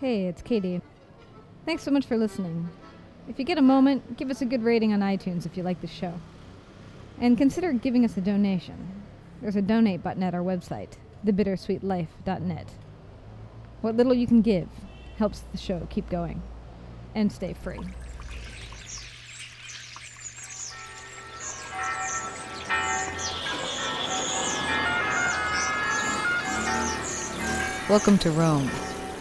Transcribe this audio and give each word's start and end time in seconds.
Hey, 0.00 0.26
it's 0.26 0.42
Katie. 0.42 0.80
Thanks 1.66 1.82
so 1.82 1.90
much 1.90 2.06
for 2.06 2.16
listening. 2.16 2.68
If 3.26 3.36
you 3.36 3.44
get 3.44 3.58
a 3.58 3.62
moment, 3.62 4.16
give 4.16 4.30
us 4.30 4.40
a 4.40 4.44
good 4.44 4.62
rating 4.62 4.92
on 4.92 5.00
iTunes 5.00 5.44
if 5.44 5.56
you 5.56 5.64
like 5.64 5.80
the 5.80 5.88
show. 5.88 6.14
And 7.20 7.36
consider 7.36 7.72
giving 7.72 8.04
us 8.04 8.16
a 8.16 8.20
donation. 8.20 9.02
There's 9.42 9.56
a 9.56 9.62
donate 9.62 10.04
button 10.04 10.22
at 10.22 10.36
our 10.36 10.40
website, 10.40 10.92
thebittersweetlife.net. 11.26 12.68
What 13.80 13.96
little 13.96 14.14
you 14.14 14.28
can 14.28 14.40
give 14.40 14.68
helps 15.16 15.40
the 15.50 15.58
show 15.58 15.84
keep 15.90 16.08
going 16.08 16.42
and 17.16 17.32
stay 17.32 17.52
free. 17.52 17.80
Welcome 27.88 28.18
to 28.18 28.30
Rome. 28.30 28.70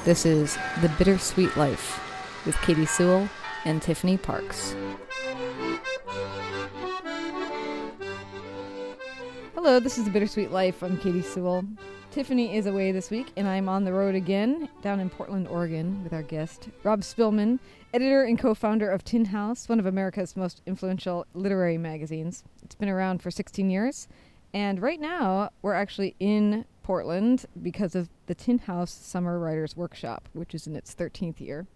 This 0.08 0.26
is 0.26 0.58
The 0.80 0.88
Bittersweet 0.98 1.58
Life 1.58 2.02
with 2.46 2.56
Katie 2.62 2.86
Sewell 2.86 3.28
and 3.66 3.82
Tiffany 3.82 4.16
Parks. 4.16 4.74
Hello, 9.54 9.82
this 9.82 9.98
is 9.98 10.06
The 10.06 10.10
Bittersweet 10.10 10.50
Life. 10.50 10.82
I'm 10.82 10.98
Katie 10.98 11.22
Sewell. 11.22 11.66
Tiffany 12.12 12.56
is 12.56 12.68
away 12.68 12.94
this 12.94 13.12
week, 13.12 13.34
and 13.36 13.50
I'm 13.50 13.68
on 13.68 13.84
the 13.84 13.92
road 13.92 14.16
again 14.16 14.70
down 14.82 15.02
in 15.02 15.10
Portland, 15.10 15.50
Oregon, 15.50 16.02
with 16.06 16.14
our 16.14 16.24
guest, 16.24 16.70
Rob 16.84 17.02
Spillman, 17.02 17.60
editor 17.94 18.24
and 18.24 18.40
co 18.40 18.54
founder 18.54 18.90
of 18.90 19.04
Tin 19.04 19.26
House, 19.26 19.68
one 19.68 19.78
of 19.78 19.86
America's 19.86 20.38
most 20.38 20.62
influential 20.66 21.26
literary 21.34 21.78
magazines. 21.78 22.46
It's 22.64 22.76
been 22.76 22.88
around 22.88 23.22
for 23.22 23.30
16 23.30 23.70
years, 23.70 24.08
and 24.54 24.82
right 24.82 25.02
now 25.02 25.50
we're 25.62 25.74
actually 25.74 26.16
in 26.18 26.64
Portland 26.88 27.46
because 27.62 27.96
of 27.96 28.08
the 28.28 28.34
Tin 28.34 28.60
House 28.60 28.92
Summer 28.92 29.38
Writers 29.38 29.76
Workshop, 29.76 30.30
which 30.32 30.56
is 30.56 30.68
in 30.68 30.76
its 30.78 30.96
13th 30.96 31.42
year. 31.42 31.68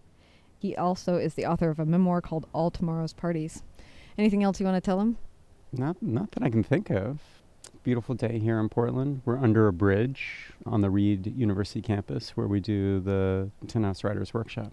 He 0.58 0.74
also 0.74 1.18
is 1.18 1.34
the 1.34 1.46
author 1.46 1.70
of 1.70 1.80
a 1.80 1.86
memoir 1.86 2.22
called 2.22 2.48
All 2.54 2.72
Tomorrow's 2.72 3.12
Parties. 3.12 3.62
Anything 4.18 4.42
else 4.42 4.62
you 4.62 4.66
want 4.66 4.82
to 4.82 4.82
tell 4.82 5.02
him? 5.02 5.18
Not, 5.74 6.02
not 6.02 6.32
that 6.32 6.44
I 6.44 6.50
can 6.50 6.64
think 6.64 6.90
of. 6.90 7.20
Beautiful 7.84 8.16
day 8.16 8.40
here 8.40 8.58
in 8.58 8.70
Portland. 8.70 9.22
We're 9.26 9.38
under 9.38 9.68
a 9.68 9.74
bridge 9.74 10.54
on 10.66 10.80
the 10.80 10.90
Reed 10.90 11.28
University 11.36 11.82
campus 11.82 12.30
where 12.38 12.48
we 12.48 12.62
do 12.62 13.02
the 13.02 13.52
Tin 13.68 13.84
House 13.84 14.06
Writers 14.06 14.34
Workshop. 14.34 14.72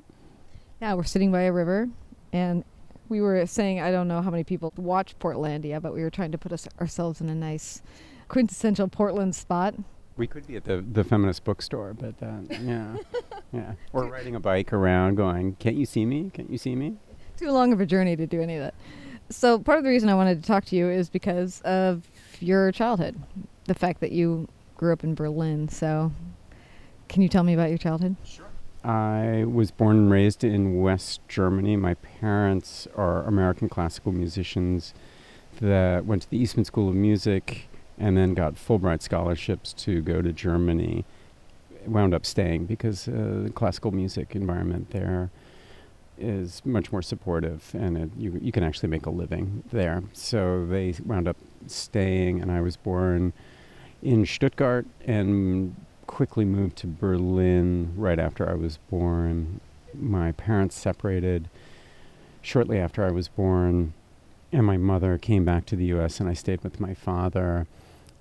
Yeah, 0.81 0.94
we're 0.94 1.03
sitting 1.03 1.33
by 1.33 1.42
a 1.42 1.53
river, 1.53 1.89
and 2.33 2.62
we 3.09 3.20
were 3.20 3.44
saying 3.47 3.81
I 3.81 3.91
don't 3.91 4.06
know 4.06 4.22
how 4.22 4.31
many 4.31 4.44
people 4.44 4.72
watch 4.77 5.19
Portlandia, 5.19 5.83
but 5.83 5.92
we 5.92 6.03
were 6.03 6.11
trying 6.11 6.31
to 6.31 6.39
put 6.39 6.53
us 6.53 6.69
ourselves 6.81 7.20
in 7.20 7.28
a 7.28 7.34
nice 7.34 7.83
quintessential 8.28 8.86
Portland 8.86 9.34
spot. 9.34 9.75
We 10.19 10.27
could 10.27 10.47
be 10.47 10.56
at 10.56 10.64
the, 10.64 10.84
the 10.92 11.05
feminist 11.05 11.44
bookstore, 11.44 11.94
but 11.94 12.14
uh, 12.20 12.41
yeah, 12.61 12.97
yeah. 13.52 13.72
Or 13.92 14.05
riding 14.06 14.34
a 14.34 14.41
bike 14.41 14.72
around, 14.72 15.14
going, 15.14 15.55
"Can't 15.60 15.77
you 15.77 15.86
see 15.86 16.05
me? 16.05 16.30
Can't 16.34 16.50
you 16.50 16.58
see 16.58 16.75
me?" 16.75 16.97
Too 17.36 17.52
long 17.52 17.72
of 17.72 17.80
a 17.80 17.86
journey 17.86 18.16
to 18.16 18.27
do 18.27 18.42
any 18.42 18.56
of 18.56 18.62
that. 18.62 18.75
So 19.30 19.60
part 19.60 19.78
of 19.78 19.84
the 19.84 19.91
reason 19.91 20.08
I 20.08 20.14
wanted 20.14 20.42
to 20.42 20.47
talk 20.47 20.64
to 20.66 20.77
you 20.77 20.91
is 20.91 21.08
because 21.08 21.60
of 21.60 22.10
your 22.41 22.72
childhood, 22.72 23.16
the 23.66 23.75
fact 23.75 24.00
that 24.00 24.10
you 24.10 24.48
grew 24.77 24.92
up 24.92 25.05
in 25.05 25.14
Berlin. 25.14 25.69
So, 25.69 26.12
can 27.08 27.22
you 27.22 27.28
tell 27.28 27.44
me 27.44 27.55
about 27.55 27.69
your 27.69 27.78
childhood? 27.78 28.16
Sure. 28.25 28.47
I 28.82 29.44
was 29.44 29.70
born 29.70 29.98
and 29.98 30.10
raised 30.10 30.42
in 30.42 30.80
West 30.80 31.20
Germany. 31.28 31.77
My 31.77 31.94
parents 31.94 32.88
are 32.97 33.25
American 33.25 33.69
classical 33.69 34.12
musicians 34.12 34.94
that 35.60 36.06
went 36.06 36.22
to 36.22 36.30
the 36.30 36.38
Eastman 36.38 36.64
School 36.64 36.88
of 36.88 36.94
Music 36.94 37.67
and 37.98 38.16
then 38.16 38.34
got 38.34 38.54
Fulbright 38.54 39.02
scholarships 39.02 39.72
to 39.74 40.00
go 40.00 40.22
to 40.22 40.32
Germany. 40.32 41.04
Wound 41.86 42.14
up 42.14 42.24
staying 42.24 42.66
because 42.66 43.08
uh, 43.08 43.42
the 43.44 43.52
classical 43.54 43.91
music 43.91 44.34
environment 44.36 44.91
there 44.91 45.30
is 46.19 46.60
much 46.64 46.92
more 46.92 47.02
supportive, 47.02 47.70
and 47.74 47.96
it, 47.96 48.10
you 48.16 48.38
you 48.42 48.52
can 48.52 48.62
actually 48.62 48.88
make 48.88 49.06
a 49.06 49.10
living 49.10 49.62
there. 49.72 50.02
So 50.12 50.66
they 50.66 50.94
wound 51.04 51.28
up 51.28 51.37
staying, 51.66 52.41
and 52.41 52.50
I 52.50 52.60
was 52.60 52.76
born 52.76 53.32
in 54.03 54.26
Stuttgart 54.26 54.87
and 55.06 55.75
quickly 56.06 56.44
moved 56.44 56.76
to 56.76 56.87
Berlin 56.87 57.92
right 57.97 58.19
after 58.19 58.48
I 58.48 58.54
was 58.54 58.78
born. 58.91 59.60
My 59.94 60.32
parents 60.32 60.76
separated 60.76 61.48
shortly 62.42 62.78
after 62.78 63.04
I 63.04 63.10
was 63.10 63.28
born, 63.28 63.92
and 64.53 64.66
my 64.66 64.76
mother 64.76 65.19
came 65.19 65.44
back 65.44 65.66
to 65.66 65.76
the 65.76 65.87
U.S. 65.87 66.20
and 66.20 66.28
I 66.28 66.34
stayed 66.34 66.62
with 66.62 66.81
my 66.81 66.94
father 66.94 67.66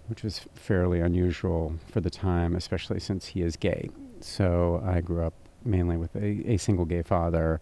which 0.08 0.24
was 0.24 0.42
fairly 0.54 1.00
unusual 1.00 1.76
for 1.88 2.02
the 2.02 2.10
time, 2.10 2.56
especially 2.56 3.00
since 3.00 3.28
he 3.28 3.42
is 3.42 3.56
gay. 3.56 3.90
So 4.22 4.82
I 4.86 5.02
grew 5.02 5.24
up 5.24 5.34
mainly 5.64 5.98
with 5.98 6.16
a, 6.16 6.52
a 6.52 6.58
single 6.58 6.86
gay 6.86 7.02
father 7.02 7.60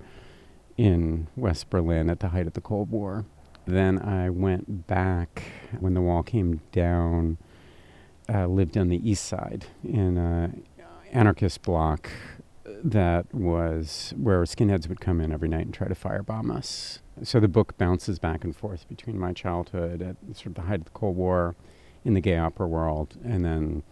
in 0.77 1.27
West 1.35 1.69
Berlin 1.69 2.09
at 2.09 2.19
the 2.19 2.29
height 2.29 2.47
of 2.47 2.53
the 2.53 2.61
Cold 2.61 2.91
War. 2.91 3.25
Then 3.65 3.99
I 3.99 4.29
went 4.29 4.87
back 4.87 5.43
when 5.79 5.95
the 5.95 6.01
wall 6.01 6.21
came 6.21 6.61
down, 6.71 7.37
uh, 8.31 8.45
lived 8.47 8.77
on 8.77 8.89
the 8.89 9.09
east 9.09 9.25
side 9.25 9.65
in 9.83 10.17
an 10.17 10.63
anarchist 11.11 11.61
block 11.63 12.09
that 12.83 13.33
was 13.33 14.13
where 14.17 14.41
skinheads 14.43 14.87
would 14.87 14.99
come 14.99 15.21
in 15.21 15.31
every 15.31 15.47
night 15.47 15.65
and 15.65 15.73
try 15.73 15.87
to 15.87 15.95
firebomb 15.95 16.55
us. 16.55 16.99
So 17.23 17.39
the 17.39 17.47
book 17.47 17.77
bounces 17.77 18.19
back 18.19 18.43
and 18.43 18.55
forth 18.55 18.87
between 18.87 19.17
my 19.17 19.33
childhood 19.33 20.01
at 20.01 20.17
sort 20.35 20.47
of 20.47 20.55
the 20.55 20.61
height 20.61 20.79
of 20.79 20.85
the 20.85 20.91
Cold 20.91 21.15
War 21.15 21.55
in 22.05 22.13
the 22.13 22.21
gay 22.21 22.37
opera 22.37 22.67
world, 22.67 23.17
and 23.23 23.43
then 23.43 23.83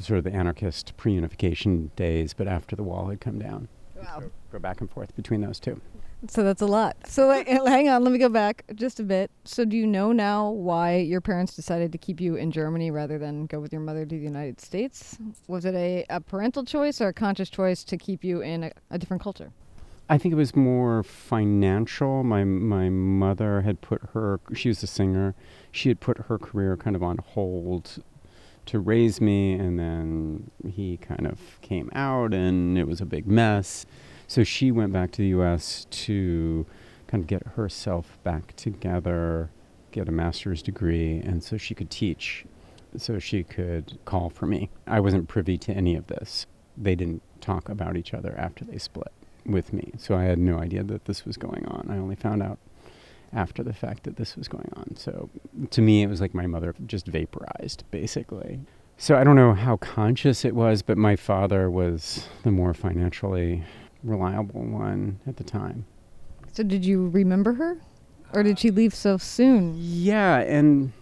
sort 0.00 0.18
of 0.18 0.24
the 0.24 0.32
anarchist 0.32 0.94
pre-unification 0.96 1.90
days, 1.96 2.34
but 2.34 2.46
after 2.46 2.76
the 2.76 2.82
wall 2.82 3.06
had 3.06 3.20
come 3.20 3.38
down. 3.38 3.68
Wow. 3.96 4.20
So 4.20 4.30
go 4.52 4.58
back 4.58 4.80
and 4.80 4.90
forth 4.90 5.16
between 5.16 5.40
those 5.40 5.58
two. 5.58 5.80
So 6.26 6.42
that's 6.42 6.62
a 6.62 6.66
lot. 6.66 6.96
So 7.06 7.26
like, 7.28 7.46
hang 7.48 7.88
on, 7.88 8.02
let 8.02 8.12
me 8.12 8.18
go 8.18 8.28
back 8.28 8.64
just 8.74 8.98
a 9.00 9.04
bit. 9.04 9.30
So 9.44 9.64
do 9.64 9.76
you 9.76 9.86
know 9.86 10.12
now 10.12 10.50
why 10.50 10.96
your 10.96 11.20
parents 11.20 11.54
decided 11.54 11.92
to 11.92 11.98
keep 11.98 12.20
you 12.20 12.34
in 12.34 12.50
Germany 12.50 12.90
rather 12.90 13.18
than 13.18 13.46
go 13.46 13.60
with 13.60 13.72
your 13.72 13.80
mother 13.80 14.04
to 14.04 14.16
the 14.16 14.22
United 14.22 14.60
States? 14.60 15.16
Was 15.46 15.64
it 15.64 15.74
a, 15.74 16.04
a 16.10 16.20
parental 16.20 16.64
choice 16.64 17.00
or 17.00 17.08
a 17.08 17.12
conscious 17.12 17.48
choice 17.48 17.84
to 17.84 17.96
keep 17.96 18.24
you 18.24 18.40
in 18.40 18.64
a, 18.64 18.72
a 18.90 18.98
different 18.98 19.22
culture? 19.22 19.52
I 20.10 20.16
think 20.16 20.32
it 20.32 20.36
was 20.36 20.56
more 20.56 21.02
financial. 21.02 22.24
My 22.24 22.42
my 22.42 22.88
mother 22.88 23.60
had 23.60 23.82
put 23.82 24.00
her 24.14 24.40
she 24.54 24.68
was 24.68 24.82
a 24.82 24.86
singer. 24.86 25.34
She 25.70 25.90
had 25.90 26.00
put 26.00 26.18
her 26.28 26.38
career 26.38 26.76
kind 26.78 26.96
of 26.96 27.02
on 27.02 27.18
hold 27.18 28.02
to 28.66 28.78
raise 28.78 29.20
me 29.20 29.52
and 29.52 29.78
then 29.78 30.50
he 30.66 30.96
kind 30.98 31.26
of 31.26 31.60
came 31.60 31.90
out 31.94 32.32
and 32.32 32.78
it 32.78 32.86
was 32.86 33.00
a 33.02 33.06
big 33.06 33.26
mess. 33.26 33.84
So 34.26 34.44
she 34.44 34.70
went 34.70 34.92
back 34.92 35.10
to 35.12 35.18
the 35.18 35.28
US 35.28 35.86
to 35.90 36.66
kind 37.06 37.22
of 37.22 37.28
get 37.28 37.46
herself 37.48 38.18
back 38.24 38.56
together, 38.56 39.50
get 39.90 40.08
a 40.08 40.12
master's 40.12 40.62
degree 40.62 41.18
and 41.18 41.42
so 41.42 41.58
she 41.58 41.74
could 41.74 41.90
teach 41.90 42.46
so 42.96 43.18
she 43.18 43.44
could 43.44 43.98
call 44.06 44.30
for 44.30 44.46
me. 44.46 44.70
I 44.86 45.00
wasn't 45.00 45.28
privy 45.28 45.58
to 45.58 45.72
any 45.72 45.94
of 45.96 46.06
this. 46.06 46.46
They 46.78 46.94
didn't 46.94 47.22
talk 47.42 47.68
about 47.68 47.96
each 47.96 48.14
other 48.14 48.34
after 48.38 48.64
they 48.64 48.78
split 48.78 49.12
with 49.48 49.72
me. 49.72 49.92
So 49.98 50.14
I 50.14 50.24
had 50.24 50.38
no 50.38 50.58
idea 50.58 50.82
that 50.84 51.06
this 51.06 51.24
was 51.24 51.36
going 51.36 51.66
on. 51.66 51.88
I 51.90 51.96
only 51.98 52.16
found 52.16 52.42
out 52.42 52.58
after 53.32 53.62
the 53.62 53.72
fact 53.72 54.04
that 54.04 54.16
this 54.16 54.36
was 54.36 54.48
going 54.48 54.70
on. 54.76 54.96
So 54.96 55.28
to 55.70 55.82
me, 55.82 56.02
it 56.02 56.06
was 56.08 56.20
like 56.20 56.34
my 56.34 56.46
mother 56.46 56.74
just 56.86 57.06
vaporized, 57.06 57.84
basically. 57.90 58.60
So 58.96 59.16
I 59.16 59.24
don't 59.24 59.36
know 59.36 59.54
how 59.54 59.76
conscious 59.76 60.44
it 60.44 60.54
was, 60.54 60.82
but 60.82 60.98
my 60.98 61.14
father 61.14 61.70
was 61.70 62.26
the 62.42 62.50
more 62.50 62.74
financially 62.74 63.64
reliable 64.02 64.62
one 64.62 65.20
at 65.26 65.36
the 65.36 65.44
time. 65.44 65.86
So 66.52 66.62
did 66.62 66.84
you 66.84 67.08
remember 67.08 67.52
her? 67.54 67.78
Or 68.34 68.42
did 68.42 68.58
she 68.58 68.70
leave 68.70 68.94
so 68.94 69.16
soon? 69.16 69.74
Yeah, 69.76 70.38
and 70.40 70.92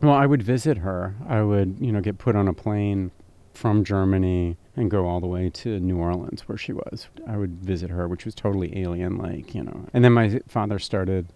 well, 0.00 0.14
I 0.14 0.26
would 0.26 0.42
visit 0.42 0.78
her. 0.78 1.14
I 1.28 1.42
would, 1.42 1.76
you 1.80 1.92
know, 1.92 2.00
get 2.00 2.18
put 2.18 2.34
on 2.34 2.48
a 2.48 2.54
plane 2.54 3.10
from 3.52 3.84
Germany 3.84 4.56
and 4.76 4.90
go 4.90 5.06
all 5.06 5.20
the 5.20 5.26
way 5.26 5.50
to 5.50 5.80
New 5.80 5.98
Orleans 5.98 6.42
where 6.42 6.58
she 6.58 6.72
was. 6.72 7.08
I 7.26 7.36
would 7.36 7.62
visit 7.62 7.90
her, 7.90 8.06
which 8.08 8.24
was 8.24 8.34
totally 8.34 8.78
alien 8.78 9.18
like, 9.18 9.54
you 9.54 9.62
know. 9.62 9.86
And 9.92 10.04
then 10.04 10.12
my 10.12 10.40
father 10.48 10.78
started 10.78 11.26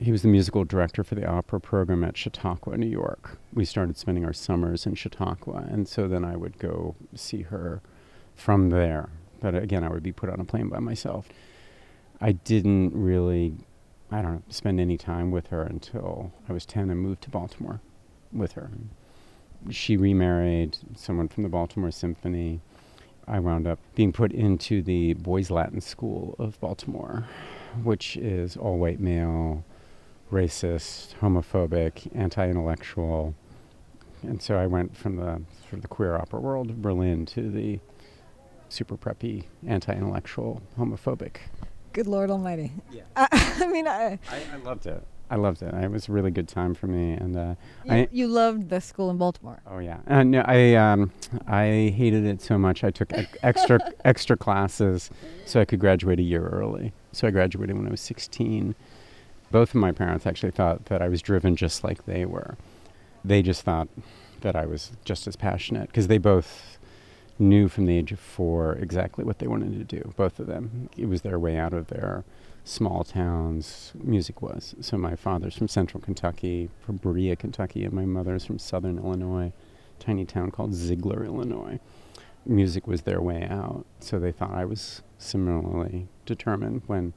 he 0.00 0.12
was 0.12 0.22
the 0.22 0.28
musical 0.28 0.64
director 0.64 1.02
for 1.02 1.16
the 1.16 1.26
opera 1.26 1.60
program 1.60 2.04
at 2.04 2.16
Chautauqua, 2.16 2.76
New 2.76 2.86
York. 2.86 3.38
We 3.52 3.64
started 3.64 3.96
spending 3.96 4.24
our 4.24 4.32
summers 4.32 4.86
in 4.86 4.94
Chautauqua, 4.94 5.66
and 5.68 5.88
so 5.88 6.06
then 6.06 6.24
I 6.24 6.36
would 6.36 6.58
go 6.58 6.94
see 7.14 7.42
her 7.42 7.82
from 8.36 8.70
there. 8.70 9.10
But 9.40 9.56
again, 9.56 9.82
I 9.82 9.88
would 9.88 10.02
be 10.02 10.12
put 10.12 10.30
on 10.30 10.40
a 10.40 10.44
plane 10.44 10.68
by 10.68 10.78
myself. 10.78 11.28
I 12.20 12.32
didn't 12.32 12.94
really, 12.94 13.56
I 14.10 14.22
don't 14.22 14.34
know, 14.34 14.42
spend 14.48 14.78
any 14.78 14.96
time 14.96 15.32
with 15.32 15.48
her 15.48 15.62
until 15.62 16.32
I 16.48 16.52
was 16.52 16.64
10 16.64 16.90
and 16.90 17.00
moved 17.00 17.22
to 17.22 17.30
Baltimore 17.30 17.80
with 18.32 18.52
her 18.52 18.70
she 19.70 19.96
remarried 19.96 20.76
someone 20.96 21.28
from 21.28 21.42
the 21.42 21.48
Baltimore 21.48 21.90
Symphony. 21.90 22.60
I 23.26 23.40
wound 23.40 23.66
up 23.66 23.78
being 23.94 24.12
put 24.12 24.32
into 24.32 24.82
the 24.82 25.14
Boys 25.14 25.50
Latin 25.50 25.80
School 25.80 26.34
of 26.38 26.58
Baltimore, 26.60 27.26
which 27.82 28.16
is 28.16 28.56
all 28.56 28.78
white 28.78 29.00
male, 29.00 29.64
racist, 30.32 31.14
homophobic, 31.16 32.10
anti 32.14 32.48
intellectual. 32.48 33.34
And 34.22 34.42
so 34.42 34.56
I 34.56 34.66
went 34.66 34.96
from 34.96 35.16
the 35.16 35.42
sort 35.60 35.74
of 35.74 35.82
the 35.82 35.88
queer 35.88 36.16
opera 36.16 36.40
world 36.40 36.70
of 36.70 36.82
Berlin 36.82 37.26
to 37.26 37.50
the 37.50 37.78
super 38.68 38.96
preppy, 38.96 39.44
anti-intellectual, 39.66 40.62
homophobic. 40.78 41.36
Good 41.92 42.06
Lord 42.06 42.30
Almighty. 42.30 42.72
Yeah. 42.90 43.02
I, 43.16 43.28
I 43.60 43.66
mean, 43.66 43.86
I, 43.86 44.18
I, 44.30 44.42
I 44.52 44.56
loved 44.62 44.86
it. 44.86 45.02
I 45.30 45.36
loved 45.36 45.62
it. 45.62 45.74
It 45.74 45.90
was 45.90 46.08
a 46.08 46.12
really 46.12 46.30
good 46.30 46.48
time 46.48 46.74
for 46.74 46.86
me, 46.86 47.12
and 47.12 47.36
uh, 47.36 47.54
you, 47.84 47.92
I 47.92 48.08
you 48.10 48.26
loved 48.28 48.70
the 48.70 48.80
school 48.80 49.10
in 49.10 49.18
Baltimore. 49.18 49.60
oh 49.66 49.78
yeah, 49.78 49.98
uh, 50.06 50.22
no, 50.22 50.42
I 50.46 50.74
um, 50.74 51.12
I 51.46 51.92
hated 51.96 52.24
it 52.24 52.40
so 52.40 52.56
much. 52.58 52.82
I 52.82 52.90
took 52.90 53.12
ec- 53.12 53.36
extra 53.42 53.78
extra 54.04 54.36
classes 54.36 55.10
so 55.44 55.60
I 55.60 55.64
could 55.64 55.80
graduate 55.80 56.18
a 56.18 56.22
year 56.22 56.46
early. 56.48 56.92
So 57.12 57.26
I 57.26 57.30
graduated 57.30 57.76
when 57.76 57.86
I 57.86 57.90
was 57.90 58.00
16. 58.00 58.74
Both 59.50 59.70
of 59.70 59.76
my 59.76 59.92
parents 59.92 60.26
actually 60.26 60.52
thought 60.52 60.86
that 60.86 61.00
I 61.02 61.08
was 61.08 61.22
driven 61.22 61.56
just 61.56 61.82
like 61.82 62.04
they 62.06 62.24
were. 62.26 62.56
They 63.24 63.42
just 63.42 63.62
thought 63.62 63.88
that 64.42 64.54
I 64.54 64.66
was 64.66 64.92
just 65.04 65.26
as 65.26 65.36
passionate 65.36 65.88
because 65.88 66.06
they 66.06 66.18
both 66.18 66.78
knew 67.38 67.68
from 67.68 67.86
the 67.86 67.96
age 67.96 68.12
of 68.12 68.18
four 68.18 68.74
exactly 68.74 69.24
what 69.24 69.38
they 69.38 69.46
wanted 69.46 69.72
to 69.78 69.84
do. 69.84 70.12
Both 70.16 70.38
of 70.38 70.46
them. 70.46 70.88
It 70.96 71.08
was 71.08 71.22
their 71.22 71.38
way 71.38 71.56
out 71.56 71.72
of 71.72 71.88
their 71.88 72.24
small 72.68 73.02
towns 73.02 73.92
music 73.94 74.42
was. 74.42 74.74
So 74.80 74.98
my 74.98 75.16
father's 75.16 75.56
from 75.56 75.68
central 75.68 76.02
Kentucky, 76.02 76.68
from 76.80 76.96
Berea, 76.96 77.34
Kentucky, 77.34 77.84
and 77.84 77.92
my 77.92 78.04
mother's 78.04 78.44
from 78.44 78.58
southern 78.58 78.98
Illinois, 78.98 79.52
tiny 79.98 80.26
town 80.26 80.50
called 80.50 80.72
Zeigler, 80.72 81.24
Illinois. 81.24 81.80
Music 82.44 82.86
was 82.86 83.02
their 83.02 83.20
way 83.20 83.46
out. 83.48 83.86
So 84.00 84.18
they 84.18 84.32
thought 84.32 84.52
I 84.52 84.66
was 84.66 85.02
similarly 85.16 86.08
determined 86.26 86.82
when 86.86 87.14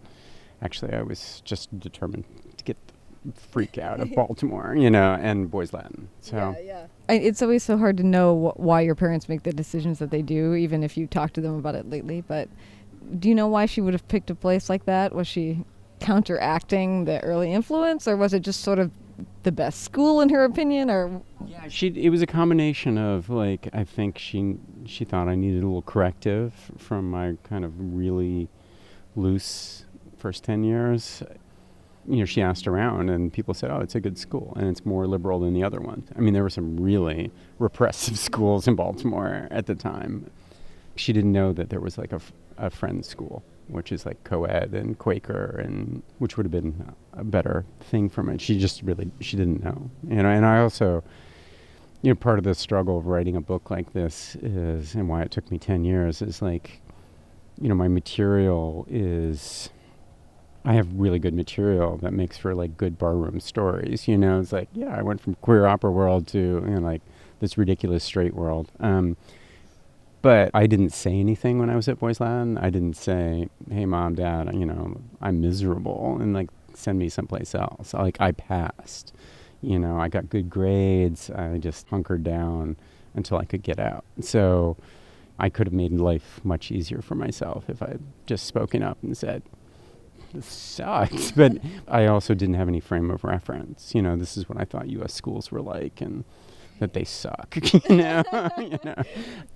actually 0.61 0.93
I 0.93 1.01
was 1.01 1.41
just 1.43 1.77
determined 1.79 2.23
to 2.55 2.63
get 2.63 2.77
the 2.87 3.33
freak 3.33 3.77
out 3.77 3.99
of 3.99 4.09
Baltimore, 4.15 4.73
you 4.75 4.89
know, 4.89 5.17
and 5.19 5.51
Boys 5.51 5.73
Latin. 5.73 6.07
So 6.21 6.55
yeah. 6.63 6.87
I, 7.09 7.15
it's 7.15 7.41
always 7.41 7.63
so 7.63 7.77
hard 7.77 7.97
to 7.97 8.03
know 8.03 8.53
wh- 8.55 8.59
why 8.59 8.81
your 8.81 8.95
parents 8.95 9.27
make 9.27 9.43
the 9.43 9.51
decisions 9.51 9.99
that 9.99 10.11
they 10.11 10.21
do, 10.21 10.55
even 10.55 10.81
if 10.81 10.95
you 10.95 11.07
talk 11.07 11.33
to 11.33 11.41
them 11.41 11.55
about 11.55 11.75
it 11.75 11.89
lately. 11.89 12.21
But 12.21 12.47
do 13.19 13.29
you 13.29 13.35
know 13.35 13.47
why 13.47 13.65
she 13.65 13.81
would 13.81 13.93
have 13.93 14.07
picked 14.07 14.29
a 14.29 14.35
place 14.35 14.69
like 14.69 14.85
that? 14.85 15.13
Was 15.13 15.27
she 15.27 15.63
counteracting 15.99 17.05
the 17.05 17.21
early 17.23 17.53
influence, 17.53 18.07
or 18.07 18.17
was 18.17 18.33
it 18.33 18.41
just 18.41 18.61
sort 18.61 18.79
of 18.79 18.91
the 19.43 19.51
best 19.51 19.83
school 19.83 20.21
in 20.21 20.29
her 20.29 20.43
opinion? 20.43 20.89
Or 20.89 21.21
Yeah, 21.45 21.67
she. 21.67 21.87
It 21.87 22.09
was 22.09 22.21
a 22.21 22.27
combination 22.27 22.97
of 22.97 23.29
like 23.29 23.69
I 23.73 23.83
think 23.83 24.17
she 24.17 24.57
she 24.85 25.05
thought 25.05 25.27
I 25.27 25.35
needed 25.35 25.63
a 25.63 25.67
little 25.67 25.81
corrective 25.83 26.53
from 26.77 27.09
my 27.09 27.37
kind 27.43 27.63
of 27.63 27.73
really 27.77 28.49
loose 29.15 29.85
first 30.17 30.43
ten 30.43 30.63
years. 30.63 31.23
You 32.07 32.17
know, 32.17 32.25
she 32.25 32.41
asked 32.41 32.67
around, 32.67 33.09
and 33.09 33.31
people 33.31 33.53
said, 33.53 33.69
"Oh, 33.69 33.79
it's 33.79 33.93
a 33.95 33.99
good 33.99 34.17
school, 34.17 34.53
and 34.55 34.67
it's 34.67 34.85
more 34.85 35.05
liberal 35.05 35.39
than 35.39 35.53
the 35.53 35.63
other 35.63 35.79
ones." 35.79 36.09
I 36.15 36.19
mean, 36.19 36.33
there 36.33 36.43
were 36.43 36.49
some 36.49 36.77
really 36.77 37.31
repressive 37.59 38.17
schools 38.29 38.67
in 38.67 38.75
Baltimore 38.75 39.47
at 39.51 39.67
the 39.67 39.75
time. 39.75 40.29
She 40.95 41.13
didn't 41.13 41.31
know 41.31 41.53
that 41.53 41.69
there 41.69 41.79
was 41.79 41.97
like 41.97 42.11
a, 42.11 42.19
a 42.61 42.69
friend's 42.69 43.07
school, 43.07 43.43
which 43.67 43.91
is 43.91 44.05
like 44.05 44.23
co-ed 44.23 44.73
and 44.73 44.97
Quaker, 44.97 45.59
and 45.63 46.03
which 46.19 46.37
would 46.37 46.45
have 46.45 46.51
been 46.51 46.93
a 47.13 47.23
better 47.23 47.65
thing 47.81 48.07
for 48.09 48.23
me. 48.23 48.37
She 48.37 48.57
just 48.59 48.81
really 48.83 49.11
she 49.19 49.35
didn't 49.35 49.63
know, 49.63 49.89
you 50.07 50.21
know. 50.21 50.29
And 50.29 50.45
I 50.45 50.59
also, 50.59 51.03
you 52.01 52.11
know, 52.11 52.15
part 52.15 52.37
of 52.37 52.45
the 52.45 52.55
struggle 52.55 52.97
of 52.97 53.07
writing 53.07 53.35
a 53.35 53.41
book 53.41 53.69
like 53.71 53.93
this 53.93 54.35
is, 54.35 54.95
and 54.95 55.09
why 55.09 55.23
it 55.23 55.31
took 55.31 55.49
me 55.51 55.57
ten 55.57 55.83
years, 55.83 56.21
is 56.21 56.41
like, 56.41 56.81
you 57.59 57.67
know, 57.67 57.75
my 57.75 57.87
material 57.87 58.85
is. 58.89 59.69
I 60.63 60.73
have 60.73 60.93
really 60.93 61.17
good 61.17 61.33
material 61.33 61.97
that 62.03 62.13
makes 62.13 62.37
for 62.37 62.53
like 62.53 62.77
good 62.77 62.99
barroom 62.99 63.39
stories. 63.39 64.07
You 64.07 64.15
know, 64.15 64.39
it's 64.39 64.51
like, 64.51 64.69
yeah, 64.75 64.95
I 64.95 65.01
went 65.01 65.19
from 65.19 65.33
queer 65.41 65.65
opera 65.65 65.89
world 65.89 66.27
to 66.27 66.37
you 66.37 66.75
know, 66.75 66.81
like 66.81 67.01
this 67.39 67.57
ridiculous 67.57 68.03
straight 68.03 68.35
world. 68.35 68.71
Um, 68.79 69.17
but 70.21 70.51
I 70.53 70.67
didn't 70.67 70.91
say 70.91 71.13
anything 71.19 71.59
when 71.59 71.69
I 71.69 71.75
was 71.75 71.87
at 71.87 71.99
Boys 71.99 72.19
Latin. 72.19 72.57
I 72.57 72.69
didn't 72.69 72.95
say, 72.95 73.49
"Hey, 73.69 73.85
mom, 73.85 74.15
dad, 74.15 74.53
you 74.53 74.65
know, 74.65 75.01
I'm 75.21 75.41
miserable," 75.41 76.17
and 76.19 76.33
like 76.33 76.49
send 76.73 76.99
me 76.99 77.09
someplace 77.09 77.55
else. 77.55 77.93
Like 77.93 78.19
I 78.19 78.31
passed. 78.31 79.13
You 79.61 79.77
know, 79.77 79.99
I 79.99 80.07
got 80.07 80.29
good 80.29 80.49
grades. 80.49 81.29
I 81.29 81.57
just 81.59 81.87
hunkered 81.89 82.23
down 82.23 82.77
until 83.13 83.37
I 83.37 83.45
could 83.45 83.61
get 83.61 83.79
out. 83.79 84.03
So 84.19 84.77
I 85.37 85.49
could 85.49 85.67
have 85.67 85.73
made 85.73 85.91
life 85.91 86.39
much 86.43 86.71
easier 86.71 87.01
for 87.01 87.15
myself 87.15 87.69
if 87.69 87.81
I 87.81 87.89
had 87.89 88.01
just 88.25 88.45
spoken 88.45 88.81
up 88.81 88.97
and 89.03 89.15
said, 89.15 89.43
this 90.33 90.45
sucks. 90.45 91.31
but 91.35 91.57
I 91.87 92.05
also 92.05 92.33
didn't 92.33 92.55
have 92.55 92.67
any 92.67 92.79
frame 92.79 93.11
of 93.11 93.23
reference. 93.23 93.93
You 93.93 94.01
know, 94.01 94.15
this 94.15 94.37
is 94.37 94.47
what 94.47 94.59
I 94.59 94.65
thought 94.65 94.89
U.S. 94.89 95.13
schools 95.13 95.51
were 95.51 95.61
like, 95.61 96.01
and 96.01 96.23
that 96.81 96.93
they 96.93 97.05
suck. 97.05 97.57
you 97.89 97.95
know, 97.95 98.23
you 98.57 98.79
know, 98.83 98.95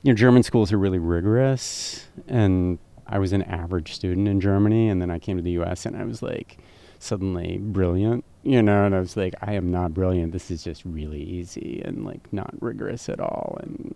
your 0.03 0.15
German 0.15 0.43
schools 0.43 0.71
are 0.71 0.77
really 0.77 0.99
rigorous, 0.99 2.07
and 2.27 2.79
I 3.07 3.19
was 3.19 3.33
an 3.33 3.41
average 3.43 3.93
student 3.93 4.27
in 4.27 4.39
Germany, 4.39 4.87
and 4.89 5.01
then 5.01 5.11
I 5.11 5.19
came 5.19 5.35
to 5.35 5.43
the 5.43 5.51
U.S. 5.51 5.85
and 5.85 5.97
I 5.97 6.05
was 6.05 6.21
like 6.21 6.57
suddenly 6.99 7.57
brilliant. 7.57 8.23
You 8.43 8.61
know, 8.61 8.85
and 8.85 8.95
I 8.95 8.99
was 8.99 9.17
like, 9.17 9.33
I 9.41 9.53
am 9.53 9.71
not 9.71 9.93
brilliant. 9.93 10.31
This 10.31 10.51
is 10.51 10.63
just 10.63 10.85
really 10.85 11.21
easy 11.21 11.81
and 11.83 12.05
like 12.05 12.31
not 12.31 12.53
rigorous 12.61 13.09
at 13.09 13.19
all, 13.19 13.57
and 13.61 13.93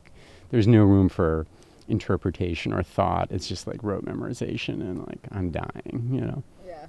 there's 0.49 0.67
no 0.67 0.83
room 0.83 1.07
for 1.07 1.45
interpretation 1.87 2.73
or 2.73 2.83
thought. 2.83 3.27
It's 3.31 3.47
just 3.47 3.67
like 3.67 3.81
rote 3.83 4.05
memorization, 4.05 4.81
and 4.81 4.99
like 4.99 5.19
I'm 5.31 5.51
dying. 5.51 6.09
You 6.11 6.21
know. 6.21 6.43
Yeah. 6.65 6.87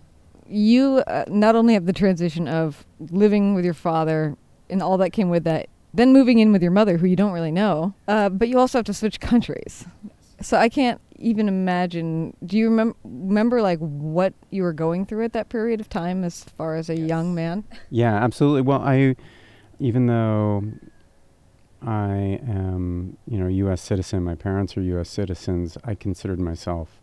You 0.49 1.05
uh, 1.07 1.27
not 1.29 1.55
only 1.55 1.75
have 1.75 1.87
the 1.87 1.93
transition 1.93 2.49
of 2.49 2.85
living 2.99 3.55
with 3.55 3.65
your 3.65 3.75
father 3.75 4.37
and 4.71 4.83
all 4.83 4.97
that 4.99 5.11
came 5.11 5.29
with 5.29 5.45
that, 5.45 5.69
then 5.93 6.13
moving 6.13 6.39
in 6.39 6.53
with 6.53 6.63
your 6.63 6.71
mother, 6.71 6.97
who 6.99 7.07
you 7.07 7.17
don't 7.17 7.33
really 7.33 7.51
know, 7.51 7.95
uh, 8.09 8.29
but 8.29 8.49
you 8.49 8.59
also 8.59 8.79
have 8.79 8.87
to 8.87 8.95
switch 8.95 9.21
countries. 9.21 9.85
So 10.41 10.57
I 10.57 10.69
can't 10.69 11.01
even 11.19 11.49
imagine. 11.49 12.37
Do 12.45 12.57
you 12.57 12.71
remem- 12.71 12.95
remember 13.05 13.61
like 13.61 13.79
what 13.79 14.33
you 14.51 14.63
were 14.63 14.73
going 14.73 15.05
through 15.05 15.25
at 15.25 15.33
that 15.35 15.49
period 15.49 15.81
of 15.81 15.89
time, 15.89 16.25
as 16.25 16.45
far 16.45 16.77
as 16.77 16.89
a 16.89 16.99
young 16.99 17.35
man? 17.35 17.65
Yeah, 17.91 18.15
absolutely. 18.15 18.63
Well, 18.63 18.81
I, 18.81 19.17
even 19.79 20.07
though 20.07 20.65
I 21.83 22.41
am, 22.47 23.17
you 23.27 23.39
know, 23.39 23.49
U.S. 23.49 23.81
citizen, 23.81 24.23
my 24.23 24.35
parents 24.35 24.77
are 24.77 24.83
U.S. 24.83 25.11
citizens. 25.11 25.77
I 25.85 25.95
considered 25.95 26.41
myself 26.41 27.01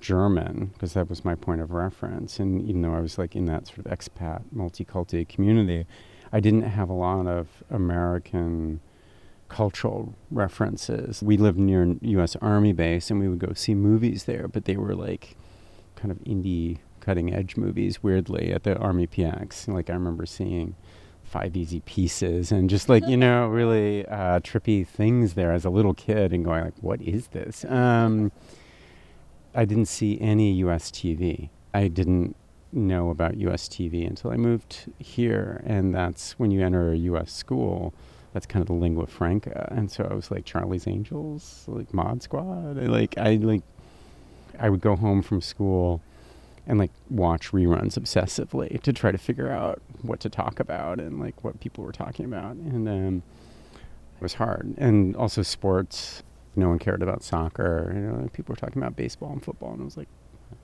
German 0.00 0.70
because 0.72 0.92
that 0.92 1.08
was 1.08 1.24
my 1.24 1.34
point 1.34 1.60
of 1.60 1.70
reference. 1.72 2.38
And 2.38 2.62
even 2.62 2.82
though 2.82 2.94
I 2.94 3.00
was 3.00 3.18
like 3.18 3.34
in 3.34 3.46
that 3.46 3.66
sort 3.66 3.78
of 3.78 3.86
expat, 3.86 4.42
multiculti 4.54 5.26
community, 5.28 5.86
I 6.34 6.40
didn't 6.40 6.62
have 6.62 6.90
a 6.90 6.94
lot 6.94 7.28
of 7.28 7.62
American 7.70 8.80
cultural 9.48 10.16
references. 10.32 11.22
We 11.22 11.36
lived 11.36 11.60
near 11.60 11.82
an 11.82 12.00
U.S. 12.02 12.34
Army 12.42 12.72
base, 12.72 13.08
and 13.08 13.20
we 13.20 13.28
would 13.28 13.38
go 13.38 13.52
see 13.52 13.72
movies 13.72 14.24
there, 14.24 14.48
but 14.48 14.64
they 14.64 14.76
were 14.76 14.96
like 14.96 15.36
kind 15.94 16.10
of 16.10 16.18
indie, 16.24 16.78
cutting 16.98 17.32
edge 17.32 17.56
movies. 17.56 18.02
Weirdly, 18.02 18.52
at 18.52 18.64
the 18.64 18.76
Army 18.78 19.06
PX, 19.06 19.68
like 19.72 19.88
I 19.88 19.92
remember 19.92 20.26
seeing 20.26 20.74
Five 21.22 21.56
Easy 21.56 21.78
Pieces 21.78 22.50
and 22.50 22.68
just 22.68 22.88
like 22.88 23.06
you 23.06 23.16
know 23.16 23.46
really 23.46 24.04
uh, 24.06 24.40
trippy 24.40 24.84
things 24.84 25.34
there 25.34 25.52
as 25.52 25.64
a 25.64 25.70
little 25.70 25.94
kid, 25.94 26.32
and 26.32 26.44
going 26.44 26.64
like, 26.64 26.74
"What 26.80 27.00
is 27.00 27.28
this?" 27.28 27.64
Um, 27.66 28.32
I 29.54 29.64
didn't 29.64 29.86
see 29.86 30.20
any 30.20 30.50
U.S. 30.54 30.90
TV. 30.90 31.50
I 31.72 31.86
didn't 31.86 32.34
know 32.74 33.10
about 33.10 33.36
U.S. 33.38 33.68
TV 33.68 34.06
until 34.06 34.30
I 34.30 34.36
moved 34.36 34.90
here, 34.98 35.62
and 35.66 35.94
that's 35.94 36.32
when 36.32 36.50
you 36.50 36.62
enter 36.62 36.92
a 36.92 36.96
U.S. 36.96 37.32
school. 37.32 37.94
That's 38.32 38.46
kind 38.46 38.62
of 38.62 38.66
the 38.66 38.74
lingua 38.74 39.06
franca, 39.06 39.68
and 39.70 39.90
so 39.90 40.08
I 40.10 40.14
was 40.14 40.30
like 40.30 40.44
Charlie's 40.44 40.88
Angels, 40.88 41.64
like 41.68 41.94
Mod 41.94 42.22
Squad. 42.22 42.78
I, 42.78 42.86
like 42.86 43.16
I 43.16 43.36
like, 43.36 43.62
I 44.58 44.70
would 44.70 44.80
go 44.80 44.96
home 44.96 45.22
from 45.22 45.40
school, 45.40 46.00
and 46.66 46.78
like 46.78 46.90
watch 47.10 47.52
reruns 47.52 47.96
obsessively 47.96 48.82
to 48.82 48.92
try 48.92 49.12
to 49.12 49.18
figure 49.18 49.50
out 49.50 49.80
what 50.02 50.18
to 50.20 50.28
talk 50.28 50.58
about 50.58 50.98
and 50.98 51.20
like 51.20 51.44
what 51.44 51.60
people 51.60 51.84
were 51.84 51.92
talking 51.92 52.24
about, 52.24 52.56
and 52.56 52.88
um, 52.88 53.22
it 54.16 54.22
was 54.22 54.34
hard. 54.34 54.74
And 54.78 55.14
also 55.14 55.42
sports, 55.42 56.24
no 56.56 56.68
one 56.68 56.80
cared 56.80 57.02
about 57.02 57.22
soccer. 57.22 57.92
You 57.94 58.00
know, 58.00 58.28
people 58.32 58.52
were 58.52 58.56
talking 58.56 58.82
about 58.82 58.96
baseball 58.96 59.32
and 59.32 59.44
football, 59.44 59.72
and 59.72 59.82
I 59.82 59.84
was 59.84 59.96
like, 59.96 60.08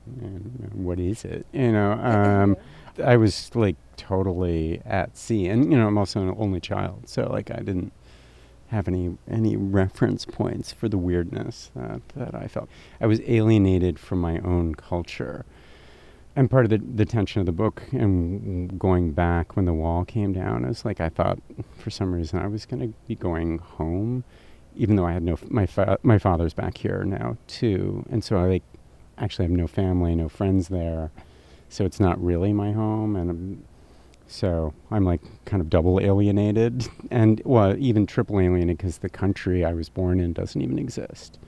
"Man, 0.06 0.70
what 0.74 0.98
is 1.00 1.24
it? 1.24 1.46
You 1.52 1.72
know, 1.72 1.92
um, 1.92 2.56
I 3.04 3.16
was 3.16 3.50
like 3.54 3.76
totally 3.96 4.80
at 4.84 5.16
sea, 5.16 5.46
and 5.48 5.70
you 5.70 5.78
know, 5.78 5.86
I'm 5.86 5.98
also 5.98 6.20
an 6.22 6.34
only 6.38 6.60
child, 6.60 7.08
so 7.08 7.26
like 7.30 7.50
I 7.50 7.58
didn't 7.58 7.92
have 8.68 8.86
any 8.88 9.16
any 9.28 9.56
reference 9.56 10.24
points 10.24 10.72
for 10.72 10.88
the 10.88 10.98
weirdness 10.98 11.70
that, 11.74 12.00
that 12.16 12.34
I 12.34 12.46
felt. 12.46 12.68
I 13.00 13.06
was 13.06 13.20
alienated 13.26 13.98
from 13.98 14.20
my 14.20 14.38
own 14.38 14.74
culture. 14.74 15.44
And 16.36 16.48
part 16.48 16.64
of 16.64 16.70
the, 16.70 16.78
the 16.78 17.04
tension 17.04 17.40
of 17.40 17.46
the 17.46 17.52
book 17.52 17.82
and 17.90 18.78
going 18.78 19.10
back 19.12 19.56
when 19.56 19.64
the 19.64 19.72
wall 19.74 20.04
came 20.04 20.32
down 20.32 20.64
is 20.64 20.84
like 20.84 21.00
I 21.00 21.08
thought 21.08 21.40
for 21.76 21.90
some 21.90 22.12
reason 22.12 22.38
I 22.38 22.46
was 22.46 22.66
going 22.66 22.80
to 22.80 22.96
be 23.08 23.16
going 23.16 23.58
home, 23.58 24.22
even 24.76 24.94
though 24.94 25.06
I 25.06 25.12
had 25.12 25.24
no 25.24 25.32
f- 25.32 25.50
my 25.50 25.66
fa- 25.66 25.98
my 26.04 26.18
father's 26.18 26.54
back 26.54 26.78
here 26.78 27.02
now 27.02 27.36
too, 27.48 28.06
and 28.10 28.22
so 28.22 28.36
I 28.38 28.46
like 28.46 28.62
actually 29.20 29.44
I 29.44 29.48
have 29.48 29.56
no 29.56 29.66
family, 29.66 30.14
no 30.14 30.28
friends 30.28 30.68
there, 30.68 31.10
so 31.68 31.84
it's 31.84 32.00
not 32.00 32.22
really 32.22 32.52
my 32.52 32.72
home, 32.72 33.16
and 33.16 33.30
um, 33.30 33.64
so 34.26 34.72
I'm 34.90 35.04
like 35.04 35.20
kind 35.44 35.60
of 35.60 35.70
double 35.70 36.00
alienated, 36.00 36.88
and 37.10 37.40
well 37.44 37.76
even 37.78 38.06
triple 38.06 38.40
alienated 38.40 38.78
because 38.78 38.98
the 38.98 39.08
country 39.08 39.64
I 39.64 39.72
was 39.72 39.88
born 39.88 40.20
in 40.20 40.32
doesn't 40.32 40.60
even 40.60 40.78
exist 40.78 41.38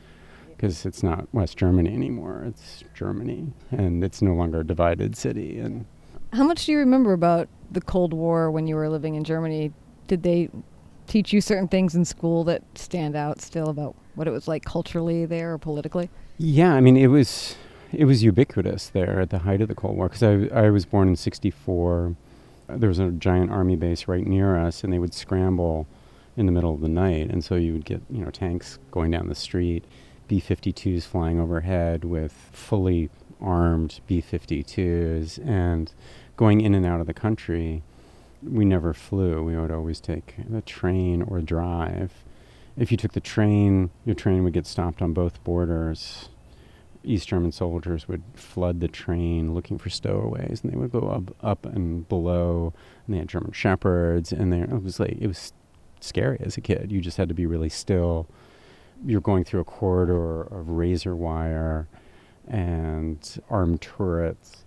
because 0.50 0.86
it's 0.86 1.02
not 1.02 1.26
West 1.32 1.56
Germany 1.56 1.92
anymore. 1.92 2.44
It's 2.46 2.84
Germany, 2.94 3.52
and 3.72 4.04
it's 4.04 4.22
no 4.22 4.34
longer 4.34 4.60
a 4.60 4.64
divided 4.64 5.16
city. 5.16 5.58
And 5.58 5.86
How 6.32 6.44
much 6.44 6.66
do 6.66 6.72
you 6.72 6.78
remember 6.78 7.12
about 7.12 7.48
the 7.72 7.80
Cold 7.80 8.12
War 8.12 8.50
when 8.50 8.68
you 8.68 8.76
were 8.76 8.88
living 8.88 9.16
in 9.16 9.24
Germany? 9.24 9.72
Did 10.06 10.22
they 10.22 10.50
teach 11.08 11.32
you 11.32 11.40
certain 11.40 11.66
things 11.66 11.96
in 11.96 12.04
school 12.04 12.44
that 12.44 12.62
stand 12.76 13.16
out 13.16 13.40
still 13.40 13.70
about 13.70 13.96
what 14.14 14.28
it 14.28 14.30
was 14.30 14.46
like 14.46 14.64
culturally 14.64 15.26
there 15.26 15.54
or 15.54 15.58
politically? 15.58 16.08
yeah, 16.38 16.74
I 16.74 16.80
mean, 16.80 16.96
it 16.96 17.08
was 17.08 17.56
it 17.92 18.04
was 18.04 18.22
ubiquitous 18.22 18.88
there 18.88 19.20
at 19.20 19.30
the 19.30 19.40
height 19.40 19.60
of 19.60 19.68
the 19.68 19.74
Cold 19.74 19.96
War 19.96 20.08
because 20.08 20.22
I 20.22 20.66
I 20.66 20.70
was 20.70 20.84
born 20.84 21.08
in 21.08 21.16
'64. 21.16 22.16
There 22.68 22.88
was 22.88 22.98
a 22.98 23.10
giant 23.10 23.50
army 23.50 23.76
base 23.76 24.08
right 24.08 24.26
near 24.26 24.56
us, 24.56 24.82
and 24.82 24.92
they 24.92 24.98
would 24.98 25.14
scramble 25.14 25.86
in 26.36 26.46
the 26.46 26.52
middle 26.52 26.74
of 26.74 26.80
the 26.80 26.88
night, 26.88 27.30
and 27.30 27.44
so 27.44 27.54
you 27.56 27.72
would 27.72 27.84
get 27.84 28.02
you 28.10 28.24
know 28.24 28.30
tanks 28.30 28.78
going 28.90 29.10
down 29.10 29.28
the 29.28 29.34
street, 29.34 29.84
B-52s 30.28 31.04
flying 31.04 31.38
overhead 31.38 32.04
with 32.04 32.32
fully 32.52 33.10
armed 33.40 34.00
B-52s, 34.06 35.38
and 35.46 35.92
going 36.36 36.60
in 36.60 36.74
and 36.74 36.86
out 36.86 37.00
of 37.00 37.06
the 37.06 37.14
country. 37.14 37.82
We 38.42 38.64
never 38.64 38.92
flew. 38.92 39.44
We 39.44 39.56
would 39.56 39.70
always 39.70 40.00
take 40.00 40.34
a 40.52 40.60
train 40.62 41.22
or 41.22 41.40
drive. 41.40 42.24
If 42.76 42.90
you 42.90 42.96
took 42.96 43.12
the 43.12 43.20
train, 43.20 43.90
your 44.04 44.16
train 44.16 44.42
would 44.42 44.52
get 44.52 44.66
stopped 44.66 45.00
on 45.00 45.12
both 45.12 45.42
borders. 45.44 46.28
East 47.04 47.28
German 47.28 47.52
soldiers 47.52 48.08
would 48.08 48.22
flood 48.34 48.80
the 48.80 48.88
train 48.88 49.54
looking 49.54 49.78
for 49.78 49.90
stowaways, 49.90 50.60
and 50.62 50.72
they 50.72 50.76
would 50.76 50.92
go 50.92 51.08
up, 51.08 51.34
up 51.40 51.66
and 51.66 52.08
below. 52.08 52.72
And 53.06 53.14
they 53.14 53.18
had 53.18 53.28
German 53.28 53.52
shepherds, 53.52 54.32
and 54.32 54.52
there 54.52 54.64
it 54.64 54.82
was 54.82 55.00
like 55.00 55.16
it 55.20 55.26
was 55.26 55.52
scary 56.00 56.38
as 56.40 56.56
a 56.56 56.60
kid. 56.60 56.92
You 56.92 57.00
just 57.00 57.16
had 57.16 57.28
to 57.28 57.34
be 57.34 57.46
really 57.46 57.68
still. 57.68 58.26
You're 59.04 59.20
going 59.20 59.44
through 59.44 59.60
a 59.60 59.64
corridor 59.64 60.42
of 60.42 60.68
razor 60.70 61.16
wire 61.16 61.88
and 62.46 63.40
armed 63.50 63.80
turrets. 63.80 64.64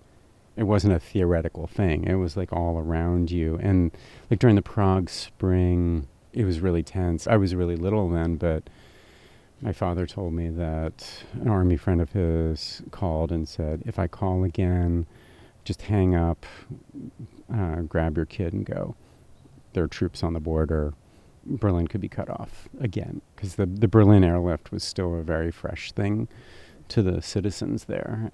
It 0.57 0.63
wasn't 0.63 0.93
a 0.93 0.99
theoretical 0.99 1.67
thing. 1.67 2.05
It 2.05 2.15
was 2.15 2.37
like 2.37 2.51
all 2.51 2.77
around 2.77 3.31
you. 3.31 3.57
And 3.61 3.91
like 4.29 4.39
during 4.39 4.55
the 4.55 4.61
Prague 4.61 5.09
Spring, 5.09 6.07
it 6.33 6.45
was 6.45 6.59
really 6.59 6.83
tense. 6.83 7.27
I 7.27 7.37
was 7.37 7.55
really 7.55 7.75
little 7.75 8.09
then, 8.09 8.35
but 8.35 8.69
my 9.61 9.71
father 9.71 10.05
told 10.05 10.33
me 10.33 10.49
that 10.49 11.23
an 11.33 11.47
army 11.47 11.77
friend 11.77 12.01
of 12.01 12.11
his 12.11 12.81
called 12.91 13.31
and 13.31 13.47
said, 13.47 13.83
if 13.85 13.97
I 13.97 14.07
call 14.07 14.43
again, 14.43 15.05
just 15.63 15.83
hang 15.83 16.15
up, 16.15 16.45
uh, 17.53 17.81
grab 17.81 18.17
your 18.17 18.25
kid 18.25 18.53
and 18.53 18.65
go. 18.65 18.95
There 19.73 19.83
are 19.83 19.87
troops 19.87 20.23
on 20.23 20.33
the 20.33 20.39
border. 20.39 20.93
Berlin 21.45 21.87
could 21.87 22.01
be 22.01 22.09
cut 22.09 22.29
off 22.29 22.67
again 22.79 23.21
because 23.35 23.55
the, 23.55 23.65
the 23.65 23.87
Berlin 23.87 24.23
airlift 24.23 24.71
was 24.71 24.83
still 24.83 25.15
a 25.15 25.23
very 25.23 25.51
fresh 25.51 25.91
thing 25.91 26.27
to 26.87 27.01
the 27.01 27.21
citizens 27.21 27.85
there. 27.85 28.31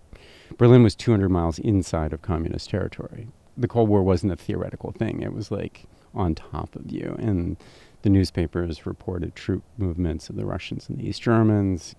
Berlin 0.58 0.84
was 0.84 0.96
200 0.96 1.30
miles 1.30 1.60
inside 1.60 2.14
of 2.14 2.22
communist 2.22 2.70
territory. 2.70 3.28
The 3.58 3.68
Cold 3.68 3.90
War 3.90 4.04
wasn't 4.04 4.34
a 4.34 4.38
theoretical 4.38 4.92
thing, 4.92 5.22
it 5.22 5.34
was 5.34 5.52
like 5.52 5.86
on 6.14 6.36
top 6.36 6.76
of 6.76 6.92
you. 6.92 7.16
And 7.20 7.58
the 8.02 8.10
newspapers 8.10 8.86
reported 8.86 9.36
troop 9.36 9.64
movements 9.78 10.30
of 10.30 10.36
the 10.36 10.46
Russians 10.46 10.90
and 10.90 10.98
the 10.98 11.08
East 11.08 11.22
Germans. 11.22 11.96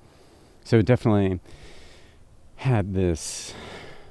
So 0.65 0.79
it 0.79 0.87
definitely 0.87 1.41
had 2.57 2.95
this 2.95 3.55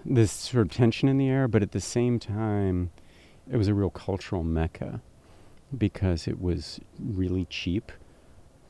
this 0.03 0.31
sort 0.31 0.65
of 0.65 0.71
tension 0.71 1.07
in 1.07 1.17
the 1.17 1.29
air, 1.29 1.47
but 1.47 1.61
at 1.61 1.71
the 1.71 1.79
same 1.79 2.17
time, 2.17 2.89
it 3.51 3.57
was 3.57 3.67
a 3.67 3.73
real 3.73 3.91
cultural 3.91 4.43
mecca 4.43 5.01
because 5.77 6.27
it 6.27 6.41
was 6.41 6.79
really 6.99 7.45
cheap 7.45 7.91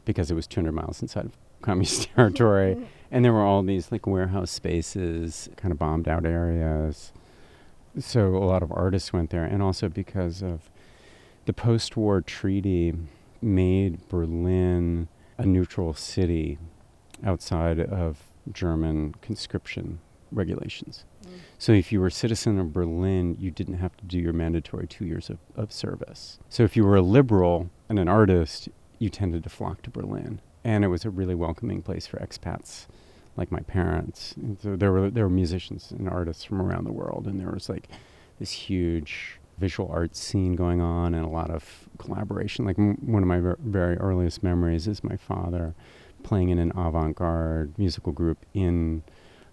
because 0.06 0.30
it 0.30 0.34
was 0.34 0.46
200 0.48 0.72
miles 0.72 1.02
inside 1.02 1.26
of 1.26 1.32
communist 1.62 2.10
territory. 2.16 2.78
And 3.12 3.24
there 3.24 3.34
were 3.34 3.44
all 3.44 3.64
these 3.64 3.92
like 3.92 4.08
warehouse 4.08 4.52
spaces 4.52 5.50
kind 5.58 5.72
of 5.72 5.80
bombed 5.80 6.08
out 6.08 6.26
areas. 6.26 7.12
So 8.00 8.36
a 8.36 8.46
lot 8.46 8.64
of 8.64 8.72
artists 8.72 9.14
went 9.14 9.30
there. 9.30 9.44
And 9.44 9.62
also 9.62 9.90
because 9.90 10.42
of 10.42 10.70
the 11.52 11.56
post-war 11.56 12.22
treaty 12.22 12.94
made 13.42 14.08
berlin 14.08 15.10
a 15.38 15.46
neutral 15.46 15.94
city 15.94 16.58
outside 17.26 17.78
of 17.78 18.24
german 18.54 19.14
conscription 19.22 20.00
regulations 20.32 21.04
mm. 21.26 21.32
so 21.58 21.74
if 21.74 21.92
you 21.92 22.00
were 22.00 22.08
a 22.08 22.12
citizen 22.12 22.58
of 22.58 22.72
Berlin, 22.72 23.36
you 23.38 23.52
didn't 23.52 23.80
have 23.80 23.98
to 23.98 24.06
do 24.06 24.18
your 24.18 24.32
mandatory 24.32 24.88
two 24.88 25.04
years 25.04 25.30
of, 25.30 25.40
of 25.58 25.74
service. 25.74 26.40
So 26.48 26.64
if 26.64 26.78
you 26.78 26.86
were 26.86 26.96
a 26.96 27.02
liberal 27.02 27.70
and 27.90 28.00
an 28.00 28.08
artist, 28.08 28.70
you 28.98 29.10
tended 29.10 29.44
to 29.44 29.50
flock 29.50 29.82
to 29.82 29.90
Berlin. 29.90 30.40
And 30.64 30.86
it 30.86 30.88
was 30.88 31.04
a 31.04 31.10
really 31.10 31.36
welcoming 31.36 31.82
place 31.82 32.08
for 32.08 32.18
expats 32.20 32.88
like 33.36 33.52
my 33.52 33.60
parents. 33.60 34.34
And 34.38 34.58
so 34.58 34.78
there 34.78 34.94
were 34.94 35.12
there 35.12 35.26
were 35.26 35.30
musicians 35.44 35.92
and 35.92 36.08
artists 36.08 36.46
from 36.46 36.62
around 36.62 36.86
the 36.86 36.94
world 36.94 37.28
and 37.28 37.38
there 37.42 37.52
was 37.52 37.68
like 37.68 37.90
this 38.40 38.52
huge 38.52 39.41
visual 39.62 39.90
arts 39.92 40.20
scene 40.20 40.56
going 40.56 40.82
on 40.82 41.14
and 41.14 41.24
a 41.26 41.30
lot 41.30 41.50
of 41.50 41.88
collaboration. 41.98 42.66
Like 42.66 42.80
m- 42.80 42.98
one 43.02 43.24
of 43.24 43.28
my 43.28 43.40
ver- 43.40 43.58
very 43.60 43.96
earliest 43.98 44.44
memories 44.44 44.88
is 44.88 45.04
my 45.04 45.16
father 45.16 45.76
playing 46.24 46.50
in 46.50 46.60
an 46.60 46.72
avant-garde 46.76 47.78
musical 47.78 48.12
group 48.12 48.40
in 48.54 49.04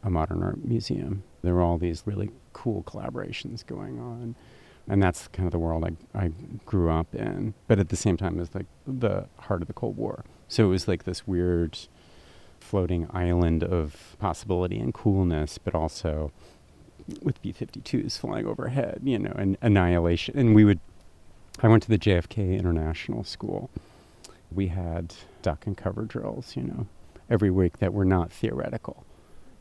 a 0.02 0.10
modern 0.10 0.42
art 0.42 0.64
museum. 0.64 1.22
There 1.42 1.54
were 1.54 1.62
all 1.62 1.78
these 1.78 2.02
really 2.06 2.30
cool 2.52 2.82
collaborations 2.82 3.64
going 3.64 4.00
on. 4.00 4.34
And 4.90 5.02
that's 5.02 5.28
kind 5.28 5.46
of 5.46 5.52
the 5.52 5.58
world 5.58 5.84
I, 5.84 6.18
I 6.18 6.30
grew 6.64 6.90
up 6.90 7.14
in. 7.14 7.54
But 7.66 7.78
at 7.78 7.90
the 7.90 7.96
same 7.96 8.16
time, 8.16 8.40
it's 8.40 8.54
like 8.54 8.66
the 8.86 9.26
heart 9.38 9.60
of 9.60 9.68
the 9.68 9.74
Cold 9.74 9.96
War. 9.96 10.24
So 10.48 10.64
it 10.64 10.68
was 10.68 10.88
like 10.88 11.04
this 11.04 11.26
weird 11.26 11.78
floating 12.58 13.06
island 13.12 13.62
of 13.62 14.16
possibility 14.18 14.78
and 14.78 14.94
coolness, 14.94 15.58
but 15.58 15.74
also 15.74 16.32
with 17.22 17.40
B 17.42 17.52
52s 17.52 18.18
flying 18.18 18.46
overhead, 18.46 19.00
you 19.04 19.18
know, 19.18 19.32
and 19.36 19.56
annihilation. 19.62 20.38
And 20.38 20.54
we 20.54 20.64
would, 20.64 20.80
I 21.60 21.68
went 21.68 21.82
to 21.84 21.88
the 21.88 21.98
JFK 21.98 22.58
International 22.58 23.24
School. 23.24 23.70
We 24.52 24.68
had 24.68 25.14
duck 25.42 25.66
and 25.66 25.76
cover 25.76 26.02
drills, 26.02 26.56
you 26.56 26.62
know, 26.62 26.86
every 27.28 27.50
week 27.50 27.78
that 27.78 27.92
were 27.92 28.04
not 28.04 28.32
theoretical 28.32 29.04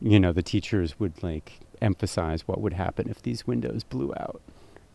you 0.00 0.20
know, 0.20 0.32
the 0.32 0.42
teachers 0.42 0.98
would 0.98 1.22
like 1.22 1.60
emphasize 1.80 2.46
what 2.46 2.60
would 2.60 2.74
happen 2.74 3.08
if 3.08 3.22
these 3.22 3.46
windows 3.46 3.84
blew 3.84 4.12
out. 4.16 4.40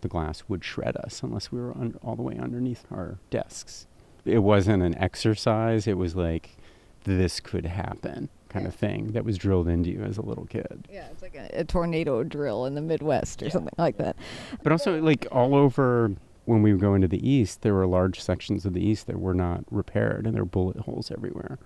The 0.02 0.08
glass 0.08 0.44
would 0.48 0.64
shred 0.64 0.98
us 0.98 1.22
unless 1.24 1.52
we 1.52 1.60
were 1.60 1.72
un- 1.72 1.98
all 2.04 2.16
the 2.16 2.22
way 2.22 2.38
underneath 2.38 2.86
our 2.92 3.18
desks. 3.30 3.88
It 4.26 4.40
wasn't 4.40 4.84
an 4.84 4.98
exercise, 4.98 5.88
it 5.88 5.98
was 5.98 6.16
like, 6.16 6.58
this 7.04 7.40
could 7.42 7.66
happen 7.66 8.30
kind 8.54 8.68
of 8.68 8.76
thing 8.76 9.12
that 9.14 9.26
was 9.26 9.38
drilled 9.38 9.68
into 9.68 9.90
you 9.90 10.04
as 10.04 10.18
a 10.18 10.22
little 10.22 10.46
kid. 10.46 10.88
Yeah, 10.92 11.08
it's 11.12 11.22
like 11.22 11.36
a, 11.36 11.50
a 11.54 11.64
tornado 11.64 12.24
drill 12.24 12.66
in 12.66 12.76
the 12.76 12.82
Midwest 12.82 13.42
or 13.44 13.50
something 13.50 13.74
like 13.78 13.98
that. 13.98 14.16
But 14.62 14.72
also, 14.72 15.02
like, 15.02 15.28
all 15.32 15.56
over 15.56 16.12
when 16.46 16.62
we 16.62 16.72
would 16.72 16.82
go 16.82 16.94
into 16.94 17.08
the 17.08 17.28
East, 17.28 17.62
there 17.62 17.74
were 17.74 17.88
large 17.88 18.20
sections 18.20 18.66
of 18.66 18.74
the 18.74 18.86
East 18.86 19.08
that 19.08 19.20
were 19.20 19.34
not 19.34 19.64
repaired 19.72 20.26
and 20.26 20.36
there 20.36 20.44
were 20.44 20.50
bullet 20.50 20.78
holes 20.78 21.12
everywhere. 21.12 21.58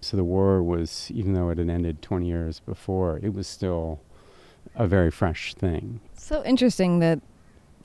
So 0.00 0.16
the 0.16 0.24
war 0.24 0.62
was, 0.62 1.10
even 1.10 1.34
though 1.34 1.50
it 1.50 1.58
had 1.58 1.68
ended 1.68 2.02
20 2.02 2.26
years 2.26 2.60
before, 2.60 3.18
it 3.22 3.34
was 3.34 3.46
still 3.46 4.00
a 4.74 4.86
very 4.86 5.10
fresh 5.10 5.54
thing. 5.54 6.00
So 6.16 6.44
interesting 6.44 7.00
that 7.00 7.20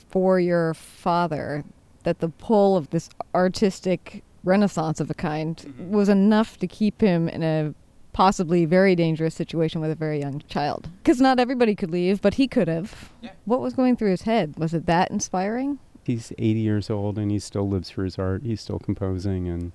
for 0.09 0.39
your 0.39 0.73
father, 0.73 1.63
that 2.03 2.19
the 2.19 2.29
pull 2.29 2.75
of 2.75 2.89
this 2.89 3.09
artistic 3.33 4.23
renaissance 4.43 4.99
of 4.99 5.09
a 5.09 5.13
kind 5.13 5.57
mm-hmm. 5.57 5.91
was 5.91 6.09
enough 6.09 6.57
to 6.59 6.67
keep 6.67 7.01
him 7.01 7.29
in 7.29 7.41
a 7.41 7.73
possibly 8.13 8.65
very 8.65 8.95
dangerous 8.95 9.35
situation 9.35 9.81
with 9.81 9.91
a 9.91 9.95
very 9.95 10.19
young 10.19 10.41
child. 10.47 10.89
Because 11.03 11.19
not 11.19 11.39
everybody 11.39 11.75
could 11.75 11.91
leave, 11.91 12.21
but 12.21 12.35
he 12.35 12.47
could 12.47 12.67
have. 12.67 13.11
What 13.45 13.59
was 13.59 13.73
going 13.73 13.97
through 13.97 14.11
his 14.11 14.21
head? 14.21 14.57
Was 14.57 14.73
it 14.73 14.85
that 14.85 15.11
inspiring? 15.11 15.79
He's 16.03 16.31
80 16.37 16.59
years 16.59 16.89
old 16.89 17.17
and 17.17 17.31
he 17.31 17.39
still 17.39 17.67
lives 17.67 17.89
for 17.89 18.03
his 18.03 18.17
art. 18.17 18.43
He's 18.43 18.61
still 18.61 18.79
composing 18.79 19.47
and 19.47 19.71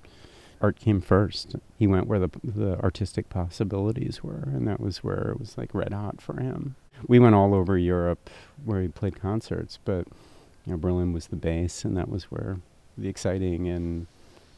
art 0.61 0.79
came 0.79 1.01
first. 1.01 1.55
He 1.77 1.87
went 1.87 2.07
where 2.07 2.19
the 2.19 2.29
the 2.43 2.79
artistic 2.79 3.29
possibilities 3.29 4.23
were, 4.23 4.43
and 4.47 4.67
that 4.67 4.79
was 4.79 5.03
where 5.03 5.29
it 5.29 5.39
was 5.39 5.57
like 5.57 5.73
red 5.73 5.93
hot 5.93 6.21
for 6.21 6.39
him. 6.39 6.75
We 7.07 7.19
went 7.19 7.35
all 7.35 7.53
over 7.53 7.77
Europe 7.77 8.29
where 8.65 8.81
he 8.81 8.87
played 8.87 9.19
concerts, 9.19 9.79
but 9.85 10.07
you 10.65 10.73
know 10.73 10.77
Berlin 10.77 11.13
was 11.13 11.27
the 11.27 11.35
base, 11.35 11.85
and 11.85 11.95
that 11.97 12.09
was 12.09 12.25
where 12.25 12.59
the 12.97 13.07
exciting 13.07 13.67
and 13.67 14.07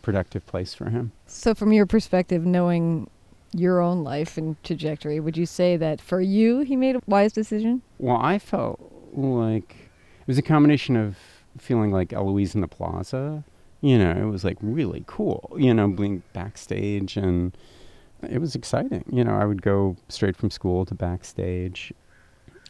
productive 0.01 0.45
place 0.47 0.73
for 0.73 0.89
him. 0.89 1.11
So, 1.27 1.53
from 1.53 1.71
your 1.71 1.85
perspective, 1.85 2.45
knowing 2.45 3.09
your 3.53 3.81
own 3.81 4.03
life 4.03 4.37
and 4.37 4.61
trajectory, 4.63 5.19
would 5.19 5.37
you 5.37 5.45
say 5.45 5.77
that 5.77 6.01
for 6.01 6.21
you, 6.21 6.59
he 6.59 6.75
made 6.75 6.95
a 6.95 7.01
wise 7.05 7.33
decision? 7.33 7.81
Well, 7.97 8.17
I 8.17 8.39
felt 8.39 8.79
like 9.13 9.75
it 10.21 10.27
was 10.27 10.37
a 10.37 10.43
combination 10.43 10.95
of 10.95 11.17
feeling 11.57 11.91
like 11.91 12.13
Eloise 12.13 12.55
in 12.55 12.61
the 12.61 12.67
Plaza. 12.67 13.43
You 13.81 13.97
know, 13.97 14.11
it 14.11 14.29
was 14.29 14.43
like 14.43 14.57
really 14.61 15.03
cool, 15.07 15.55
you 15.57 15.73
know, 15.73 15.87
being 15.87 16.23
backstage 16.33 17.17
and 17.17 17.57
it 18.21 18.39
was 18.39 18.55
exciting. 18.55 19.03
You 19.11 19.23
know, 19.23 19.35
I 19.35 19.45
would 19.45 19.61
go 19.61 19.97
straight 20.07 20.37
from 20.37 20.51
school 20.51 20.85
to 20.85 20.93
backstage, 20.93 21.91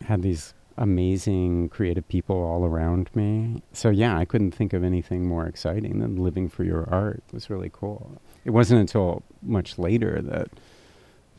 had 0.05 0.21
these 0.21 0.53
amazing 0.77 1.69
creative 1.69 2.07
people 2.07 2.37
all 2.37 2.65
around 2.65 3.09
me. 3.13 3.61
So, 3.73 3.89
yeah, 3.89 4.17
I 4.17 4.25
couldn't 4.25 4.51
think 4.51 4.73
of 4.73 4.83
anything 4.83 5.25
more 5.25 5.45
exciting 5.45 5.99
than 5.99 6.15
living 6.15 6.49
for 6.49 6.63
your 6.63 6.87
art. 6.89 7.23
It 7.27 7.33
was 7.33 7.49
really 7.49 7.69
cool. 7.71 8.19
It 8.45 8.51
wasn't 8.51 8.79
until 8.79 9.23
much 9.41 9.77
later 9.77 10.21
that 10.23 10.49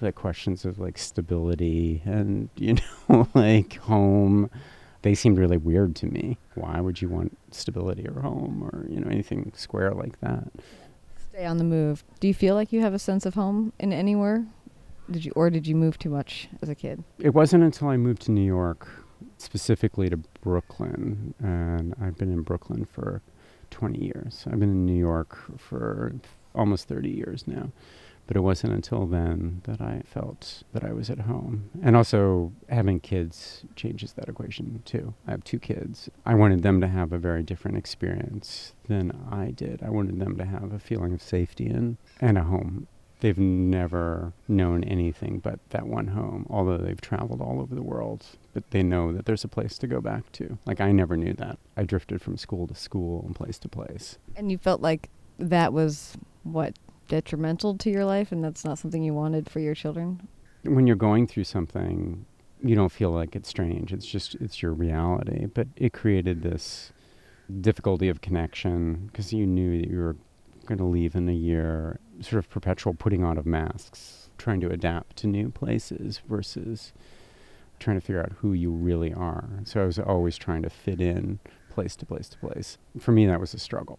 like 0.02 0.14
questions 0.14 0.64
of 0.64 0.78
like 0.78 0.99
stability 0.99 2.02
and 2.04 2.49
you 2.56 2.76
know 3.09 3.28
like 3.35 3.76
home 3.78 4.50
they 5.02 5.14
seemed 5.14 5.38
really 5.38 5.56
weird 5.56 5.94
to 5.97 6.06
me. 6.06 6.38
Why 6.54 6.80
would 6.80 7.02
you 7.02 7.09
want 7.09 7.37
stability 7.50 8.06
or 8.09 8.21
home 8.21 8.62
or 8.62 8.87
you 8.88 9.00
know 9.00 9.11
anything 9.11 9.52
square 9.54 9.92
like 9.92 10.21
that? 10.21 10.49
Stay 11.30 11.44
on 11.44 11.59
the 11.59 11.64
move. 11.64 12.04
Do 12.21 12.28
you 12.28 12.35
feel 12.35 12.54
like 12.54 12.73
you 12.73 12.80
have 12.80 12.94
a 12.94 12.99
sense 12.99 13.26
of 13.26 13.35
home 13.35 13.73
in 13.78 13.92
anywhere? 13.92 14.47
Did 15.11 15.25
you 15.25 15.32
or 15.35 15.50
did 15.50 15.66
you 15.66 15.75
move 15.75 15.99
too 15.99 16.11
much 16.11 16.49
as 16.62 16.68
a 16.68 16.75
kid? 16.75 17.02
It 17.18 17.35
wasn't 17.35 17.64
until 17.64 17.88
I 17.88 17.97
moved 17.97 18.23
to 18.23 18.30
New 18.30 18.44
York, 18.44 18.88
specifically 19.38 20.09
to 20.09 20.16
Brooklyn, 20.40 21.35
and 21.40 21.94
I've 22.00 22.16
been 22.16 22.32
in 22.32 22.42
Brooklyn 22.42 22.85
for 22.85 23.23
20 23.71 24.04
years. 24.04 24.44
I've 24.47 24.61
been 24.61 24.71
in 24.71 24.87
New 24.87 24.99
York 24.99 25.37
for 25.59 26.12
almost 26.54 26.87
30 26.87 27.11
years 27.11 27.49
now. 27.49 27.73
But 28.26 28.37
it 28.37 28.41
wasn't 28.41 28.73
until 28.73 29.07
then 29.07 29.62
that 29.64 29.81
I 29.81 30.02
felt 30.07 30.62
that 30.73 30.85
I 30.85 30.93
was 30.93 31.11
at 31.11 31.21
home. 31.21 31.71
And 31.83 31.97
also, 31.97 32.52
having 32.69 33.00
kids 33.00 33.64
changes 33.76 34.12
that 34.14 34.29
equation 34.29 34.83
too. 34.85 35.14
I 35.26 35.33
have 35.33 35.45
two 35.45 35.59
kids. 35.59 36.09
I 36.25 36.35
wanted 36.35 36.62
them 36.62 36.81
to 36.81 36.88
have 36.88 37.12
a 37.12 37.19
very 37.19 37.43
different 37.43 37.76
experience 37.76 38.73
than 38.88 39.11
I 39.31 39.50
did. 39.50 39.83
I 39.83 39.91
wanted 39.91 40.21
them 40.21 40.37
to 40.38 40.45
have 40.45 40.73
a 40.73 40.79
feeling 40.79 41.12
of 41.12 41.23
safety 41.23 41.67
and, 41.67 41.97
and 42.21 42.38
a 42.38 42.43
home. 42.45 42.87
They've 43.21 43.38
never 43.38 44.33
known 44.49 44.83
anything 44.83 45.38
but 45.38 45.61
that 45.71 45.87
one 45.87 46.09
home, 46.09 46.45
although 46.50 46.79
they've 46.79 47.00
traveled 47.00 47.41
all 47.41 47.61
over 47.61 47.73
the 47.73 47.83
world. 47.83 48.26
But 48.52 48.71
they 48.71 48.83
know 48.83 49.12
that 49.12 49.26
there's 49.26 49.45
a 49.45 49.49
place 49.49 49.79
to 49.79 49.87
go 49.87 50.00
back 50.00 50.33
to. 50.33 50.59
Like, 50.67 50.81
I 50.81 50.91
never 50.91 51.17
knew 51.17 51.33
that. 51.35 51.59
I 51.76 51.85
drifted 51.85 52.21
from 52.21 52.37
school 52.37 52.67
to 52.67 52.75
school 52.75 53.23
and 53.25 53.35
place 53.35 53.59
to 53.61 53.69
place. 53.69 54.19
And 54.35 54.50
you 54.50 54.59
felt 54.59 54.81
like 54.81 55.09
that 55.38 55.73
was 55.73 56.17
what 56.43 56.76
detrimental 57.09 57.76
to 57.78 57.90
your 57.90 58.04
life 58.04 58.32
and 58.32 58.42
that's 58.42 58.64
not 58.64 58.78
something 58.78 59.02
you 59.02 59.14
wanted 59.14 59.50
for 59.50 59.61
your 59.61 59.75
children? 59.75 60.28
When 60.64 60.87
you're 60.87 60.97
going 60.97 61.26
through 61.26 61.44
something, 61.44 62.25
you 62.62 62.75
don't 62.75 62.92
feel 62.92 63.11
like 63.11 63.35
it's 63.35 63.49
strange. 63.49 63.92
It's 63.92 64.06
just 64.06 64.35
it's 64.37 64.62
your 64.62 64.73
reality, 64.73 65.47
but 65.47 65.68
it 65.76 65.92
created 65.92 66.42
this 66.42 66.92
difficulty 67.61 68.09
of 68.09 68.21
connection 68.21 69.06
because 69.06 69.32
you 69.32 69.47
knew 69.47 69.80
that 69.80 69.90
you 69.90 69.99
were 69.99 70.16
going 70.66 70.78
to 70.78 70.85
leave 70.85 71.14
in 71.14 71.28
a 71.28 71.32
year, 71.32 71.99
sort 72.21 72.38
of 72.38 72.49
perpetual 72.49 72.94
putting 72.94 73.25
on 73.25 73.37
of 73.37 73.47
masks, 73.47 74.30
trying 74.38 74.61
to 74.61 74.71
adapt 74.71 75.16
to 75.16 75.26
new 75.26 75.50
places 75.50 76.21
versus 76.28 76.92
trying 77.80 77.99
to 77.99 78.00
figure 78.00 78.23
out 78.23 78.32
who 78.38 78.52
you 78.52 78.71
really 78.71 79.12
are. 79.12 79.49
So 79.64 79.82
I 79.82 79.87
was 79.87 79.99
always 79.99 80.37
trying 80.37 80.62
to 80.62 80.71
fit 80.71 81.00
in 81.00 81.40
place 81.68 81.97
to 81.97 82.06
place 82.06 82.28
to 82.28 82.38
place. 82.38 82.78
For 83.00 83.11
me, 83.11 83.26
that 83.26 83.40
was 83.40 83.54
a 83.54 83.59
struggle 83.59 83.99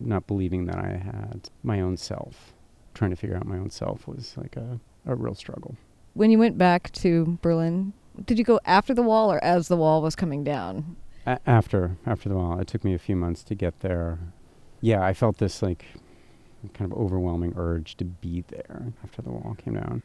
not 0.00 0.26
believing 0.26 0.66
that 0.66 0.78
I 0.78 0.96
had 0.96 1.50
my 1.62 1.80
own 1.80 1.96
self. 1.96 2.52
Trying 2.94 3.10
to 3.10 3.16
figure 3.16 3.36
out 3.36 3.46
my 3.46 3.58
own 3.58 3.70
self 3.70 4.06
was 4.06 4.34
like 4.36 4.56
a, 4.56 4.78
a 5.06 5.14
real 5.14 5.34
struggle. 5.34 5.76
When 6.14 6.30
you 6.30 6.38
went 6.38 6.56
back 6.56 6.92
to 6.92 7.38
Berlin, 7.42 7.92
did 8.24 8.38
you 8.38 8.44
go 8.44 8.60
after 8.64 8.94
the 8.94 9.02
wall 9.02 9.32
or 9.32 9.42
as 9.42 9.68
the 9.68 9.76
wall 9.76 10.00
was 10.00 10.14
coming 10.14 10.44
down? 10.44 10.96
A- 11.26 11.40
after 11.46 11.96
after 12.06 12.28
the 12.28 12.36
wall, 12.36 12.58
it 12.60 12.68
took 12.68 12.84
me 12.84 12.94
a 12.94 12.98
few 12.98 13.16
months 13.16 13.42
to 13.44 13.54
get 13.54 13.80
there. 13.80 14.18
Yeah, 14.80 15.04
I 15.04 15.12
felt 15.12 15.38
this 15.38 15.62
like 15.62 15.84
kind 16.72 16.90
of 16.90 16.96
overwhelming 16.96 17.54
urge 17.56 17.96
to 17.96 18.04
be 18.04 18.44
there 18.48 18.92
after 19.02 19.22
the 19.22 19.30
wall 19.30 19.56
came 19.62 19.74
down. 19.74 20.02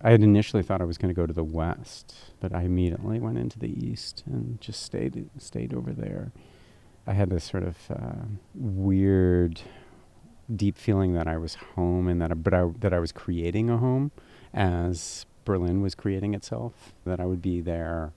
I 0.00 0.10
had 0.10 0.22
initially 0.22 0.62
thought 0.62 0.80
I 0.80 0.84
was 0.84 0.98
going 0.98 1.12
to 1.12 1.18
go 1.18 1.26
to 1.26 1.32
the 1.32 1.44
west, 1.44 2.14
but 2.38 2.54
I 2.54 2.62
immediately 2.62 3.18
went 3.18 3.38
into 3.38 3.58
the 3.58 3.70
east 3.86 4.22
and 4.26 4.60
just 4.60 4.82
stayed 4.82 5.28
stayed 5.38 5.74
over 5.74 5.92
there. 5.92 6.32
I 7.06 7.12
had 7.12 7.30
this 7.30 7.44
sort 7.44 7.62
of 7.62 7.76
uh, 7.90 8.24
weird, 8.54 9.60
deep 10.54 10.76
feeling 10.76 11.14
that 11.14 11.28
I 11.28 11.36
was 11.38 11.54
home 11.54 12.08
and 12.08 12.20
that, 12.20 12.30
I, 12.30 12.34
but 12.34 12.54
I, 12.54 12.66
that 12.80 12.92
I 12.92 12.98
was 12.98 13.12
creating 13.12 13.70
a 13.70 13.78
home 13.78 14.10
as 14.52 15.26
Berlin 15.44 15.82
was 15.82 15.94
creating 15.94 16.34
itself. 16.34 16.94
That 17.04 17.20
I 17.20 17.26
would 17.26 17.42
be 17.42 17.60
there, 17.60 18.12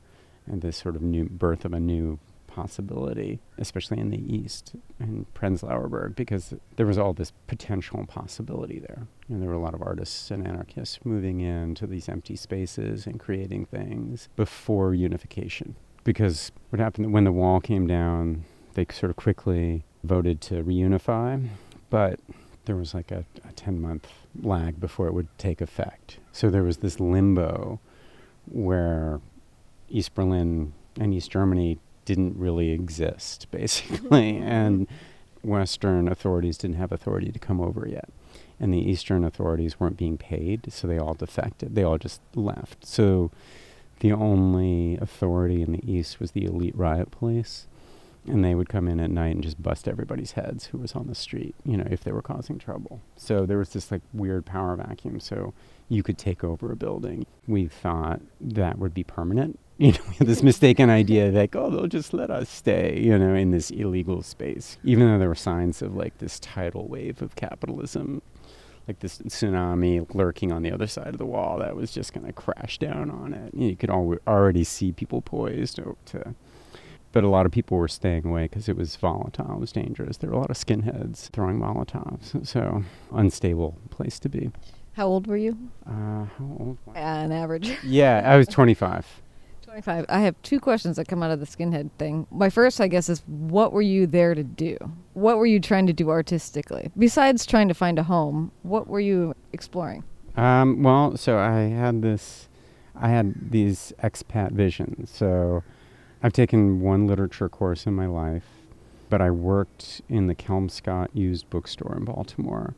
and 0.48 0.62
this 0.62 0.78
sort 0.78 0.96
of 0.96 1.02
new 1.02 1.26
birth 1.26 1.66
of 1.66 1.74
a 1.74 1.80
new 1.80 2.20
possibility, 2.48 3.40
especially 3.60 4.00
in 4.00 4.10
the 4.10 4.36
east 4.36 4.74
in 5.00 5.28
Prenzlauer 5.36 5.88
Berg, 5.88 6.16
because 6.16 6.56
there 6.76 6.88
was 6.88 6.98
all 6.98 7.14
this 7.14 7.32
potential 7.46 8.06
possibility 8.08 8.80
there. 8.80 9.06
And 9.30 9.40
there 9.40 9.50
were 9.50 9.56
a 9.56 9.62
lot 9.62 9.76
of 9.76 9.84
artists 9.84 10.32
and 10.32 10.46
anarchists 10.46 11.00
moving 11.06 11.42
into 11.42 11.86
these 11.86 12.10
empty 12.10 12.36
spaces 12.36 13.06
and 13.06 13.20
creating 13.20 13.66
things 13.66 14.30
before 14.36 14.96
unification. 14.96 15.76
Because 16.04 16.52
what 16.70 16.80
happened 16.80 17.14
when 17.14 17.24
the 17.24 17.32
wall 17.32 17.62
came 17.62 17.86
down, 17.86 18.46
they 18.80 18.94
sort 18.94 19.10
of 19.10 19.18
quickly 19.18 19.84
voted 20.04 20.40
to 20.40 20.64
reunify, 20.64 21.50
but 21.90 22.20
there 22.66 22.78
was 22.78 22.94
like 22.94 23.12
a, 23.12 23.26
a 23.48 23.52
10 23.54 23.82
month 23.82 24.08
lag 24.42 24.80
before 24.80 25.08
it 25.08 25.14
would 25.14 25.28
take 25.38 25.60
effect. 25.60 26.20
So 26.32 26.50
there 26.50 26.64
was 26.64 26.78
this 26.78 27.00
limbo 27.00 27.80
where 28.46 29.20
East 29.90 30.16
Berlin 30.16 30.74
and 30.98 31.14
East 31.14 31.32
Germany 31.32 31.78
didn't 32.06 32.38
really 32.38 32.72
exist, 32.72 33.48
basically, 33.52 34.38
and 34.38 34.88
Western 35.42 36.08
authorities 36.08 36.58
didn't 36.58 36.78
have 36.78 36.92
authority 36.92 37.32
to 37.32 37.40
come 37.40 37.60
over 37.60 37.88
yet. 37.88 38.10
And 38.62 38.74
the 38.74 38.80
Eastern 38.80 39.24
authorities 39.26 39.80
weren't 39.80 39.98
being 39.98 40.18
paid, 40.18 40.72
so 40.72 40.88
they 40.88 40.98
all 40.98 41.14
defected. 41.14 41.76
They 41.76 41.84
all 41.84 41.98
just 41.98 42.22
left. 42.36 42.86
So 42.86 43.32
the 44.00 44.12
only 44.12 44.98
authority 44.98 45.62
in 45.62 45.72
the 45.72 45.92
East 45.92 46.20
was 46.20 46.32
the 46.32 46.46
elite 46.46 46.76
riot 46.78 47.12
police 47.12 47.68
and 48.28 48.44
they 48.44 48.56
would 48.56 48.70
come 48.70 48.88
in 48.88 49.00
at 49.00 49.10
night 49.10 49.36
and 49.36 49.44
just 49.44 49.62
bust 49.62 49.88
everybody's 49.88 50.34
heads 50.34 50.66
who 50.66 50.78
was 50.78 50.94
on 50.94 51.08
the 51.08 51.16
street, 51.16 51.56
you 51.64 51.78
know, 51.78 51.88
if 51.90 52.04
they 52.04 52.12
were 52.12 52.22
causing 52.22 52.60
trouble. 52.60 53.02
So 53.16 53.46
there 53.46 53.58
was 53.58 53.70
this 53.70 53.92
like 53.92 54.02
weird 54.14 54.46
power 54.46 54.76
vacuum. 54.76 55.20
So 55.20 55.54
you 55.88 56.04
could 56.04 56.18
take 56.18 56.44
over 56.44 56.72
a 56.72 56.76
building. 56.76 57.26
We 57.48 57.68
thought 57.68 58.22
that 58.40 58.78
would 58.78 58.94
be 58.94 59.04
permanent. 59.04 59.60
You 59.80 59.94
know, 59.94 60.00
we 60.10 60.16
had 60.16 60.28
this 60.28 60.44
mistaken 60.44 60.90
idea 60.90 61.32
like, 61.32 61.56
oh, 61.56 61.70
they'll 61.70 61.88
just 61.88 62.14
let 62.14 62.30
us 62.30 62.50
stay, 62.50 63.00
you 63.02 63.18
know, 63.18 63.34
in 63.34 63.52
this 63.52 63.72
illegal 63.72 64.22
space. 64.22 64.78
Even 64.84 65.08
though 65.08 65.18
there 65.18 65.30
were 65.30 65.36
signs 65.36 65.82
of 65.82 65.96
like 65.96 66.18
this 66.18 66.38
tidal 66.38 66.90
wave 66.90 67.22
of 67.22 67.38
capitalism, 67.38 68.22
like 68.90 69.00
this 69.00 69.20
tsunami 69.20 70.06
lurking 70.14 70.52
on 70.52 70.64
the 70.64 70.72
other 70.74 70.86
side 70.86 71.08
of 71.08 71.18
the 71.18 71.26
wall 71.26 71.60
that 71.60 71.78
was 71.78 71.94
just 71.94 72.12
going 72.12 72.26
to 72.26 72.34
crash 72.34 72.78
down 72.78 73.10
on 73.10 73.34
it. 73.34 73.54
You, 73.54 73.60
know, 73.62 73.68
you 73.68 73.76
could 73.78 73.90
al- 73.90 74.18
already 74.28 74.66
see 74.66 74.92
people 74.92 75.22
poised 75.22 75.80
to 76.08 76.36
but 77.12 77.24
a 77.24 77.28
lot 77.28 77.46
of 77.46 77.52
people 77.52 77.78
were 77.78 77.88
staying 77.88 78.26
away 78.26 78.44
because 78.44 78.70
it 78.70 78.76
was 78.76 78.96
volatile, 78.96 79.54
it 79.54 79.60
was 79.60 79.72
dangerous. 79.72 80.18
There 80.18 80.30
were 80.30 80.36
a 80.36 80.40
lot 80.40 80.50
of 80.50 80.58
skinheads 80.58 81.30
throwing 81.30 81.60
Molotovs, 81.60 82.46
so 82.46 82.84
unstable 83.12 83.78
place 83.90 84.20
to 84.20 84.30
be. 84.30 84.52
How 84.94 85.08
old 85.08 85.28
were 85.28 85.38
you? 85.38 85.58
Uh, 85.88 86.26
how 86.26 86.58
old? 86.60 86.78
Uh, 86.88 87.00
an 87.00 87.32
average. 87.32 87.78
yeah, 87.84 88.22
I 88.26 88.38
was 88.38 88.48
25. 88.48 89.22
25. 89.64 90.06
I 90.10 90.20
have 90.20 90.36
two 90.42 90.60
questions 90.60 90.98
that 90.98 91.08
come 91.08 91.22
out 91.22 91.32
of 91.32 91.40
the 91.40 91.46
skinhead 91.46 91.92
thing. 92.00 92.26
My 92.32 92.50
first, 92.50 92.82
I 92.82 92.88
guess, 92.88 93.08
is 93.08 93.24
what 93.28 93.72
were 93.72 93.84
you 93.84 94.08
there 94.08 94.34
to 94.34 94.44
do? 94.44 94.78
What 95.14 95.38
were 95.38 95.46
you 95.46 95.60
trying 95.60 95.88
to 95.88 95.94
do 95.94 96.10
artistically? 96.10 96.92
Besides 96.98 97.46
trying 97.46 97.68
to 97.68 97.74
find 97.74 98.00
a 98.00 98.04
home, 98.04 98.52
what 98.64 98.88
were 98.88 99.00
you 99.00 99.36
exploring? 99.54 100.04
Um, 100.36 100.82
well, 100.84 101.16
so 101.18 101.38
I 101.38 101.62
had 101.62 102.02
this, 102.02 102.50
I 102.96 103.10
had 103.10 103.52
these 103.52 103.94
expat 104.04 104.52
visions. 104.52 105.12
So 105.12 105.64
I've 106.22 106.34
taken 106.34 106.82
one 106.82 107.08
literature 107.08 107.48
course 107.48 107.86
in 107.86 107.94
my 107.94 108.06
life, 108.06 108.46
but 109.10 109.22
I 109.22 109.32
worked 109.32 110.02
in 110.10 110.28
the 110.28 110.36
Kelmscott 110.36 111.08
used 111.14 111.50
bookstore 111.50 111.96
in 111.96 112.04
Baltimore. 112.04 112.76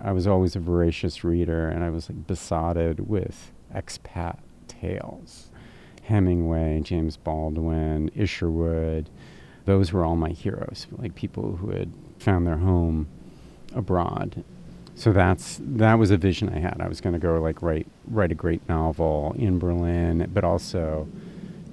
I 0.00 0.12
was 0.12 0.26
always 0.26 0.56
a 0.56 0.60
voracious 0.60 1.22
reader, 1.22 1.68
and 1.68 1.84
I 1.84 1.90
was 1.90 2.08
like 2.08 2.26
besotted 2.26 3.08
with 3.08 3.52
expat 3.74 4.38
tales. 4.68 5.50
Hemingway, 6.04 6.80
James 6.80 7.18
Baldwin, 7.18 8.10
Isherwood, 8.14 9.10
those 9.66 9.92
were 9.92 10.02
all 10.02 10.16
my 10.16 10.30
heroes, 10.30 10.86
like 10.92 11.14
people 11.14 11.56
who 11.56 11.70
had 11.70 11.92
found 12.18 12.46
their 12.46 12.56
home 12.56 13.06
abroad. 13.74 14.42
So 14.94 15.12
that's 15.12 15.60
that 15.62 15.98
was 15.98 16.10
a 16.10 16.16
vision 16.16 16.48
I 16.48 16.58
had. 16.58 16.78
I 16.80 16.88
was 16.88 17.02
going 17.02 17.12
to 17.12 17.18
go 17.18 17.38
like 17.38 17.60
write 17.60 17.86
write 18.06 18.32
a 18.32 18.34
great 18.34 18.66
novel 18.66 19.36
in 19.38 19.58
Berlin, 19.58 20.30
but 20.32 20.42
also 20.42 21.06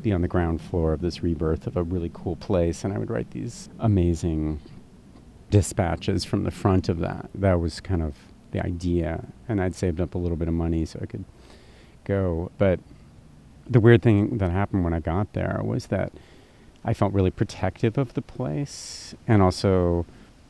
be 0.05 0.13
on 0.13 0.21
the 0.21 0.27
ground 0.27 0.61
floor 0.61 0.93
of 0.93 1.01
this 1.01 1.23
rebirth 1.23 1.65
of 1.65 1.75
a 1.75 1.81
really 1.81 2.11
cool 2.13 2.35
place, 2.35 2.83
and 2.83 2.93
I 2.93 2.99
would 2.99 3.09
write 3.09 3.31
these 3.31 3.69
amazing 3.79 4.61
dispatches 5.49 6.23
from 6.23 6.43
the 6.43 6.51
front 6.51 6.87
of 6.89 6.99
that. 6.99 7.27
That 7.33 7.59
was 7.59 7.79
kind 7.79 8.03
of 8.03 8.13
the 8.51 8.63
idea, 8.63 9.25
and 9.49 9.59
I'd 9.59 9.73
saved 9.73 9.99
up 9.99 10.13
a 10.13 10.19
little 10.19 10.37
bit 10.37 10.47
of 10.47 10.53
money 10.53 10.85
so 10.85 10.99
I 11.01 11.07
could 11.07 11.25
go. 12.03 12.51
But 12.59 12.79
the 13.67 13.79
weird 13.79 14.03
thing 14.03 14.37
that 14.37 14.51
happened 14.51 14.83
when 14.83 14.93
I 14.93 14.99
got 14.99 15.33
there 15.33 15.59
was 15.63 15.87
that 15.87 16.13
I 16.83 16.93
felt 16.93 17.11
really 17.11 17.31
protective 17.31 17.97
of 17.97 18.13
the 18.13 18.21
place, 18.21 19.15
and 19.27 19.41
also 19.41 20.05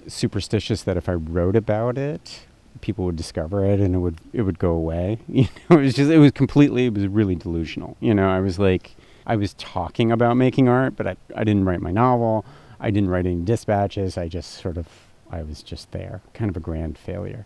superstitious 0.05 0.83
that 0.83 0.97
if 0.97 1.07
I 1.07 1.13
wrote 1.13 1.55
about 1.55 1.97
it, 1.97 2.45
people 2.81 3.05
would 3.05 3.15
discover 3.15 3.63
it 3.63 3.79
and 3.79 3.95
it 3.95 3.99
would 3.99 4.19
it 4.33 4.41
would 4.41 4.59
go 4.59 4.71
away. 4.71 5.19
You 5.29 5.47
know, 5.69 5.77
it 5.77 5.83
was 5.83 5.93
just 5.93 6.11
it 6.11 6.17
was 6.17 6.33
completely 6.33 6.87
it 6.87 6.93
was 6.93 7.07
really 7.07 7.35
delusional. 7.35 7.95
You 8.01 8.13
know, 8.13 8.27
I 8.27 8.41
was 8.41 8.59
like 8.59 8.97
I 9.25 9.35
was 9.35 9.53
talking 9.55 10.11
about 10.11 10.37
making 10.37 10.67
art, 10.67 10.95
but 10.95 11.07
I, 11.07 11.15
I 11.35 11.43
didn't 11.43 11.65
write 11.65 11.81
my 11.81 11.91
novel. 11.91 12.45
I 12.79 12.91
didn't 12.91 13.09
write 13.09 13.25
any 13.25 13.41
dispatches. 13.41 14.17
I 14.17 14.27
just 14.27 14.51
sort 14.51 14.77
of, 14.77 14.87
I 15.31 15.41
was 15.41 15.63
just 15.63 15.91
there, 15.91 16.21
kind 16.33 16.49
of 16.49 16.57
a 16.57 16.59
grand 16.59 16.97
failure. 16.97 17.45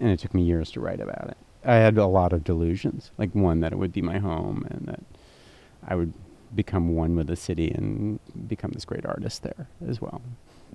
And 0.00 0.10
it 0.10 0.20
took 0.20 0.34
me 0.34 0.42
years 0.42 0.70
to 0.72 0.80
write 0.80 1.00
about 1.00 1.28
it. 1.28 1.36
I 1.64 1.74
had 1.76 1.98
a 1.98 2.06
lot 2.06 2.32
of 2.32 2.44
delusions. 2.44 3.10
Like 3.18 3.34
one 3.34 3.60
that 3.60 3.72
it 3.72 3.76
would 3.76 3.92
be 3.92 4.02
my 4.02 4.18
home 4.18 4.66
and 4.70 4.86
that 4.86 5.00
I 5.86 5.94
would 5.94 6.12
become 6.54 6.94
one 6.94 7.16
with 7.16 7.26
the 7.26 7.36
city 7.36 7.70
and 7.70 8.20
become 8.46 8.72
this 8.72 8.84
great 8.84 9.06
artist 9.06 9.42
there 9.42 9.68
as 9.88 10.00
well. 10.00 10.22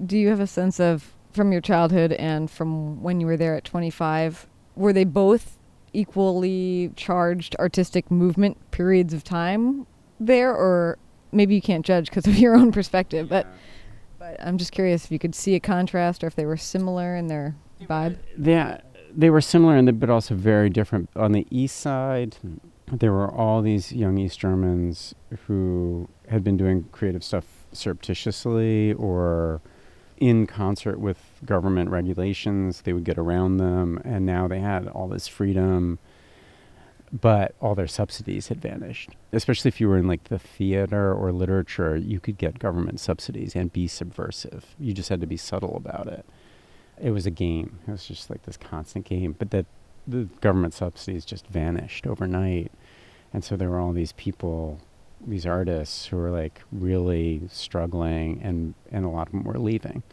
Do 0.06 0.18
you 0.18 0.30
have 0.30 0.40
a 0.40 0.48
sense 0.48 0.80
of 0.80 1.14
from 1.32 1.52
your 1.52 1.62
childhood 1.62 2.14
and 2.14 2.50
from 2.50 3.02
when 3.02 3.22
you 3.22 3.28
were 3.28 3.38
there 3.38 3.56
at 3.56 3.64
25, 3.64 4.48
were 4.76 4.94
they 4.94 5.04
both 5.04 5.58
equally 5.94 6.92
charged 6.96 7.56
artistic 7.58 8.10
movement 8.12 8.58
periods 8.72 9.14
of 9.14 9.24
time 9.24 9.86
there 10.20 10.54
or 10.54 10.98
maybe 11.32 11.56
you 11.56 11.62
can't 11.62 11.86
judge 11.86 12.10
because 12.10 12.28
of 12.28 12.38
your 12.38 12.56
own 12.56 12.72
perspective, 12.72 13.30
but 13.30 13.48
but 14.20 14.38
I'm 14.42 14.58
just 14.58 14.72
curious 14.72 15.06
if 15.06 15.12
you 15.12 15.20
could 15.20 15.36
see 15.36 15.56
a 15.56 15.60
contrast 15.60 16.24
or 16.24 16.28
if 16.28 16.36
they 16.36 16.46
were 16.46 16.58
similar 16.58 17.16
in 17.16 17.28
their 17.28 17.56
vibe. 17.84 18.18
Yeah, 18.38 18.82
they 19.16 19.30
were 19.30 19.42
similar, 19.42 19.78
in 19.78 19.86
the, 19.86 19.94
but 19.94 20.10
also 20.10 20.36
very 20.36 20.70
different. 20.70 21.10
On 21.16 21.32
the 21.32 21.46
east 21.50 21.78
side, 21.78 22.36
there 22.92 23.12
were 23.12 23.32
all 23.32 23.62
these 23.62 23.92
young 23.92 24.18
East 24.18 24.40
Germans 24.40 25.14
who 25.46 26.10
had 26.30 26.44
been 26.44 26.58
doing 26.58 26.86
creative 26.92 27.24
stuff 27.24 27.46
surreptitiously 27.72 28.94
or 28.94 29.62
in 30.18 30.48
concert 30.48 31.00
with 31.00 31.20
government 31.46 31.90
regulations. 31.90 32.82
They 32.82 32.94
would 32.94 33.04
get 33.04 33.18
around 33.18 33.58
them, 33.58 34.02
and 34.04 34.26
now 34.26 34.48
they 34.48 34.60
had 34.60 34.88
all 34.88 35.08
this 35.08 35.28
freedom 35.28 36.00
but 37.12 37.56
all 37.62 37.76
their 37.76 37.88
subsidies 37.88 38.50
had 38.50 38.62
vanished. 38.62 39.12
Especially 39.32 39.70
if 39.70 39.80
you 39.80 39.88
were 39.88 39.98
in 39.98 40.08
like 40.08 40.26
the 40.26 40.40
theater 40.40 41.14
or 41.14 41.32
literature, 41.32 41.96
you 41.96 42.20
could 42.20 42.38
get 42.38 42.60
government 42.60 43.00
subsidies 43.00 43.56
and 43.56 43.72
be 43.72 43.88
subversive. 43.88 44.76
You 44.80 44.94
just 44.94 45.10
had 45.10 45.22
to 45.22 45.28
be 45.28 45.38
subtle 45.38 45.76
about 45.76 46.08
it. 46.08 46.26
It 47.02 47.12
was 47.12 47.26
a 47.26 47.32
game. 47.32 47.80
It 47.88 47.92
was 47.92 48.08
just 48.08 48.30
like 48.30 48.44
this 48.44 48.58
constant 48.58 49.06
game. 49.06 49.36
But 49.38 49.52
that 49.52 49.66
the 50.08 50.28
government 50.42 50.74
subsidies 50.74 51.26
just 51.26 51.48
vanished 51.48 52.08
overnight. 52.08 52.72
And 53.34 53.44
so 53.44 53.56
there 53.56 53.70
were 53.70 53.80
all 53.80 53.94
these 53.94 54.14
people, 54.14 54.80
these 55.26 55.46
artists 55.46 56.08
who 56.08 56.18
were 56.18 56.32
like 56.32 56.62
really 56.72 57.42
struggling 57.52 58.42
and, 58.44 58.74
and 58.92 59.06
a 59.06 59.10
lot 59.10 59.28
of 59.28 59.34
them 59.34 59.44
were 59.44 59.60
leaving 59.60 60.04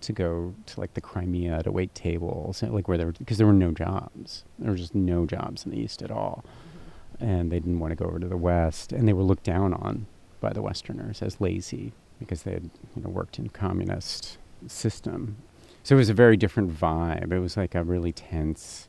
to 0.00 0.12
go 0.12 0.54
to 0.66 0.80
like 0.80 0.94
the 0.94 1.00
Crimea 1.00 1.62
to 1.62 1.72
wait 1.72 1.94
tables, 1.94 2.62
like 2.62 2.88
where 2.88 2.98
there 2.98 3.12
because 3.12 3.38
there 3.38 3.46
were 3.46 3.52
no 3.52 3.72
jobs. 3.72 4.44
There 4.58 4.70
were 4.70 4.76
just 4.76 4.94
no 4.94 5.26
jobs 5.26 5.64
in 5.64 5.72
the 5.72 5.78
East 5.78 6.02
at 6.02 6.10
all, 6.10 6.44
mm-hmm. 6.44 7.24
and 7.24 7.50
they 7.50 7.58
didn't 7.58 7.78
want 7.78 7.92
to 7.92 7.96
go 7.96 8.06
over 8.06 8.18
to 8.18 8.28
the 8.28 8.36
West, 8.36 8.92
and 8.92 9.06
they 9.06 9.12
were 9.12 9.22
looked 9.22 9.44
down 9.44 9.74
on 9.74 10.06
by 10.40 10.52
the 10.52 10.62
Westerners 10.62 11.22
as 11.22 11.40
lazy 11.40 11.92
because 12.18 12.42
they 12.42 12.52
had 12.52 12.70
you 12.96 13.02
know 13.02 13.10
worked 13.10 13.38
in 13.38 13.46
a 13.46 13.50
communist 13.50 14.38
system. 14.66 15.36
So 15.82 15.94
it 15.94 15.98
was 15.98 16.10
a 16.10 16.14
very 16.14 16.36
different 16.36 16.76
vibe. 16.78 17.32
It 17.32 17.40
was 17.40 17.56
like 17.56 17.74
a 17.74 17.82
really 17.82 18.12
tense, 18.12 18.88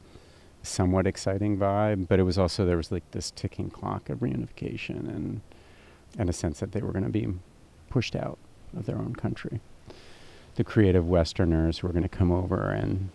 somewhat 0.62 1.08
exciting 1.08 1.58
vibe, 1.58 2.08
but 2.08 2.20
it 2.20 2.24
was 2.24 2.38
also 2.38 2.66
there 2.66 2.78
was 2.78 2.92
like 2.92 3.10
this 3.12 3.32
ticking 3.32 3.70
clock 3.70 4.10
of 4.10 4.20
reunification 4.20 5.00
and 5.10 5.42
and 6.18 6.30
a 6.30 6.34
sense 6.34 6.60
that 6.60 6.74
they 6.74 6.82
were 6.82 6.92
going 6.92 7.06
to 7.06 7.10
be 7.10 7.28
pushed 7.90 8.16
out 8.16 8.38
of 8.76 8.86
their 8.86 8.98
own 8.98 9.16
country 9.16 9.62
the 10.56 10.64
creative 10.64 11.08
Westerners 11.08 11.80
who 11.80 11.88
were 11.88 11.94
going 11.94 12.04
to 12.04 12.10
come 12.10 12.32
over 12.32 12.72
and 12.72 13.10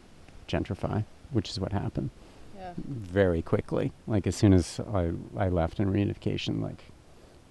gentrify, 0.48 1.04
which 1.30 1.50
is 1.50 1.60
what 1.60 1.72
happened 1.72 2.10
yeah. 2.56 2.72
very 2.78 3.42
quickly. 3.42 3.92
Like 4.06 4.26
as 4.26 4.36
soon 4.36 4.52
as 4.52 4.80
I, 4.92 5.12
I 5.36 5.48
left 5.48 5.80
in 5.80 5.92
reunification, 5.92 6.62
like 6.62 6.84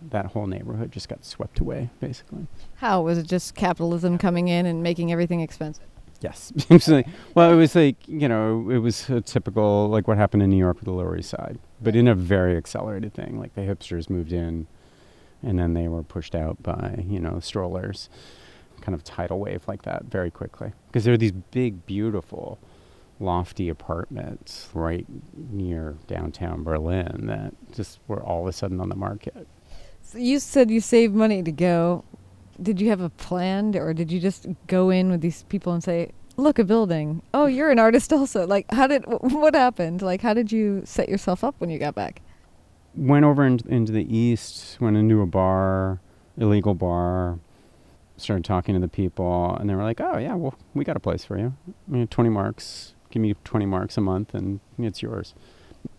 that 0.09 0.27
whole 0.27 0.47
neighborhood 0.47 0.91
just 0.91 1.09
got 1.09 1.23
swept 1.25 1.59
away, 1.59 1.89
basically. 1.99 2.47
How 2.75 3.01
was 3.01 3.17
it? 3.17 3.27
Just 3.27 3.55
capitalism 3.55 4.17
coming 4.17 4.47
in 4.47 4.65
and 4.65 4.83
making 4.83 5.11
everything 5.11 5.41
expensive? 5.41 5.85
Yes. 6.21 6.51
well, 7.35 7.51
it 7.51 7.55
was 7.55 7.75
like 7.75 7.95
you 8.07 8.27
know, 8.27 8.69
it 8.69 8.79
was 8.79 9.09
a 9.09 9.21
typical 9.21 9.87
like 9.89 10.07
what 10.07 10.17
happened 10.17 10.43
in 10.43 10.49
New 10.49 10.57
York 10.57 10.77
with 10.77 10.85
the 10.85 10.91
Lower 10.91 11.17
East 11.17 11.29
Side, 11.29 11.59
but 11.81 11.95
in 11.95 12.07
a 12.07 12.15
very 12.15 12.57
accelerated 12.57 13.13
thing. 13.13 13.39
Like 13.39 13.53
the 13.53 13.61
hipsters 13.61 14.09
moved 14.09 14.31
in, 14.31 14.67
and 15.43 15.59
then 15.59 15.73
they 15.73 15.87
were 15.87 16.03
pushed 16.03 16.33
out 16.33 16.61
by 16.63 17.03
you 17.07 17.19
know 17.19 17.39
strollers 17.39 18.09
kind 18.81 18.95
of 18.95 19.03
tidal 19.03 19.39
wave 19.39 19.67
like 19.67 19.83
that 19.83 20.05
very 20.05 20.31
quickly 20.31 20.71
because 20.87 21.03
there 21.03 21.13
are 21.13 21.17
these 21.17 21.31
big, 21.31 21.85
beautiful, 21.85 22.59
lofty 23.19 23.69
apartments 23.69 24.69
right 24.73 25.05
near 25.51 25.95
downtown 26.07 26.63
Berlin 26.63 27.27
that 27.27 27.53
just 27.73 27.99
were 28.07 28.21
all 28.21 28.41
of 28.41 28.47
a 28.47 28.53
sudden 28.53 28.79
on 28.79 28.89
the 28.89 28.95
market. 28.95 29.47
So 30.01 30.17
you 30.17 30.39
said 30.39 30.69
you 30.69 30.81
saved 30.81 31.13
money 31.13 31.41
to 31.43 31.51
go. 31.51 32.03
Did 32.61 32.79
you 32.79 32.89
have 32.89 33.01
a 33.01 33.09
plan, 33.09 33.75
or 33.75 33.93
did 33.93 34.11
you 34.11 34.19
just 34.19 34.47
go 34.67 34.89
in 34.89 35.09
with 35.09 35.21
these 35.21 35.43
people 35.43 35.73
and 35.73 35.83
say, 35.83 36.11
"Look, 36.37 36.59
a 36.59 36.63
building. 36.63 37.21
Oh, 37.33 37.47
you're 37.47 37.71
an 37.71 37.79
artist 37.79 38.13
also." 38.13 38.47
Like, 38.47 38.71
how 38.71 38.87
did 38.87 39.03
what 39.05 39.55
happened? 39.55 40.01
Like, 40.01 40.21
how 40.21 40.33
did 40.33 40.51
you 40.51 40.81
set 40.85 41.09
yourself 41.09 41.43
up 41.43 41.55
when 41.57 41.69
you 41.69 41.79
got 41.79 41.95
back? 41.95 42.21
Went 42.95 43.25
over 43.25 43.45
in, 43.45 43.59
into 43.67 43.91
the 43.91 44.15
east. 44.15 44.79
Went 44.79 44.95
into 44.95 45.21
a 45.21 45.25
bar, 45.25 45.99
illegal 46.37 46.75
bar 46.75 47.39
started 48.17 48.45
talking 48.45 48.73
to 48.75 48.81
the 48.81 48.87
people, 48.87 49.55
and 49.59 49.69
they 49.69 49.75
were 49.75 49.83
like, 49.83 50.01
"Oh 50.01 50.17
yeah, 50.17 50.35
well 50.35 50.55
we 50.73 50.83
got 50.83 50.97
a 50.97 50.99
place 50.99 51.25
for 51.25 51.37
you. 51.37 51.53
I 51.67 51.91
mean, 51.91 52.07
twenty 52.07 52.29
marks. 52.29 52.93
Give 53.09 53.21
me 53.21 53.35
twenty 53.43 53.65
marks 53.65 53.97
a 53.97 54.01
month, 54.01 54.33
and 54.33 54.59
it's 54.77 55.01
yours." 55.01 55.33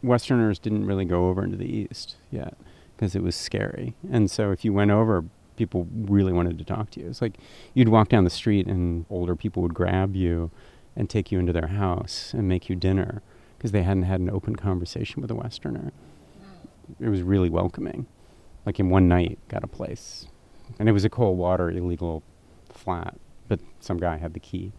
Westerners 0.02 0.58
didn't 0.58 0.86
really 0.86 1.04
go 1.04 1.28
over 1.28 1.44
into 1.44 1.56
the 1.56 1.70
east 1.70 2.16
yet 2.30 2.56
because 2.96 3.14
it 3.14 3.22
was 3.22 3.36
scary, 3.36 3.94
and 4.10 4.30
so 4.30 4.50
if 4.50 4.64
you 4.64 4.72
went 4.72 4.90
over, 4.90 5.24
people 5.56 5.86
really 5.94 6.32
wanted 6.32 6.58
to 6.58 6.64
talk 6.64 6.90
to 6.90 7.00
you. 7.00 7.08
It's 7.08 7.22
like 7.22 7.38
you'd 7.74 7.88
walk 7.88 8.08
down 8.08 8.24
the 8.24 8.30
street, 8.30 8.66
and 8.66 9.06
older 9.10 9.36
people 9.36 9.62
would 9.62 9.74
grab 9.74 10.16
you 10.16 10.50
and 10.96 11.10
take 11.10 11.30
you 11.30 11.38
into 11.38 11.52
their 11.52 11.68
house 11.68 12.32
and 12.32 12.48
make 12.48 12.68
you 12.68 12.76
dinner 12.76 13.22
because 13.56 13.72
they 13.72 13.82
hadn't 13.82 14.04
had 14.04 14.20
an 14.20 14.30
open 14.30 14.56
conversation 14.56 15.20
with 15.20 15.30
a 15.30 15.34
Westerner. 15.34 15.92
Hmm. 16.40 17.04
It 17.04 17.08
was 17.08 17.22
really 17.22 17.50
welcoming. 17.50 18.06
Like 18.64 18.80
in 18.80 18.90
one 18.90 19.06
night, 19.08 19.38
got 19.48 19.62
a 19.62 19.68
place 19.68 20.26
and 20.78 20.88
it 20.88 20.92
was 20.92 21.04
a 21.04 21.10
cold 21.10 21.38
water 21.38 21.70
illegal 21.70 22.22
flat, 22.70 23.16
but 23.48 23.60
some 23.80 23.98
guy 23.98 24.16
had 24.16 24.34
the 24.34 24.40
key. 24.40 24.72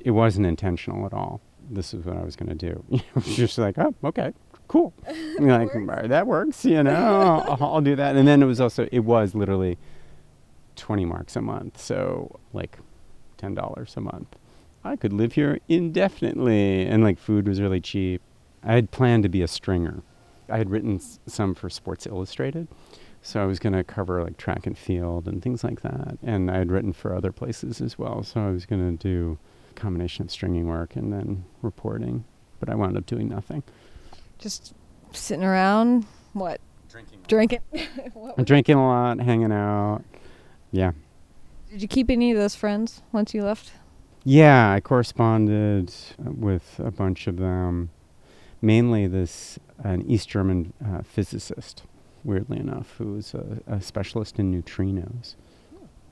It 0.00 0.10
wasn't 0.10 0.46
intentional 0.46 1.06
at 1.06 1.12
all. 1.14 1.40
This 1.70 1.94
is 1.94 2.04
what 2.04 2.16
I 2.16 2.22
was 2.22 2.36
going 2.36 2.50
to 2.50 2.54
do. 2.54 2.84
it 2.90 3.02
was 3.14 3.36
just 3.36 3.56
like, 3.56 3.78
oh, 3.78 3.94
okay, 4.04 4.32
cool. 4.68 4.92
like 5.38 5.72
that 6.08 6.26
works, 6.26 6.64
you 6.64 6.82
know. 6.82 7.44
I'll, 7.48 7.58
I'll 7.74 7.80
do 7.80 7.96
that. 7.96 8.16
And 8.16 8.28
then 8.28 8.42
it 8.42 8.46
was 8.46 8.60
also 8.60 8.88
it 8.92 9.00
was 9.00 9.34
literally 9.34 9.78
twenty 10.76 11.04
marks 11.04 11.36
a 11.36 11.40
month, 11.40 11.80
so 11.80 12.38
like 12.52 12.78
ten 13.36 13.54
dollars 13.54 13.94
a 13.96 14.00
month. 14.00 14.36
I 14.84 14.96
could 14.96 15.12
live 15.14 15.32
here 15.32 15.58
indefinitely, 15.68 16.84
and 16.86 17.02
like 17.02 17.18
food 17.18 17.48
was 17.48 17.60
really 17.60 17.80
cheap. 17.80 18.20
I 18.62 18.74
had 18.74 18.90
planned 18.90 19.22
to 19.22 19.28
be 19.28 19.42
a 19.42 19.48
stringer. 19.48 20.02
I 20.48 20.58
had 20.58 20.70
written 20.70 20.96
s- 20.96 21.18
some 21.26 21.54
for 21.54 21.70
Sports 21.70 22.06
Illustrated, 22.06 22.68
so 23.24 23.42
I 23.42 23.46
was 23.46 23.58
going 23.58 23.72
to 23.72 23.82
cover 23.82 24.22
like 24.22 24.36
track 24.36 24.66
and 24.66 24.76
field 24.76 25.26
and 25.26 25.42
things 25.42 25.64
like 25.64 25.80
that. 25.80 26.18
And 26.22 26.50
I 26.50 26.58
had 26.58 26.70
written 26.70 26.92
for 26.92 27.14
other 27.14 27.32
places 27.32 27.80
as 27.80 27.98
well. 27.98 28.22
So 28.22 28.38
I 28.38 28.50
was 28.50 28.66
going 28.66 28.98
to 28.98 29.02
do 29.02 29.38
a 29.70 29.74
combination 29.74 30.26
of 30.26 30.30
stringing 30.30 30.68
work 30.68 30.94
and 30.94 31.10
then 31.10 31.46
reporting. 31.62 32.26
But 32.60 32.68
I 32.68 32.74
wound 32.74 32.98
up 32.98 33.06
doing 33.06 33.30
nothing. 33.30 33.62
Just 34.38 34.74
sitting 35.12 35.42
around, 35.42 36.04
what? 36.34 36.60
Drinking. 36.90 37.20
Drinking. 37.26 37.60
drinking 38.44 38.76
a 38.76 38.86
lot, 38.86 39.18
hanging 39.20 39.52
out. 39.52 40.02
Yeah. 40.70 40.92
Did 41.70 41.80
you 41.80 41.88
keep 41.88 42.10
any 42.10 42.30
of 42.30 42.36
those 42.36 42.54
friends 42.54 43.00
once 43.10 43.32
you 43.32 43.42
left? 43.42 43.72
Yeah, 44.24 44.70
I 44.70 44.80
corresponded 44.80 45.94
with 46.18 46.78
a 46.78 46.90
bunch 46.90 47.26
of 47.26 47.38
them. 47.38 47.88
Mainly 48.60 49.06
this 49.06 49.58
an 49.82 50.02
East 50.02 50.28
German 50.28 50.74
uh, 50.84 51.00
physicist 51.02 51.84
weirdly 52.24 52.58
enough, 52.58 52.94
who 52.98 53.12
was 53.12 53.34
a, 53.34 53.60
a 53.66 53.80
specialist 53.80 54.38
in 54.38 54.52
neutrinos. 54.52 55.34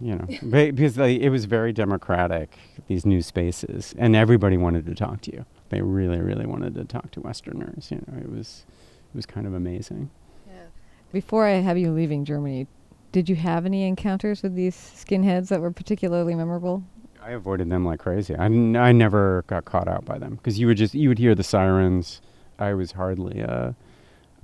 You 0.01 0.17
know, 0.17 0.27
because 0.73 0.97
they, 0.97 1.15
it 1.15 1.29
was 1.31 1.45
very 1.45 1.73
democratic, 1.73 2.59
these 2.89 3.07
new 3.07 3.23
spaces, 3.23 3.95
and 3.97 4.17
everybody 4.17 4.57
wanted 4.57 4.85
to 4.87 4.95
talk 4.95 5.21
to 5.23 5.33
you. 5.33 5.45
They 5.69 5.81
really, 5.81 6.21
really 6.21 6.45
wanted 6.45 6.75
to 6.75 6.85
talk 6.85 7.13
to 7.13 7.21
Westerners. 7.21 7.91
You 7.91 8.03
know, 8.07 8.19
it 8.19 8.31
was, 8.31 8.67
it 9.13 9.17
was 9.17 9.27
kind 9.27 9.47
of 9.47 9.55
amazing. 9.55 10.11
Yeah. 10.47 10.65
Before 11.13 11.47
I 11.47 11.61
have 11.61 11.79
you 11.79 11.93
leaving 11.93 12.25
Germany, 12.25 12.67
did 13.13 13.29
you 13.29 13.37
have 13.37 13.65
any 13.65 13.87
encounters 13.87 14.43
with 14.43 14.55
these 14.55 14.75
skinheads 14.75 15.49
that 15.49 15.61
were 15.61 15.71
particularly 15.71 16.35
memorable? 16.35 16.83
I 17.23 17.31
avoided 17.33 17.71
them 17.71 17.85
like 17.85 18.01
crazy. 18.01 18.35
I, 18.35 18.47
n- 18.47 18.75
I 18.75 18.91
never 18.91 19.45
got 19.47 19.65
caught 19.65 19.87
out 19.87 20.05
by 20.05 20.19
them 20.19 20.37
because 20.37 20.59
you 20.59 20.67
would 20.67 20.77
just 20.77 20.95
you 20.95 21.09
would 21.09 21.19
hear 21.19 21.35
the 21.35 21.45
sirens. 21.45 22.21
I 22.59 22.75
was 22.75 22.93
hardly 22.93 23.43
uh, 23.43 23.73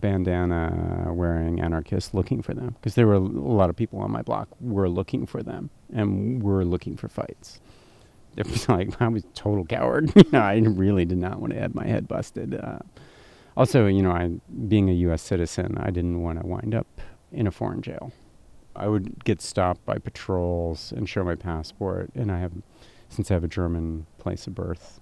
bandana 0.01 1.13
wearing 1.13 1.61
anarchists 1.61 2.15
looking 2.15 2.43
for 2.43 2.55
them 2.55 2.77
because 2.81 2.95
there 2.95 3.07
were 3.07 3.15
a 3.15 3.19
lot 3.19 3.71
of 3.71 3.77
people 3.77 3.99
on 4.01 4.11
my 4.11 4.23
block 4.23 4.49
were 4.61 4.89
looking 4.89 5.27
for 5.27 5.43
them 5.43 5.71
and 5.93 6.43
were 6.43 6.65
looking 6.65 6.97
for 6.97 7.09
fights. 7.09 7.61
It 8.37 8.47
was 8.47 8.69
like 8.69 9.01
I 9.01 9.09
was 9.09 9.25
a 9.25 9.29
total 9.29 9.65
coward. 9.65 10.13
you 10.17 10.25
know, 10.33 10.41
I 10.41 10.59
really 10.59 11.05
did 11.05 11.19
not 11.19 11.41
want 11.41 11.53
to 11.53 11.61
have 11.61 11.75
my 11.75 11.87
head 11.87 12.09
busted. 12.09 12.55
Uh, 12.55 12.79
also, 13.57 13.87
you 13.87 14.03
know, 14.03 14.13
I 14.13 14.31
being 14.69 14.89
a 14.89 14.93
U.S. 14.93 15.23
citizen, 15.23 15.77
I 15.79 15.91
didn't 15.91 16.23
want 16.23 16.41
to 16.41 16.47
wind 16.47 16.75
up 16.75 16.87
in 17.33 17.47
a 17.47 17.51
foreign 17.51 17.83
jail. 17.83 18.13
I 18.77 18.87
would 18.87 19.25
get 19.25 19.43
stopped 19.43 19.85
by 19.85 19.99
patrols 19.99 20.93
and 20.97 21.09
show 21.09 21.25
my 21.25 21.35
passport, 21.35 22.11
and 22.15 22.31
I 22.31 22.39
have, 22.39 22.53
since 23.09 23.31
I 23.31 23.35
have 23.35 23.43
a 23.43 23.49
German 23.49 24.07
place 24.19 24.47
of 24.47 24.55
birth, 24.55 25.01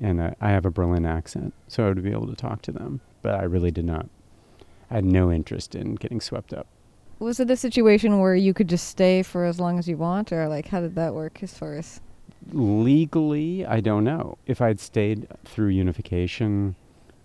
and 0.00 0.20
uh, 0.20 0.32
I 0.40 0.50
have 0.50 0.66
a 0.66 0.70
Berlin 0.72 1.06
accent, 1.06 1.54
so 1.68 1.84
I 1.84 1.88
would 1.88 2.02
be 2.02 2.10
able 2.10 2.26
to 2.26 2.34
talk 2.34 2.62
to 2.62 2.72
them. 2.72 3.00
But 3.22 3.36
I 3.36 3.44
really 3.44 3.70
did 3.70 3.84
not. 3.84 4.08
I 4.92 4.96
had 4.96 5.06
no 5.06 5.32
interest 5.32 5.74
in 5.74 5.94
getting 5.94 6.20
swept 6.20 6.52
up. 6.52 6.66
Was 7.18 7.40
it 7.40 7.50
a 7.50 7.56
situation 7.56 8.18
where 8.18 8.34
you 8.34 8.52
could 8.52 8.68
just 8.68 8.88
stay 8.88 9.22
for 9.22 9.46
as 9.46 9.58
long 9.58 9.78
as 9.78 9.88
you 9.88 9.96
want, 9.96 10.30
or 10.30 10.46
like 10.48 10.68
how 10.68 10.82
did 10.82 10.96
that 10.96 11.14
work 11.14 11.42
as 11.42 11.56
far 11.56 11.76
as? 11.76 12.02
Legally, 12.52 13.64
I 13.64 13.80
don't 13.80 14.04
know. 14.04 14.36
If 14.46 14.60
I'd 14.60 14.80
stayed 14.80 15.28
through 15.46 15.68
unification, 15.68 16.76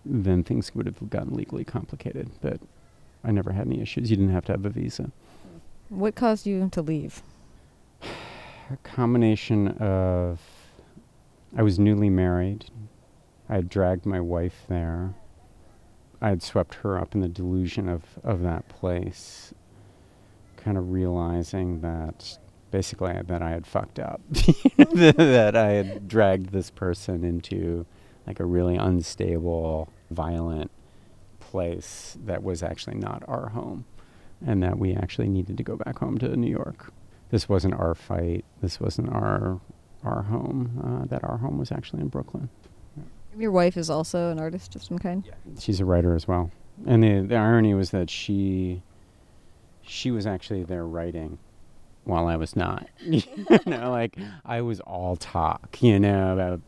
then 0.05 0.45
things 0.45 0.73
would 0.75 0.85
have 0.85 1.09
gotten 1.09 1.35
legally 1.35 1.65
complicated. 1.65 2.29
But 2.39 2.61
I 3.25 3.31
never 3.31 3.51
had 3.51 3.67
any 3.67 3.81
issues. 3.81 4.09
You 4.09 4.15
didn't 4.15 4.31
have 4.31 4.45
to 4.45 4.53
have 4.53 4.65
a 4.65 4.69
visa. 4.69 5.11
What 5.89 6.15
caused 6.15 6.47
you 6.47 6.69
to 6.71 6.81
leave? 6.81 7.21
A 8.01 8.77
combination 8.83 9.67
of 9.79 10.39
I 11.57 11.63
was 11.63 11.77
newly 11.77 12.09
married. 12.09 12.63
I 13.49 13.55
had 13.55 13.67
dragged 13.67 14.05
my 14.05 14.21
wife 14.21 14.63
there. 14.69 15.15
I 16.21 16.29
had 16.29 16.41
swept 16.41 16.75
her 16.75 16.97
up 16.97 17.13
in 17.13 17.21
the 17.21 17.27
delusion 17.27 17.87
of, 17.87 18.03
of 18.23 18.41
that 18.41 18.67
place, 18.69 19.53
kind 20.55 20.77
of 20.77 20.91
realizing 20.91 21.81
that 21.81 22.37
basically 22.71 23.11
I, 23.11 23.21
that 23.23 23.41
I 23.41 23.51
had 23.51 23.67
fucked 23.67 23.99
up, 23.99 24.21
that 24.31 25.55
I 25.55 25.71
had 25.71 26.07
dragged 26.07 26.51
this 26.51 26.69
person 26.71 27.23
into 27.23 27.85
like 28.25 28.39
a 28.39 28.45
really 28.45 28.75
unstable, 28.75 29.89
violent 30.11 30.71
place 31.39 32.17
that 32.25 32.43
was 32.43 32.61
actually 32.63 32.97
not 32.97 33.23
our 33.27 33.49
home, 33.49 33.85
and 34.45 34.61
that 34.63 34.77
we 34.77 34.93
actually 34.93 35.29
needed 35.29 35.57
to 35.57 35.63
go 35.63 35.75
back 35.77 35.99
home 35.99 36.17
to 36.17 36.35
New 36.35 36.49
York. 36.51 36.91
This 37.29 37.47
wasn't 37.47 37.75
our 37.75 37.95
fight. 37.95 38.43
This 38.61 38.79
wasn't 38.79 39.09
our 39.09 39.59
our 40.03 40.23
home. 40.23 40.81
Uh, 40.83 41.05
that 41.07 41.23
our 41.23 41.37
home 41.37 41.57
was 41.57 41.71
actually 41.71 42.01
in 42.01 42.07
Brooklyn. 42.07 42.49
Your 43.37 43.51
wife 43.51 43.77
is 43.77 43.89
also 43.89 44.31
an 44.31 44.39
artist 44.39 44.75
of 44.75 44.83
some 44.83 44.97
kind. 44.97 45.23
Yeah. 45.25 45.33
She's 45.59 45.79
a 45.79 45.85
writer 45.85 46.15
as 46.15 46.27
well. 46.27 46.51
And 46.85 47.03
the, 47.03 47.21
the 47.21 47.35
irony 47.35 47.73
was 47.73 47.91
that 47.91 48.09
she 48.09 48.83
she 49.81 50.11
was 50.11 50.27
actually 50.27 50.63
there 50.63 50.85
writing 50.85 51.37
while 52.03 52.27
I 52.27 52.35
was 52.35 52.55
not. 52.55 52.87
you 53.01 53.21
know, 53.65 53.91
like 53.91 54.17
I 54.45 54.61
was 54.61 54.79
all 54.81 55.15
talk, 55.15 55.81
you 55.81 55.99
know, 55.99 56.33
about 56.33 56.61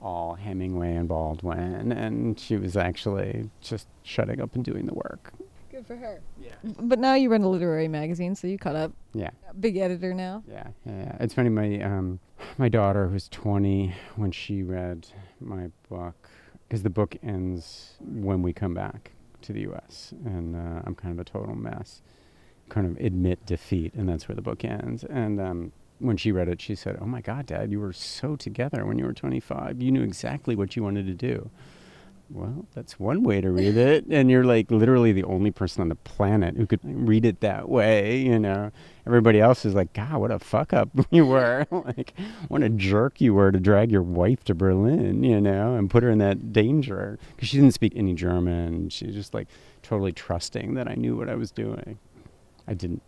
all 0.00 0.34
Hemingway 0.34 0.94
and 0.96 1.08
Baldwin, 1.08 1.92
and 1.92 2.38
she 2.38 2.56
was 2.56 2.76
actually 2.76 3.50
just 3.60 3.86
shutting 4.02 4.40
up 4.40 4.54
and 4.54 4.64
doing 4.64 4.86
the 4.86 4.94
work. 4.94 5.32
Good 5.70 5.86
for 5.86 5.96
her. 5.96 6.20
Yeah. 6.40 6.52
But 6.62 6.98
now 6.98 7.14
you 7.14 7.30
run 7.30 7.42
a 7.42 7.48
literary 7.48 7.88
magazine, 7.88 8.34
so 8.34 8.46
you 8.46 8.58
caught 8.58 8.76
up. 8.76 8.92
Yeah. 9.14 9.30
Big 9.58 9.76
editor 9.76 10.12
now. 10.12 10.42
Yeah, 10.46 10.68
yeah. 10.84 10.98
yeah. 10.98 11.16
It's 11.20 11.34
funny. 11.34 11.48
My 11.48 11.80
um, 11.80 12.20
my 12.58 12.68
daughter, 12.68 13.08
who's 13.08 13.28
20, 13.28 13.94
when 14.16 14.32
she 14.32 14.62
read 14.62 15.06
my 15.46 15.70
book, 15.88 16.28
because 16.66 16.82
the 16.82 16.90
book 16.90 17.16
ends 17.22 17.94
when 18.00 18.42
we 18.42 18.52
come 18.52 18.74
back 18.74 19.12
to 19.42 19.52
the 19.52 19.60
U.S. 19.62 20.14
and 20.24 20.56
uh, 20.56 20.82
I'm 20.84 20.94
kind 20.94 21.12
of 21.12 21.18
a 21.18 21.24
total 21.24 21.54
mess. 21.54 22.02
Kind 22.68 22.86
of 22.86 23.04
admit 23.04 23.44
defeat, 23.44 23.92
and 23.94 24.08
that's 24.08 24.28
where 24.28 24.36
the 24.36 24.42
book 24.42 24.64
ends. 24.64 25.04
And 25.04 25.40
um, 25.40 25.72
when 25.98 26.16
she 26.16 26.32
read 26.32 26.48
it, 26.48 26.60
she 26.60 26.74
said, 26.74 26.96
"Oh 27.00 27.06
my 27.06 27.20
God, 27.20 27.46
Dad, 27.46 27.70
you 27.70 27.80
were 27.80 27.92
so 27.92 28.36
together 28.36 28.86
when 28.86 28.98
you 28.98 29.04
were 29.04 29.12
25. 29.12 29.82
You 29.82 29.90
knew 29.90 30.02
exactly 30.02 30.56
what 30.56 30.76
you 30.76 30.82
wanted 30.82 31.06
to 31.06 31.14
do." 31.14 31.50
Well, 32.34 32.66
that's 32.74 32.98
one 32.98 33.22
way 33.22 33.42
to 33.42 33.50
read 33.50 33.76
it, 33.76 34.06
and 34.10 34.30
you're 34.30 34.44
like 34.44 34.70
literally 34.70 35.12
the 35.12 35.24
only 35.24 35.50
person 35.50 35.82
on 35.82 35.90
the 35.90 35.94
planet 35.96 36.56
who 36.56 36.66
could 36.66 36.80
read 36.82 37.26
it 37.26 37.40
that 37.40 37.68
way. 37.68 38.16
You 38.18 38.38
know, 38.38 38.70
everybody 39.06 39.38
else 39.38 39.66
is 39.66 39.74
like, 39.74 39.92
"God, 39.92 40.16
what 40.16 40.30
a 40.30 40.38
fuck 40.38 40.72
up 40.72 40.88
you 41.10 41.26
were! 41.26 41.66
like, 41.70 42.14
what 42.48 42.62
a 42.62 42.70
jerk 42.70 43.20
you 43.20 43.34
were 43.34 43.52
to 43.52 43.60
drag 43.60 43.92
your 43.92 44.02
wife 44.02 44.44
to 44.44 44.54
Berlin, 44.54 45.22
you 45.22 45.40
know, 45.40 45.74
and 45.74 45.90
put 45.90 46.02
her 46.02 46.10
in 46.10 46.18
that 46.18 46.52
danger 46.52 47.18
because 47.36 47.48
she 47.48 47.58
didn't 47.58 47.74
speak 47.74 47.92
any 47.96 48.14
German. 48.14 48.88
She's 48.88 49.14
just 49.14 49.34
like 49.34 49.48
totally 49.82 50.12
trusting 50.12 50.74
that 50.74 50.88
I 50.88 50.94
knew 50.94 51.16
what 51.16 51.28
I 51.28 51.34
was 51.34 51.50
doing. 51.50 51.98
I 52.66 52.74
didn't. 52.74 53.02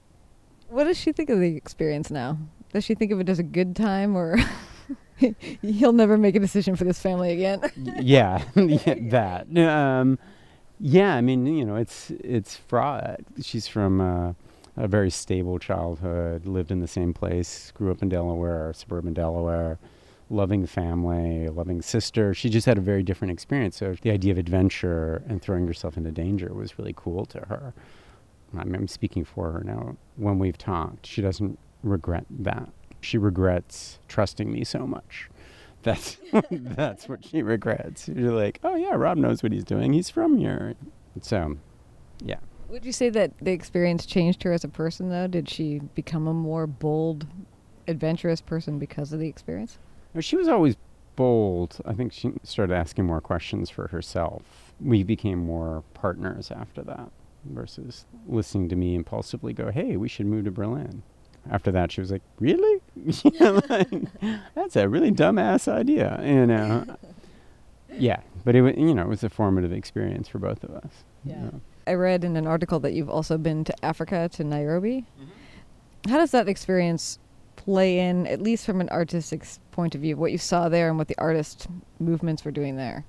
What 0.69 0.85
does 0.85 0.99
she 0.99 1.13
think 1.13 1.31
of 1.31 1.41
the 1.41 1.57
experience 1.57 2.11
now? 2.11 2.39
Does 2.73 2.85
she 2.85 2.95
think 2.95 3.11
of 3.13 3.21
it 3.21 3.29
as 3.29 3.39
a 3.39 3.45
good 3.45 3.75
time 3.75 4.17
or? 4.17 4.37
He'll 5.62 5.92
never 5.92 6.18
make 6.18 6.35
a 6.35 6.40
decision 6.40 6.77
for 6.77 6.85
this 6.85 7.00
family 7.00 7.33
again. 7.33 7.61
yeah, 8.00 8.42
yeah, 8.55 8.94
that. 9.11 9.59
Um, 9.59 10.18
yeah, 10.81 11.14
I 11.14 11.20
mean, 11.20 11.46
you 11.46 11.64
know, 11.64 11.77
it's 11.77 12.11
it's 12.11 12.57
fraught. 12.57 13.20
She's 13.40 13.68
from 13.68 14.00
uh, 14.00 14.33
a 14.77 14.88
very 14.88 15.11
stable 15.11 15.59
childhood, 15.59 16.46
lived 16.46 16.70
in 16.70 16.81
the 16.81 16.88
same 16.88 17.14
place, 17.14 17.70
grew 17.72 17.90
up 17.90 18.03
in 18.03 18.09
Delaware, 18.09 18.72
suburban 18.74 19.14
Delaware, 19.14 19.79
loving 20.31 20.66
family, 20.66 21.48
loving 21.48 21.81
sister. 21.81 22.35
She 22.35 22.50
just 22.50 22.66
had 22.66 22.77
a 22.77 22.81
very 22.83 23.03
different 23.03 23.33
experience. 23.33 23.77
So 23.77 23.94
the 24.03 24.11
idea 24.11 24.33
of 24.33 24.38
adventure 24.38 25.22
and 25.29 25.40
throwing 25.40 25.66
yourself 25.66 25.96
into 25.96 26.11
danger 26.11 26.53
was 26.53 26.79
really 26.79 26.94
cool 26.96 27.24
to 27.27 27.38
her. 27.40 27.72
I'm 28.57 28.87
speaking 28.87 29.24
for 29.24 29.50
her 29.50 29.64
now. 29.64 29.96
When 30.16 30.38
we've 30.38 30.59
talked, 30.59 31.07
she 31.07 31.22
doesn't 31.22 31.59
regret 31.83 32.24
that 32.31 32.68
she 33.05 33.19
regrets 33.19 33.99
trusting 34.09 34.51
me 34.51 34.64
so 34.64 34.87
much. 34.87 35.29
That's 35.83 36.17
that's 36.51 37.09
what 37.09 37.25
she 37.25 37.43
regrets. 37.43 38.09
You're 38.09 38.33
like, 38.33 38.59
oh 38.64 38.75
yeah, 38.75 38.95
Rob 38.95 39.19
knows 39.19 39.43
what 39.43 39.53
he's 39.53 39.64
doing. 39.64 39.93
He's 39.93 40.11
from 40.11 40.38
here. 40.38 40.75
So, 41.21 41.57
yeah. 42.25 42.38
Would 42.69 42.85
you 42.85 42.93
say 42.93 43.11
that 43.11 43.33
the 43.40 43.53
experience 43.53 44.07
changed 44.07 44.43
her 44.43 44.53
as 44.53 44.64
a 44.64 44.69
person, 44.69 45.11
though? 45.11 45.27
Did 45.27 45.49
she 45.49 45.81
become 45.95 46.27
a 46.27 46.35
more 46.35 46.67
bold, 46.67 47.27
adventurous 47.87 48.40
person 48.40 48.79
because 48.79 49.12
of 49.12 49.21
the 49.21 49.29
experience? 49.29 49.79
She 50.19 50.37
was 50.37 50.49
always 50.49 50.77
bold. 51.14 51.77
I 51.85 51.93
think 51.93 52.12
she 52.12 52.33
started 52.43 52.75
asking 52.75 53.05
more 53.05 53.21
questions 53.21 53.71
for 53.71 53.88
herself. 53.88 54.73
We 54.81 55.05
became 55.05 55.38
more 55.38 55.85
partners 55.93 56.51
after 56.51 56.83
that 56.83 57.11
versus 57.45 58.07
listening 58.27 58.71
to 58.71 58.77
me 58.77 58.95
impulsively 58.95 59.53
go, 59.53 59.71
hey, 59.71 59.97
we 59.97 60.09
should 60.09 60.27
move 60.27 60.47
to 60.47 60.51
Berlin 60.51 61.03
after 61.51 61.71
that, 61.73 61.93
she 61.93 62.01
was 62.01 62.11
like, 62.11 62.23
"Really? 62.39 62.81
like, 63.41 63.91
that's 64.55 64.77
a 64.77 64.89
really 64.89 65.13
dumbass 65.13 65.69
idea," 65.69 66.21
you 66.25 66.47
know. 66.47 66.85
yeah, 67.99 68.21
but 68.45 68.55
it 68.55 68.63
was, 68.63 68.75
you 68.77 68.95
know, 68.95 69.03
it 69.03 69.09
was 69.09 69.25
a 69.25 69.31
formative 69.31 69.73
experience 69.73 70.29
for 70.29 70.39
both 70.39 70.65
of 70.65 70.71
us. 70.71 71.05
Yeah. 71.25 71.35
You 71.35 71.43
know. 71.43 71.61
I 71.87 71.95
read 71.95 72.25
in 72.25 72.37
an 72.37 72.47
article 72.47 72.81
that 72.81 72.95
you've 72.95 73.11
also 73.11 73.37
been 73.37 73.65
to 73.65 73.85
Africa, 73.85 74.29
to 74.33 74.45
Nairobi. 74.45 75.07
Mm-hmm. 75.21 76.11
How 76.11 76.19
does 76.19 76.31
that 76.31 76.49
experience 76.49 77.19
play 77.57 77.99
in, 77.99 78.27
at 78.27 78.41
least 78.41 78.67
from 78.67 78.81
an 78.81 78.89
artistic 78.91 79.45
point 79.73 79.95
of 79.95 80.01
view, 80.01 80.17
what 80.17 80.33
you 80.33 80.39
saw 80.39 80.69
there 80.69 80.89
and 80.89 80.99
what 80.99 81.09
the 81.09 81.19
artist 81.19 81.67
movements 81.99 82.45
were 82.45 82.51
doing 82.51 82.77
there? 82.77 83.05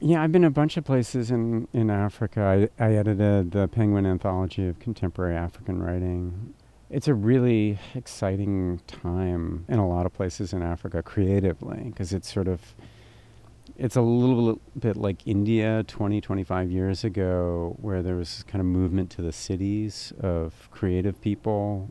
Yeah, 0.00 0.22
I've 0.22 0.32
been 0.32 0.44
a 0.44 0.50
bunch 0.50 0.76
of 0.76 0.84
places 0.84 1.30
in, 1.30 1.68
in 1.72 1.88
Africa. 1.88 2.70
I, 2.78 2.84
I 2.84 2.94
edited 2.94 3.52
the 3.52 3.68
Penguin 3.68 4.06
Anthology 4.06 4.66
of 4.66 4.78
Contemporary 4.80 5.36
African 5.36 5.82
Writing 5.82 6.54
it's 6.92 7.08
a 7.08 7.14
really 7.14 7.78
exciting 7.94 8.78
time 8.86 9.64
in 9.66 9.78
a 9.78 9.88
lot 9.88 10.04
of 10.04 10.12
places 10.12 10.52
in 10.52 10.62
Africa 10.62 11.02
creatively 11.02 11.84
because 11.86 12.12
it's 12.12 12.30
sort 12.30 12.46
of 12.46 12.74
it's 13.78 13.96
a 13.96 14.02
little 14.02 14.60
bit 14.78 14.98
like 14.98 15.26
India 15.26 15.82
20 15.84 16.20
25 16.20 16.70
years 16.70 17.02
ago 17.02 17.74
where 17.80 18.02
there 18.02 18.14
was 18.14 18.44
kind 18.46 18.60
of 18.60 18.66
movement 18.66 19.08
to 19.10 19.22
the 19.22 19.32
cities 19.32 20.12
of 20.20 20.68
creative 20.70 21.18
people 21.22 21.88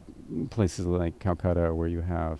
places 0.51 0.85
like 0.85 1.17
Calcutta 1.17 1.73
where 1.73 1.87
you 1.87 2.01
have 2.01 2.39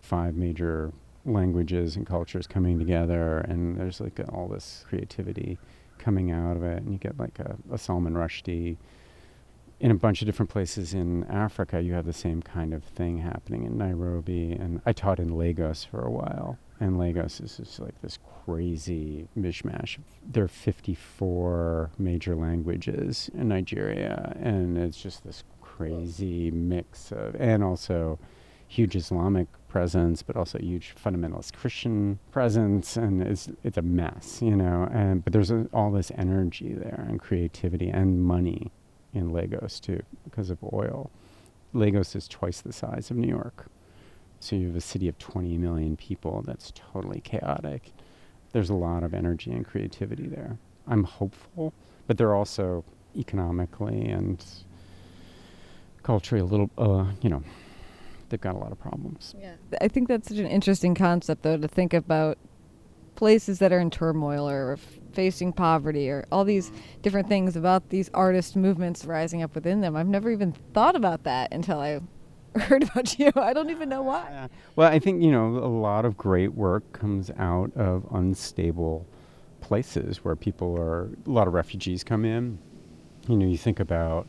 five 0.00 0.36
major 0.36 0.92
languages 1.26 1.96
and 1.96 2.06
cultures 2.06 2.46
coming 2.46 2.78
together 2.78 3.38
and 3.38 3.76
there's 3.76 4.00
like 4.00 4.20
all 4.32 4.46
this 4.46 4.84
creativity 4.88 5.58
coming 5.98 6.30
out 6.30 6.56
of 6.56 6.62
it 6.62 6.82
and 6.82 6.92
you 6.92 6.98
get 6.98 7.18
like 7.18 7.40
a, 7.40 7.56
a 7.72 7.76
Salman 7.76 8.14
Rushdie 8.14 8.76
in 9.80 9.90
a 9.90 9.94
bunch 9.94 10.20
of 10.20 10.26
different 10.26 10.50
places 10.50 10.92
in 10.92 11.24
Africa, 11.24 11.80
you 11.80 11.94
have 11.94 12.04
the 12.04 12.12
same 12.12 12.42
kind 12.42 12.74
of 12.74 12.84
thing 12.84 13.18
happening 13.18 13.64
in 13.64 13.78
Nairobi. 13.78 14.52
And 14.52 14.82
I 14.84 14.92
taught 14.92 15.18
in 15.18 15.36
Lagos 15.36 15.84
for 15.84 16.02
a 16.02 16.10
while. 16.10 16.58
And 16.78 16.98
Lagos 16.98 17.40
is 17.40 17.56
just 17.56 17.80
like 17.80 18.00
this 18.02 18.18
crazy 18.44 19.28
mishmash. 19.38 19.98
There 20.22 20.44
are 20.44 20.48
54 20.48 21.90
major 21.98 22.34
languages 22.34 23.30
in 23.34 23.48
Nigeria. 23.48 24.36
And 24.38 24.76
it's 24.76 25.00
just 25.00 25.24
this 25.24 25.44
crazy 25.62 26.50
mix 26.50 27.10
of, 27.10 27.34
and 27.36 27.64
also 27.64 28.18
huge 28.68 28.94
Islamic 28.94 29.48
presence, 29.68 30.22
but 30.22 30.36
also 30.36 30.58
huge 30.58 30.94
fundamentalist 31.02 31.54
Christian 31.54 32.18
presence, 32.30 32.96
and 32.96 33.20
it's 33.22 33.48
it's 33.64 33.76
a 33.76 33.82
mess, 33.82 34.40
you 34.40 34.54
know. 34.54 34.88
And 34.92 35.24
but 35.24 35.32
there's 35.32 35.50
a, 35.50 35.66
all 35.72 35.90
this 35.90 36.12
energy 36.16 36.72
there, 36.74 37.04
and 37.08 37.18
creativity, 37.18 37.88
and 37.88 38.22
money, 38.22 38.70
in 39.12 39.32
Lagos 39.32 39.80
too 39.80 40.02
because 40.24 40.50
of 40.50 40.58
oil. 40.72 41.10
Lagos 41.72 42.16
is 42.16 42.28
twice 42.28 42.60
the 42.60 42.72
size 42.72 43.10
of 43.10 43.16
New 43.16 43.28
York. 43.28 43.66
So 44.40 44.56
you 44.56 44.68
have 44.68 44.76
a 44.76 44.80
city 44.80 45.06
of 45.08 45.18
20 45.18 45.58
million 45.58 45.96
people 45.96 46.42
that's 46.46 46.72
totally 46.74 47.20
chaotic. 47.20 47.92
There's 48.52 48.70
a 48.70 48.74
lot 48.74 49.02
of 49.02 49.14
energy 49.14 49.52
and 49.52 49.64
creativity 49.64 50.26
there. 50.26 50.58
I'm 50.88 51.04
hopeful, 51.04 51.72
but 52.06 52.16
they're 52.16 52.34
also 52.34 52.84
economically 53.16 54.06
and 54.08 54.44
culturally 56.02 56.40
a 56.40 56.44
little, 56.44 56.70
uh, 56.78 57.12
you 57.20 57.28
know, 57.28 57.42
they've 58.30 58.40
got 58.40 58.54
a 58.54 58.58
lot 58.58 58.72
of 58.72 58.80
problems. 58.80 59.34
Yeah. 59.38 59.54
I 59.80 59.88
think 59.88 60.08
that's 60.08 60.28
such 60.28 60.38
an 60.38 60.46
interesting 60.46 60.94
concept, 60.94 61.42
though, 61.42 61.58
to 61.58 61.68
think 61.68 61.92
about 61.92 62.38
places 63.14 63.58
that 63.58 63.72
are 63.72 63.80
in 63.80 63.90
turmoil 63.90 64.48
or 64.48 64.78
facing 65.12 65.52
poverty 65.52 66.08
or 66.10 66.24
all 66.30 66.44
these 66.44 66.70
different 67.02 67.28
things 67.28 67.56
about 67.56 67.88
these 67.88 68.10
artist 68.14 68.56
movements 68.56 69.04
rising 69.04 69.42
up 69.42 69.54
within 69.54 69.80
them. 69.80 69.96
I've 69.96 70.08
never 70.08 70.30
even 70.30 70.52
thought 70.74 70.96
about 70.96 71.24
that 71.24 71.52
until 71.52 71.80
I 71.80 72.00
heard 72.58 72.82
about 72.82 73.18
you. 73.18 73.30
I 73.36 73.52
don't 73.52 73.70
even 73.70 73.88
know 73.88 74.02
why. 74.02 74.26
Yeah. 74.30 74.48
Well, 74.76 74.90
I 74.90 74.98
think, 74.98 75.22
you 75.22 75.30
know, 75.30 75.58
a 75.58 75.68
lot 75.68 76.04
of 76.04 76.16
great 76.16 76.54
work 76.54 76.92
comes 76.92 77.30
out 77.38 77.70
of 77.76 78.06
unstable 78.10 79.06
places 79.60 80.24
where 80.24 80.34
people 80.34 80.76
are, 80.76 81.10
a 81.26 81.30
lot 81.30 81.46
of 81.46 81.54
refugees 81.54 82.02
come 82.02 82.24
in. 82.24 82.58
You 83.28 83.36
know, 83.36 83.46
you 83.46 83.58
think 83.58 83.78
about 83.78 84.26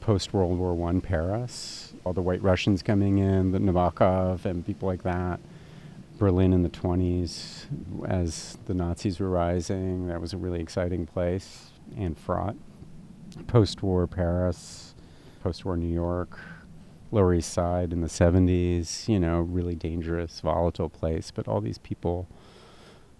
post 0.00 0.32
World 0.32 0.58
War 0.58 0.74
One 0.74 1.00
Paris, 1.00 1.92
all 2.04 2.12
the 2.12 2.22
white 2.22 2.42
Russians 2.42 2.82
coming 2.82 3.18
in, 3.18 3.52
the 3.52 3.58
Nabokov 3.58 4.44
and 4.44 4.64
people 4.64 4.86
like 4.86 5.02
that. 5.02 5.40
Berlin 6.18 6.52
in 6.52 6.62
the 6.62 6.68
20s, 6.68 7.66
as 8.06 8.58
the 8.66 8.74
Nazis 8.74 9.20
were 9.20 9.30
rising, 9.30 10.08
that 10.08 10.20
was 10.20 10.32
a 10.32 10.36
really 10.36 10.60
exciting 10.60 11.06
place 11.06 11.70
and 11.96 12.18
fraught. 12.18 12.56
Post 13.46 13.82
war 13.82 14.06
Paris, 14.06 14.94
post 15.42 15.64
war 15.64 15.76
New 15.76 15.92
York, 15.92 16.38
Lower 17.12 17.34
East 17.34 17.52
Side 17.52 17.92
in 17.92 18.00
the 18.00 18.08
70s, 18.08 19.08
you 19.08 19.20
know, 19.20 19.40
really 19.40 19.76
dangerous, 19.76 20.40
volatile 20.40 20.88
place, 20.88 21.30
but 21.30 21.46
all 21.46 21.60
these 21.60 21.78
people, 21.78 22.28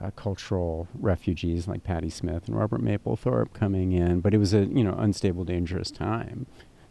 uh, 0.00 0.10
cultural 0.10 0.88
refugees 0.98 1.68
like 1.68 1.84
Patti 1.84 2.10
Smith 2.10 2.48
and 2.48 2.58
Robert 2.58 2.82
Mapplethorpe 2.82 3.52
coming 3.54 3.92
in, 3.92 4.20
but 4.20 4.34
it 4.34 4.38
was 4.38 4.52
a, 4.52 4.66
you 4.66 4.82
know, 4.82 4.94
unstable, 4.98 5.44
dangerous 5.44 5.90
time 5.90 6.46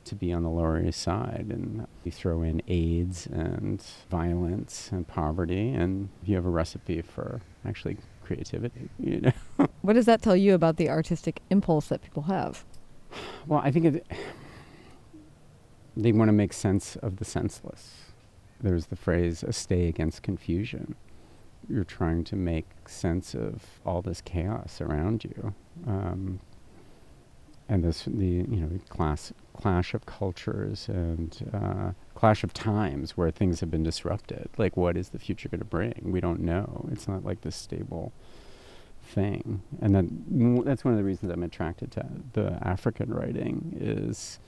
to 0.09 0.15
be 0.15 0.33
on 0.33 0.43
the 0.43 0.49
Lower 0.49 0.81
East 0.81 1.01
Side. 1.01 1.47
And 1.49 1.87
you 2.03 2.11
throw 2.11 2.41
in 2.41 2.61
AIDS 2.67 3.27
and 3.27 3.81
violence 4.09 4.89
and 4.91 5.07
poverty, 5.07 5.69
and 5.69 6.09
you 6.23 6.35
have 6.35 6.45
a 6.45 6.49
recipe 6.49 7.01
for 7.01 7.41
actually 7.65 7.97
creativity. 8.23 8.89
You 8.99 9.21
know. 9.21 9.67
what 9.81 9.93
does 9.93 10.05
that 10.05 10.21
tell 10.21 10.35
you 10.35 10.53
about 10.53 10.77
the 10.77 10.89
artistic 10.89 11.41
impulse 11.49 11.87
that 11.87 12.01
people 12.01 12.23
have? 12.23 12.65
Well, 13.45 13.61
I 13.63 13.71
think 13.71 13.85
it, 13.85 14.07
they 15.95 16.11
want 16.11 16.29
to 16.29 16.33
make 16.33 16.53
sense 16.53 16.95
of 16.97 17.17
the 17.17 17.25
senseless. 17.25 18.11
There's 18.61 18.87
the 18.87 18.95
phrase 18.95 19.43
"a 19.43 19.53
stay 19.53 19.87
against 19.87 20.23
confusion." 20.23 20.95
You're 21.69 21.83
trying 21.83 22.23
to 22.25 22.35
make 22.35 22.67
sense 22.85 23.35
of 23.35 23.81
all 23.85 24.01
this 24.01 24.21
chaos 24.21 24.79
around 24.79 25.25
you. 25.25 25.53
Um, 25.85 26.39
and 27.69 27.83
this 27.83 28.03
the 28.05 28.25
you 28.25 28.45
know 28.45 28.69
class 28.89 29.33
clash 29.53 29.93
of 29.93 30.05
cultures 30.05 30.87
and 30.87 31.49
uh, 31.53 31.91
clash 32.15 32.43
of 32.43 32.53
times 32.53 33.17
where 33.17 33.31
things 33.31 33.59
have 33.59 33.71
been 33.71 33.83
disrupted. 33.83 34.49
Like, 34.57 34.77
what 34.77 34.95
is 34.95 35.09
the 35.09 35.19
future 35.19 35.49
going 35.49 35.59
to 35.59 35.65
bring? 35.65 35.99
We 36.05 36.21
don't 36.21 36.41
know. 36.41 36.87
It's 36.91 37.07
not 37.07 37.25
like 37.25 37.41
this 37.41 37.55
stable 37.55 38.13
thing. 39.03 39.61
And 39.81 39.95
then 39.95 40.61
that's 40.65 40.85
one 40.85 40.93
of 40.93 40.97
the 40.97 41.03
reasons 41.03 41.31
I'm 41.31 41.43
attracted 41.43 41.91
to 41.93 42.05
the 42.33 42.59
African 42.61 43.13
writing 43.13 43.75
is 43.79 44.39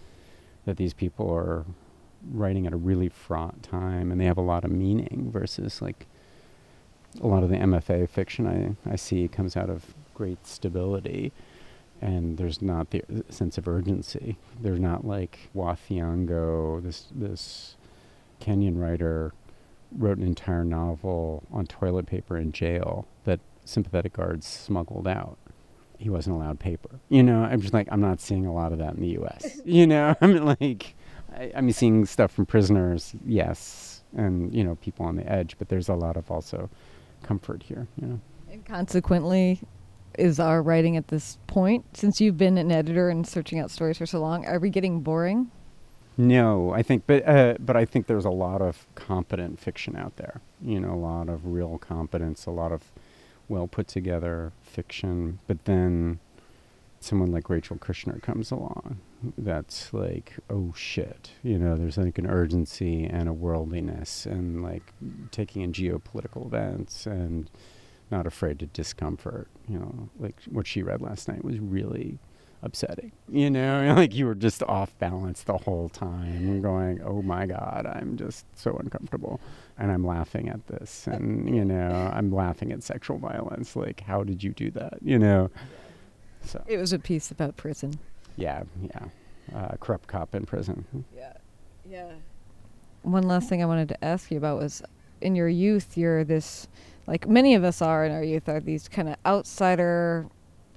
that 0.66 0.78
these 0.78 0.94
people 0.94 1.34
are 1.34 1.66
writing 2.32 2.68
at 2.68 2.74
a 2.74 2.78
really 2.78 3.10
fraught 3.10 3.64
time 3.64 4.12
and 4.12 4.20
they 4.20 4.26
have 4.26 4.38
a 4.38 4.42
lot 4.42 4.66
of 4.66 4.72
meaning 4.72 5.30
versus 5.32 5.82
like 5.82 6.06
a 7.22 7.28
lot 7.28 7.44
of 7.44 7.50
the 7.50 7.56
MFA 7.56 8.08
fiction 8.10 8.78
I, 8.86 8.92
I 8.92 8.96
see 8.98 9.28
comes 9.28 9.56
out 9.56 9.70
of 9.70 9.96
great 10.14 10.46
stability 10.46 11.32
and 12.02 12.38
there's 12.38 12.62
not 12.62 12.92
the 12.92 13.04
sense 13.30 13.58
of 13.58 13.68
urgency. 13.68 14.38
There's 14.60 14.80
not 14.80 15.06
like 15.06 15.50
Wa 15.54 15.76
Thiong'o, 15.76 16.82
this 16.82 17.08
this 17.14 17.76
Kenyan 18.42 18.80
writer, 18.80 19.34
wrote 19.96 20.18
an 20.18 20.26
entire 20.26 20.64
novel 20.64 21.44
on 21.52 21.66
toilet 21.66 22.06
paper 22.06 22.38
in 22.38 22.52
jail 22.52 23.06
that 23.26 23.40
sympathetic 23.66 24.14
guards 24.14 24.48
smuggled 24.48 25.08
out. 25.08 25.38
He 25.98 26.10
wasn't 26.10 26.38
allowed 26.38 26.60
paper. 26.60 27.00
You 27.10 27.24
know, 27.24 27.44
I'm 27.44 27.60
just 27.60 27.74
like 27.74 27.88
I'm 27.92 28.02
not 28.02 28.22
seeing 28.22 28.46
a 28.46 28.54
lot 28.54 28.72
of 28.72 28.80
that 28.80 28.96
in 28.96 29.02
the 29.02 29.10
U.S. 29.10 29.60
you 29.66 29.86
know, 29.86 30.16
I 30.22 30.28
mean, 30.28 30.46
like 30.46 30.96
I, 31.36 31.52
I'm 31.56 31.72
seeing 31.72 32.06
stuff 32.06 32.32
from 32.32 32.46
prisoners, 32.46 33.14
yes, 33.26 34.04
and 34.16 34.54
you 34.54 34.64
know, 34.64 34.76
people 34.76 35.06
on 35.06 35.16
the 35.16 35.30
edge, 35.30 35.56
but 35.60 35.70
there's 35.70 35.90
a 35.90 35.96
lot 35.96 36.16
of 36.16 36.32
also 36.32 36.70
comfort 37.24 37.64
here. 37.64 37.88
You 38.02 38.08
know. 38.08 38.20
And 38.52 38.66
consequently, 38.66 39.60
is 40.18 40.40
our 40.40 40.62
writing 40.62 40.98
at 40.98 41.10
this 41.10 41.38
point? 41.48 41.86
Since 41.98 42.20
you've 42.20 42.38
been 42.38 42.58
an 42.58 42.72
editor 42.72 43.10
and 43.10 43.28
searching 43.28 43.60
out 43.60 43.72
stories 43.72 43.98
for 43.98 44.06
so 44.06 44.20
long, 44.20 44.46
are 44.46 44.60
we 44.60 44.70
getting 44.70 45.02
boring? 45.02 45.52
No, 46.18 46.74
I 46.74 46.84
think, 46.84 47.04
but 47.08 47.26
uh, 47.26 47.56
but 47.60 47.78
I 47.78 47.86
think 47.86 48.08
there's 48.08 48.26
a 48.26 48.30
lot 48.30 48.62
of 48.62 48.88
competent 48.96 49.58
fiction 49.58 49.96
out 49.96 50.18
there. 50.18 50.42
You 50.62 50.82
know, 50.82 50.94
a 50.94 50.96
lot 50.96 51.30
of 51.30 51.46
real 51.46 51.78
competence, 51.78 52.46
a 52.46 52.52
lot 52.52 52.74
of 52.74 52.92
well 53.48 53.68
put 53.68 53.88
together 53.88 54.52
fiction. 54.62 55.40
But 55.48 55.64
then 55.64 56.20
someone 57.00 57.32
like 57.32 57.50
Rachel 57.50 57.78
Kushner 57.78 58.22
comes 58.22 58.52
along, 58.52 59.00
that's 59.38 59.94
like, 59.94 60.34
oh 60.50 60.74
shit, 60.76 61.32
you 61.42 61.58
know, 61.58 61.78
there's 61.78 61.98
like 61.98 62.18
an 62.18 62.28
urgency 62.28 63.06
and 63.06 63.30
a 63.30 63.34
worldliness, 63.34 64.26
and 64.26 64.62
like 64.62 64.92
taking 65.32 65.62
in 65.62 65.72
geopolitical 65.72 66.46
events 66.46 67.06
and 67.06 67.50
not 68.12 68.26
afraid 68.26 68.60
to 68.60 68.66
discomfort. 68.68 69.48
You 69.68 69.80
know, 69.80 70.10
like 70.20 70.36
what 70.50 70.68
she 70.68 70.84
read 70.84 71.02
last 71.02 71.28
night 71.28 71.44
was 71.44 71.60
really 71.60 72.20
upsetting. 72.62 73.12
You 73.28 73.50
know, 73.50 73.94
like 73.98 74.14
you 74.14 74.26
were 74.26 74.36
just 74.36 74.64
off 74.64 74.98
balance 75.00 75.44
the 75.44 75.58
whole 75.58 75.90
time, 75.90 76.62
going, 76.62 77.02
"Oh 77.04 77.22
my 77.22 77.46
God, 77.46 77.86
I'm 77.86 78.18
just 78.18 78.46
so 78.58 78.78
uncomfortable," 78.78 79.40
and 79.78 79.92
I'm 79.92 80.06
laughing 80.06 80.50
at 80.50 80.66
this, 80.68 81.08
and 81.08 81.54
you 81.54 81.66
know, 81.66 82.12
I'm 82.14 82.32
laughing 82.32 82.72
at 82.72 82.84
sexual 82.84 83.18
violence. 83.18 83.76
Like, 83.76 84.02
how 84.02 84.24
did 84.24 84.44
you 84.44 84.52
do 84.52 84.72
that? 84.72 85.00
You 85.02 85.20
know. 85.20 85.50
So 86.44 86.64
it 86.68 86.78
was 86.78 86.94
a 86.94 87.00
piece 87.00 87.32
about 87.32 87.58
prison. 87.58 87.94
Yeah, 88.38 88.64
yeah, 88.82 89.58
uh, 89.58 89.76
corrupt 89.80 90.08
cop 90.08 90.36
in 90.36 90.46
prison. 90.46 90.86
Yeah, 91.16 91.34
yeah. 91.86 92.12
One 93.02 93.24
last 93.24 93.50
thing 93.50 93.62
I 93.62 93.66
wanted 93.66 93.90
to 93.90 94.04
ask 94.04 94.30
you 94.30 94.38
about 94.38 94.60
was, 94.60 94.82
in 95.22 95.36
your 95.36 95.48
youth, 95.48 95.98
you're 95.98 96.24
this 96.24 96.68
like 97.10 97.28
many 97.28 97.56
of 97.56 97.64
us 97.64 97.82
are 97.82 98.06
in 98.06 98.12
our 98.12 98.24
youth, 98.24 98.48
are 98.48 98.60
these 98.60 98.88
kind 98.88 99.10
of 99.10 99.16
outsider 99.26 100.28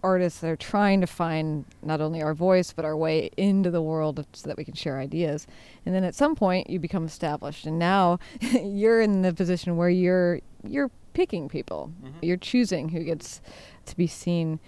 artists 0.02 0.40
that 0.40 0.48
are 0.50 0.56
trying 0.56 1.00
to 1.02 1.06
find 1.06 1.66
not 1.82 2.00
only 2.00 2.22
our 2.22 2.34
voice 2.34 2.72
but 2.72 2.84
our 2.84 2.96
way 2.96 3.30
into 3.36 3.70
the 3.70 3.82
world 3.82 4.26
so 4.32 4.48
that 4.48 4.56
we 4.56 4.64
can 4.64 4.74
share 4.74 4.98
ideas. 4.98 5.46
And 5.84 5.94
then 5.94 6.04
at 6.04 6.14
some 6.14 6.34
point 6.34 6.70
you 6.70 6.80
become 6.80 7.04
established 7.04 7.66
and 7.66 7.78
now 7.78 8.18
you're 8.40 9.02
in 9.02 9.20
the 9.20 9.34
position 9.34 9.76
where 9.76 9.90
you're 9.90 10.40
you're 10.66 10.90
picking 11.12 11.50
people. 11.50 11.92
Mm-hmm. 12.02 12.18
You're 12.22 12.38
choosing 12.38 12.88
who 12.88 13.04
gets 13.04 13.42
to 13.84 13.96
be 13.96 14.06
seen 14.06 14.58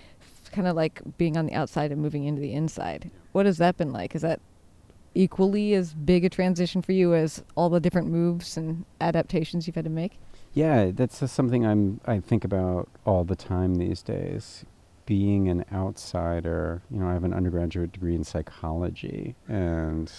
kind 0.53 0.68
of 0.68 0.77
like 0.77 1.00
being 1.16 1.38
on 1.38 1.46
the 1.46 1.55
outside 1.55 1.90
and 1.92 2.03
moving 2.03 2.24
into 2.24 2.42
the 2.42 2.53
inside. 2.53 3.11
What 3.33 3.46
has 3.46 3.57
that 3.57 3.79
been 3.79 3.90
like? 3.90 4.14
Is 4.14 4.20
that 4.20 4.40
equally 5.14 5.72
as 5.72 5.94
big 5.94 6.27
a 6.27 6.29
transition 6.29 6.83
for 6.83 6.92
you 6.92 7.14
as 7.14 7.42
all 7.55 7.70
the 7.70 7.81
different 7.81 8.09
moves 8.09 8.59
and 8.59 8.85
adaptations 9.00 9.66
you've 9.66 9.77
had 9.77 9.85
to 9.85 9.90
make? 9.90 10.18
Yeah, 10.54 10.92
that's 10.94 11.20
uh, 11.20 11.26
something 11.26 11.66
I'm 11.66 12.00
I 12.06 12.20
think 12.20 12.44
about 12.44 12.88
all 13.04 13.24
the 13.24 13.36
time 13.36 13.74
these 13.74 14.02
days. 14.02 14.64
Being 15.04 15.48
an 15.48 15.64
outsider, 15.72 16.80
you 16.90 17.00
know, 17.00 17.08
I 17.08 17.12
have 17.12 17.24
an 17.24 17.34
undergraduate 17.34 17.92
degree 17.92 18.14
in 18.14 18.24
psychology, 18.24 19.34
and 19.48 20.10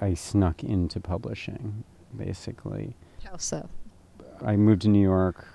I 0.00 0.14
snuck 0.14 0.62
into 0.62 1.00
publishing, 1.00 1.84
basically. 2.16 2.96
How 3.24 3.36
so? 3.36 3.68
I 4.44 4.56
moved 4.56 4.82
to 4.82 4.88
New 4.88 5.02
York 5.02 5.46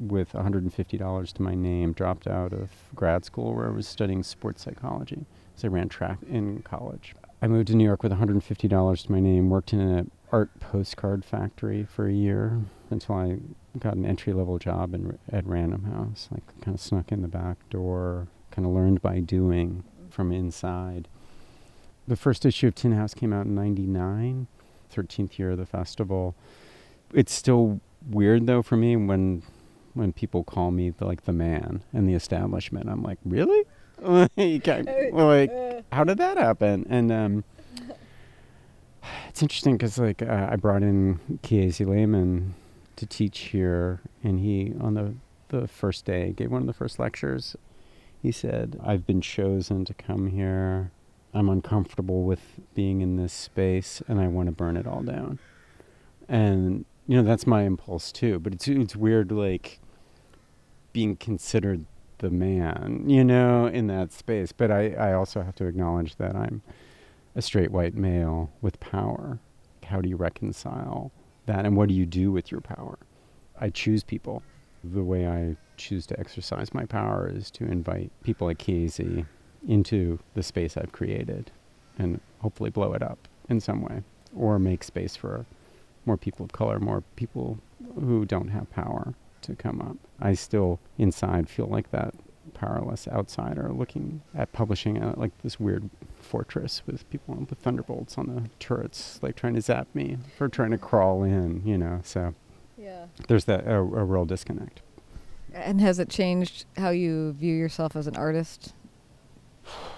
with 0.00 0.32
$150 0.32 1.32
to 1.34 1.42
my 1.42 1.54
name, 1.54 1.92
dropped 1.92 2.26
out 2.26 2.52
of 2.52 2.70
grad 2.94 3.24
school 3.24 3.54
where 3.54 3.66
I 3.66 3.70
was 3.70 3.86
studying 3.86 4.22
sports 4.22 4.62
psychology. 4.62 5.26
So 5.54 5.68
I 5.68 5.70
ran 5.70 5.88
track 5.88 6.18
in 6.28 6.62
college. 6.62 7.14
I 7.42 7.48
moved 7.48 7.68
to 7.68 7.76
New 7.76 7.84
York 7.84 8.02
with 8.02 8.12
$150 8.12 9.06
to 9.06 9.12
my 9.12 9.20
name, 9.20 9.50
worked 9.50 9.72
in 9.72 9.80
an 9.80 10.10
art 10.30 10.58
postcard 10.60 11.24
factory 11.24 11.84
for 11.84 12.06
a 12.06 12.12
year 12.12 12.60
until 12.90 13.14
I 13.16 13.38
got 13.78 13.94
an 13.94 14.04
entry 14.04 14.32
level 14.32 14.58
job 14.58 14.94
in, 14.94 15.18
at 15.30 15.46
Random 15.46 15.84
House. 15.84 16.28
Like, 16.30 16.46
kind 16.60 16.74
of 16.74 16.80
snuck 16.80 17.12
in 17.12 17.22
the 17.22 17.28
back 17.28 17.56
door, 17.70 18.28
kind 18.50 18.66
of 18.66 18.72
learned 18.72 19.02
by 19.02 19.20
doing 19.20 19.84
from 20.10 20.32
inside. 20.32 21.08
The 22.06 22.16
first 22.16 22.46
issue 22.46 22.68
of 22.68 22.74
Tin 22.74 22.92
House 22.92 23.14
came 23.14 23.32
out 23.32 23.46
in 23.46 23.54
99, 23.54 24.46
13th 24.94 25.38
year 25.38 25.50
of 25.50 25.58
the 25.58 25.66
festival. 25.66 26.34
It's 27.12 27.32
still 27.32 27.80
weird 28.08 28.46
though 28.46 28.62
for 28.62 28.76
me 28.76 28.96
when 28.96 29.42
when 29.94 30.12
people 30.12 30.44
call 30.44 30.70
me 30.70 30.90
the, 30.90 31.04
like 31.04 31.24
the 31.24 31.32
man 31.32 31.82
and 31.92 32.08
the 32.08 32.14
establishment. 32.14 32.88
I'm 32.88 33.02
like, 33.02 33.18
really? 33.24 33.64
like, 34.00 34.66
like, 35.12 35.50
how 35.92 36.04
did 36.04 36.18
that 36.18 36.36
happen? 36.38 36.86
And 36.88 37.10
um, 37.10 37.44
it's 39.38 39.42
interesting 39.44 39.76
because 39.76 39.98
like 39.98 40.20
uh, 40.20 40.48
I 40.50 40.56
brought 40.56 40.82
in 40.82 41.20
Kiese 41.44 41.86
Laymon 41.86 42.54
to 42.96 43.06
teach 43.06 43.38
here, 43.38 44.00
and 44.24 44.40
he 44.40 44.72
on 44.80 44.94
the 44.94 45.14
the 45.50 45.68
first 45.68 46.04
day 46.04 46.32
gave 46.32 46.50
one 46.50 46.60
of 46.60 46.66
the 46.66 46.72
first 46.72 46.98
lectures. 46.98 47.54
He 48.20 48.32
said, 48.32 48.80
"I've 48.82 49.06
been 49.06 49.20
chosen 49.20 49.84
to 49.84 49.94
come 49.94 50.26
here. 50.30 50.90
I'm 51.32 51.48
uncomfortable 51.48 52.24
with 52.24 52.40
being 52.74 53.00
in 53.00 53.14
this 53.14 53.32
space, 53.32 54.02
and 54.08 54.20
I 54.20 54.26
want 54.26 54.46
to 54.46 54.52
burn 54.52 54.76
it 54.76 54.88
all 54.88 55.02
down." 55.02 55.38
And 56.28 56.84
you 57.06 57.16
know 57.16 57.22
that's 57.22 57.46
my 57.46 57.62
impulse 57.62 58.10
too. 58.10 58.40
But 58.40 58.54
it's 58.54 58.66
it's 58.66 58.96
weird 58.96 59.30
like 59.30 59.78
being 60.92 61.14
considered 61.14 61.84
the 62.18 62.30
man, 62.30 63.08
you 63.08 63.22
know, 63.22 63.66
in 63.66 63.86
that 63.86 64.12
space. 64.12 64.50
But 64.50 64.72
I, 64.72 64.94
I 64.94 65.12
also 65.12 65.42
have 65.42 65.54
to 65.56 65.66
acknowledge 65.66 66.16
that 66.16 66.34
I'm 66.34 66.60
a 67.38 67.42
straight 67.42 67.70
white 67.70 67.94
male 67.94 68.50
with 68.60 68.80
power. 68.80 69.38
How 69.84 70.00
do 70.00 70.08
you 70.08 70.16
reconcile 70.16 71.12
that? 71.46 71.64
And 71.64 71.76
what 71.76 71.88
do 71.88 71.94
you 71.94 72.04
do 72.04 72.32
with 72.32 72.50
your 72.50 72.60
power? 72.60 72.98
I 73.60 73.70
choose 73.70 74.02
people. 74.02 74.42
The 74.82 75.04
way 75.04 75.28
I 75.28 75.56
choose 75.76 76.04
to 76.08 76.18
exercise 76.18 76.74
my 76.74 76.84
power 76.84 77.30
is 77.32 77.52
to 77.52 77.64
invite 77.64 78.10
people 78.24 78.48
like 78.48 78.58
Casey 78.58 79.24
into 79.68 80.18
the 80.34 80.42
space 80.42 80.76
I've 80.76 80.90
created 80.90 81.52
and 81.96 82.20
hopefully 82.40 82.70
blow 82.70 82.92
it 82.92 83.02
up 83.04 83.28
in 83.48 83.60
some 83.60 83.82
way 83.82 84.02
or 84.36 84.58
make 84.58 84.82
space 84.82 85.14
for 85.14 85.46
more 86.06 86.16
people 86.16 86.44
of 86.44 86.50
color, 86.50 86.80
more 86.80 87.04
people 87.14 87.60
who 87.94 88.24
don't 88.24 88.48
have 88.48 88.68
power 88.72 89.14
to 89.42 89.54
come 89.54 89.80
up. 89.80 89.96
I 90.18 90.34
still 90.34 90.80
inside 90.98 91.48
feel 91.48 91.66
like 91.66 91.92
that 91.92 92.14
powerless 92.54 93.06
outsider 93.06 93.70
looking 93.72 94.22
at 94.34 94.52
publishing 94.52 95.00
uh, 95.00 95.14
like 95.16 95.30
this 95.42 95.60
weird 95.60 95.88
fortress 96.28 96.82
with 96.86 97.08
people 97.10 97.34
with 97.34 97.58
thunderbolts 97.58 98.18
on 98.18 98.26
the 98.26 98.50
turrets, 98.58 99.18
like 99.22 99.34
trying 99.34 99.54
to 99.54 99.60
zap 99.60 99.88
me 99.94 100.18
for 100.36 100.48
trying 100.48 100.70
to 100.70 100.78
crawl 100.78 101.22
in, 101.24 101.62
you 101.64 101.78
know. 101.78 102.00
So 102.04 102.34
Yeah. 102.76 103.06
there's 103.28 103.46
that 103.46 103.66
a, 103.66 103.76
a 103.76 103.80
real 104.04 104.24
disconnect. 104.26 104.82
And 105.54 105.80
has 105.80 105.98
it 105.98 106.10
changed 106.10 106.66
how 106.76 106.90
you 106.90 107.32
view 107.32 107.54
yourself 107.54 107.96
as 107.96 108.06
an 108.06 108.16
artist? 108.16 108.74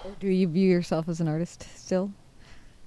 Or 0.05 0.11
do 0.19 0.27
you 0.27 0.47
view 0.47 0.69
yourself 0.69 1.09
as 1.09 1.19
an 1.19 1.27
artist 1.27 1.67
still? 1.75 2.11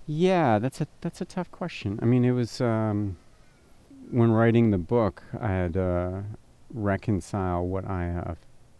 Yeah, 0.07 0.59
that's 0.59 0.81
a 0.81 0.87
that's 1.01 1.21
a 1.21 1.25
tough 1.25 1.51
question. 1.51 1.99
I 2.03 2.05
mean, 2.07 2.25
it 2.25 2.33
was 2.33 2.61
um, 2.61 3.17
when 4.11 4.33
writing 4.33 4.71
the 4.71 4.79
book, 4.79 5.23
I 5.41 5.49
had 5.49 5.75
to 5.75 6.25
reconcile 6.73 7.67
what 7.67 7.85
I 7.87 8.05
have 8.05 8.39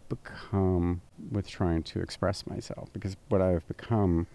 become 0.09 1.01
with 1.31 1.47
trying 1.47 1.81
to 1.83 1.99
express 1.99 2.45
myself 2.45 2.89
because 2.93 3.15
what 3.29 3.41
I 3.41 3.49
have 3.49 3.67
become 3.67 4.27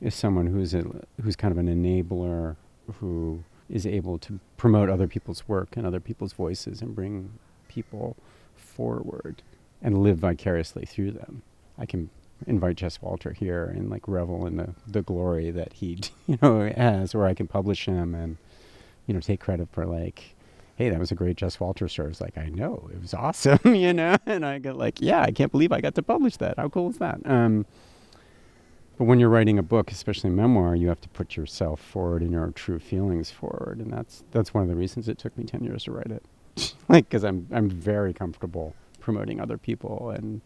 is 0.00 0.14
someone 0.14 0.46
who's 0.46 0.74
a, 0.74 0.84
who's 1.22 1.36
kind 1.36 1.52
of 1.52 1.58
an 1.58 1.66
enabler 1.66 2.56
who 3.00 3.42
is 3.68 3.86
able 3.86 4.18
to 4.18 4.40
promote 4.56 4.88
other 4.88 5.06
people's 5.06 5.46
work 5.46 5.76
and 5.76 5.86
other 5.86 6.00
people's 6.00 6.32
voices 6.32 6.80
and 6.80 6.94
bring 6.94 7.32
people 7.68 8.16
forward 8.56 9.42
and 9.82 9.98
live 10.02 10.18
vicariously 10.18 10.84
through 10.84 11.12
them. 11.12 11.42
I 11.78 11.86
can 11.86 12.10
invite 12.46 12.76
Jess 12.76 13.02
Walter 13.02 13.32
here 13.32 13.64
and 13.64 13.90
like 13.90 14.06
revel 14.06 14.46
in 14.46 14.56
the, 14.56 14.74
the 14.86 15.02
glory 15.02 15.50
that 15.50 15.74
he 15.74 15.98
you 16.26 16.38
know 16.40 16.70
has, 16.76 17.14
or 17.14 17.26
I 17.26 17.34
can 17.34 17.46
publish 17.46 17.86
him 17.86 18.14
and 18.14 18.36
you 19.06 19.14
know 19.14 19.20
take 19.20 19.40
credit 19.40 19.68
for 19.72 19.84
like, 19.84 20.34
hey, 20.76 20.88
that 20.88 20.98
was 20.98 21.10
a 21.10 21.14
great 21.16 21.36
Jess 21.36 21.58
Walter 21.60 21.88
story. 21.88 22.10
It's 22.10 22.20
like 22.20 22.38
I 22.38 22.48
know 22.48 22.88
it 22.92 23.00
was 23.00 23.14
awesome, 23.26 23.58
you 23.74 23.92
know, 23.92 24.16
and 24.26 24.46
I 24.46 24.58
get 24.58 24.76
like, 24.76 25.00
yeah, 25.00 25.22
I 25.22 25.30
can't 25.30 25.52
believe 25.52 25.72
I 25.72 25.80
got 25.80 25.94
to 25.96 26.02
publish 26.02 26.36
that. 26.38 26.56
How 26.56 26.68
cool 26.68 26.90
is 26.90 26.98
that? 26.98 27.20
Um, 27.24 27.66
but 28.98 29.04
when 29.04 29.20
you're 29.20 29.28
writing 29.28 29.58
a 29.58 29.62
book, 29.62 29.92
especially 29.92 30.28
a 30.28 30.32
memoir, 30.32 30.74
you 30.74 30.88
have 30.88 31.00
to 31.02 31.08
put 31.10 31.36
yourself 31.36 31.80
forward 31.80 32.20
and 32.20 32.32
your 32.32 32.50
true 32.50 32.80
feelings 32.80 33.30
forward, 33.30 33.78
and 33.78 33.92
that's 33.92 34.24
that's 34.32 34.52
one 34.52 34.64
of 34.64 34.68
the 34.68 34.74
reasons 34.74 35.08
it 35.08 35.18
took 35.18 35.38
me 35.38 35.44
ten 35.44 35.62
years 35.64 35.84
to 35.84 35.92
write 35.92 36.10
it, 36.10 36.24
like 36.88 37.08
because 37.08 37.24
I'm 37.24 37.46
I'm 37.52 37.70
very 37.70 38.12
comfortable 38.12 38.74
promoting 39.00 39.40
other 39.40 39.56
people 39.56 40.10
and 40.10 40.40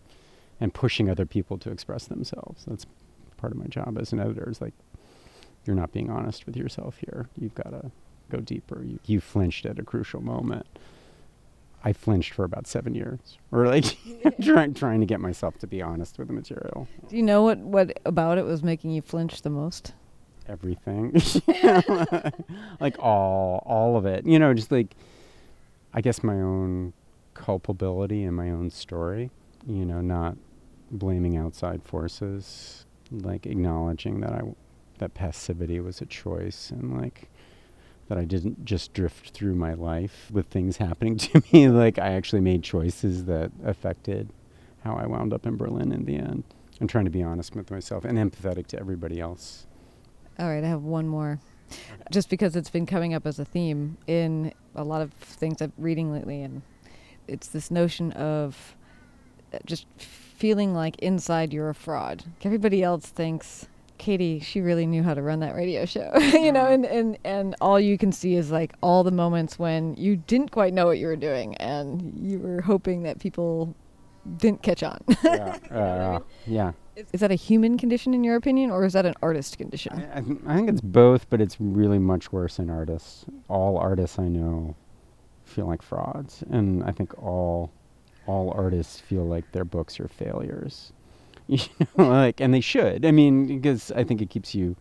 and 0.60 0.74
pushing 0.74 1.08
other 1.08 1.26
people 1.26 1.58
to 1.58 1.70
express 1.70 2.06
themselves. 2.06 2.64
That's 2.66 2.86
part 3.38 3.52
of 3.52 3.58
my 3.58 3.66
job 3.66 3.98
as 3.98 4.12
an 4.12 4.20
editor. 4.20 4.48
Is 4.50 4.60
like 4.60 4.74
you're 5.64 5.76
not 5.76 5.92
being 5.92 6.10
honest 6.10 6.44
with 6.46 6.56
yourself 6.56 6.98
here. 6.98 7.28
You've 7.38 7.54
got 7.54 7.70
to 7.70 7.90
go 8.30 8.40
deeper. 8.40 8.82
You, 8.84 8.98
you 9.06 9.20
flinched 9.20 9.64
at 9.64 9.78
a 9.78 9.82
crucial 9.82 10.20
moment. 10.20 10.66
I 11.84 11.92
flinched 11.92 12.34
for 12.34 12.44
about 12.44 12.66
seven 12.66 12.94
years, 12.94 13.38
or 13.50 13.66
like 13.66 13.96
trying 14.42 14.74
trying 14.74 15.00
to 15.00 15.06
get 15.06 15.20
myself 15.20 15.58
to 15.58 15.66
be 15.66 15.82
honest 15.82 16.18
with 16.18 16.28
the 16.28 16.34
material. 16.34 16.86
Do 17.08 17.16
you 17.16 17.22
know 17.22 17.42
what, 17.42 17.58
what 17.58 17.98
about 18.04 18.38
it 18.38 18.44
was 18.44 18.62
making 18.62 18.92
you 18.92 19.02
flinch 19.02 19.42
the 19.42 19.50
most? 19.50 19.92
Everything, 20.48 21.12
like 22.80 22.98
all 22.98 23.62
all 23.66 23.96
of 23.96 24.06
it. 24.06 24.26
You 24.26 24.38
know, 24.38 24.54
just 24.54 24.70
like 24.72 24.94
I 25.94 26.00
guess 26.00 26.22
my 26.22 26.34
own 26.34 26.92
culpability 27.34 28.24
in 28.24 28.34
my 28.34 28.50
own 28.50 28.70
story. 28.70 29.30
You 29.66 29.84
know, 29.84 30.00
not 30.00 30.36
blaming 30.90 31.36
outside 31.36 31.82
forces, 31.82 32.84
like 33.10 33.46
acknowledging 33.46 34.20
that 34.20 34.32
I 34.32 34.42
that 34.98 35.14
passivity 35.14 35.80
was 35.80 36.00
a 36.00 36.06
choice, 36.06 36.70
and 36.70 36.96
like 37.00 37.28
that 38.12 38.20
I 38.20 38.26
didn't 38.26 38.62
just 38.66 38.92
drift 38.92 39.30
through 39.30 39.54
my 39.54 39.72
life 39.72 40.28
with 40.30 40.48
things 40.48 40.76
happening 40.88 41.16
to 41.16 41.42
me. 41.50 41.68
like 41.70 41.98
I 41.98 42.12
actually 42.12 42.42
made 42.42 42.62
choices 42.62 43.24
that 43.24 43.50
affected 43.64 44.28
how 44.84 44.96
I 44.96 45.06
wound 45.06 45.32
up 45.32 45.46
in 45.46 45.56
Berlin 45.56 45.92
in 45.92 46.04
the 46.04 46.16
end. 46.16 46.44
I'm 46.78 46.86
trying 46.86 47.06
to 47.06 47.10
be 47.10 47.22
honest 47.22 47.56
with 47.56 47.70
myself 47.70 48.04
and 48.04 48.18
empathetic 48.18 48.66
to 48.66 48.78
everybody 48.78 49.18
else. 49.18 49.66
All 50.38 50.46
right, 50.46 50.62
I 50.62 50.66
have 50.66 50.82
one 50.82 51.08
more. 51.08 51.40
Just 52.10 52.28
because 52.28 52.54
it's 52.54 52.68
been 52.68 52.84
coming 52.84 53.14
up 53.14 53.26
as 53.26 53.38
a 53.38 53.46
theme 53.46 53.96
in 54.06 54.52
a 54.74 54.84
lot 54.84 55.00
of 55.00 55.14
things 55.14 55.62
I'm 55.62 55.72
reading 55.78 56.12
lately, 56.12 56.42
and 56.42 56.60
it's 57.26 57.48
this 57.48 57.70
notion 57.70 58.12
of 58.12 58.76
uh, 59.54 59.58
just 59.64 59.86
feeling 59.96 60.74
like 60.74 60.98
inside 60.98 61.54
you're 61.54 61.70
a 61.70 61.74
fraud. 61.74 62.24
Everybody 62.44 62.82
else 62.82 63.06
thinks 63.06 63.68
Katy, 64.02 64.40
she 64.40 64.60
really 64.60 64.84
knew 64.84 65.04
how 65.04 65.14
to 65.14 65.22
run 65.22 65.38
that 65.40 65.54
radio 65.54 65.84
show, 65.84 66.10
you 66.18 66.50
know, 66.50 66.66
and, 66.66 66.84
and, 66.84 67.16
and 67.22 67.54
all 67.60 67.78
you 67.78 67.96
can 67.96 68.10
see 68.10 68.34
is 68.34 68.50
like 68.50 68.74
all 68.82 69.04
the 69.04 69.12
moments 69.12 69.60
when 69.60 69.94
you 69.94 70.16
didn't 70.16 70.50
quite 70.50 70.74
know 70.74 70.86
what 70.86 70.98
you 70.98 71.06
were 71.06 71.14
doing 71.14 71.54
and 71.56 72.12
you 72.20 72.40
were 72.40 72.60
hoping 72.62 73.04
that 73.04 73.20
people 73.20 73.76
didn't 74.38 74.60
catch 74.60 74.82
on. 74.82 74.98
yeah, 75.22 75.56
uh, 75.70 76.18
yeah. 76.48 76.72
is, 76.96 77.06
is 77.12 77.20
that 77.20 77.30
a 77.30 77.36
human 77.36 77.78
condition 77.78 78.12
in 78.12 78.24
your 78.24 78.34
opinion, 78.34 78.72
or 78.72 78.84
is 78.84 78.92
that 78.94 79.06
an 79.06 79.14
artist 79.22 79.56
condition? 79.56 79.92
I, 79.92 80.18
I, 80.18 80.20
th- 80.20 80.38
I 80.48 80.56
think 80.56 80.68
it's 80.68 80.80
both, 80.80 81.30
but 81.30 81.40
it's 81.40 81.56
really 81.60 82.00
much 82.00 82.32
worse 82.32 82.58
in 82.58 82.70
artists. 82.70 83.24
All 83.48 83.78
artists 83.78 84.18
I 84.18 84.26
know 84.26 84.74
feel 85.44 85.66
like 85.66 85.80
frauds, 85.80 86.42
and 86.50 86.82
I 86.82 86.90
think 86.90 87.16
all 87.22 87.70
all 88.26 88.52
artists 88.56 88.98
feel 88.98 89.24
like 89.24 89.50
their 89.52 89.64
books 89.64 90.00
are 90.00 90.08
failures. 90.08 90.92
You 91.52 91.86
know, 91.98 92.08
like, 92.08 92.40
and 92.40 92.52
they 92.54 92.60
should. 92.60 93.04
I 93.04 93.10
mean, 93.10 93.46
because 93.46 93.90
I 93.92 94.04
think 94.04 94.20
it 94.22 94.30
keeps 94.30 94.54
you. 94.54 94.76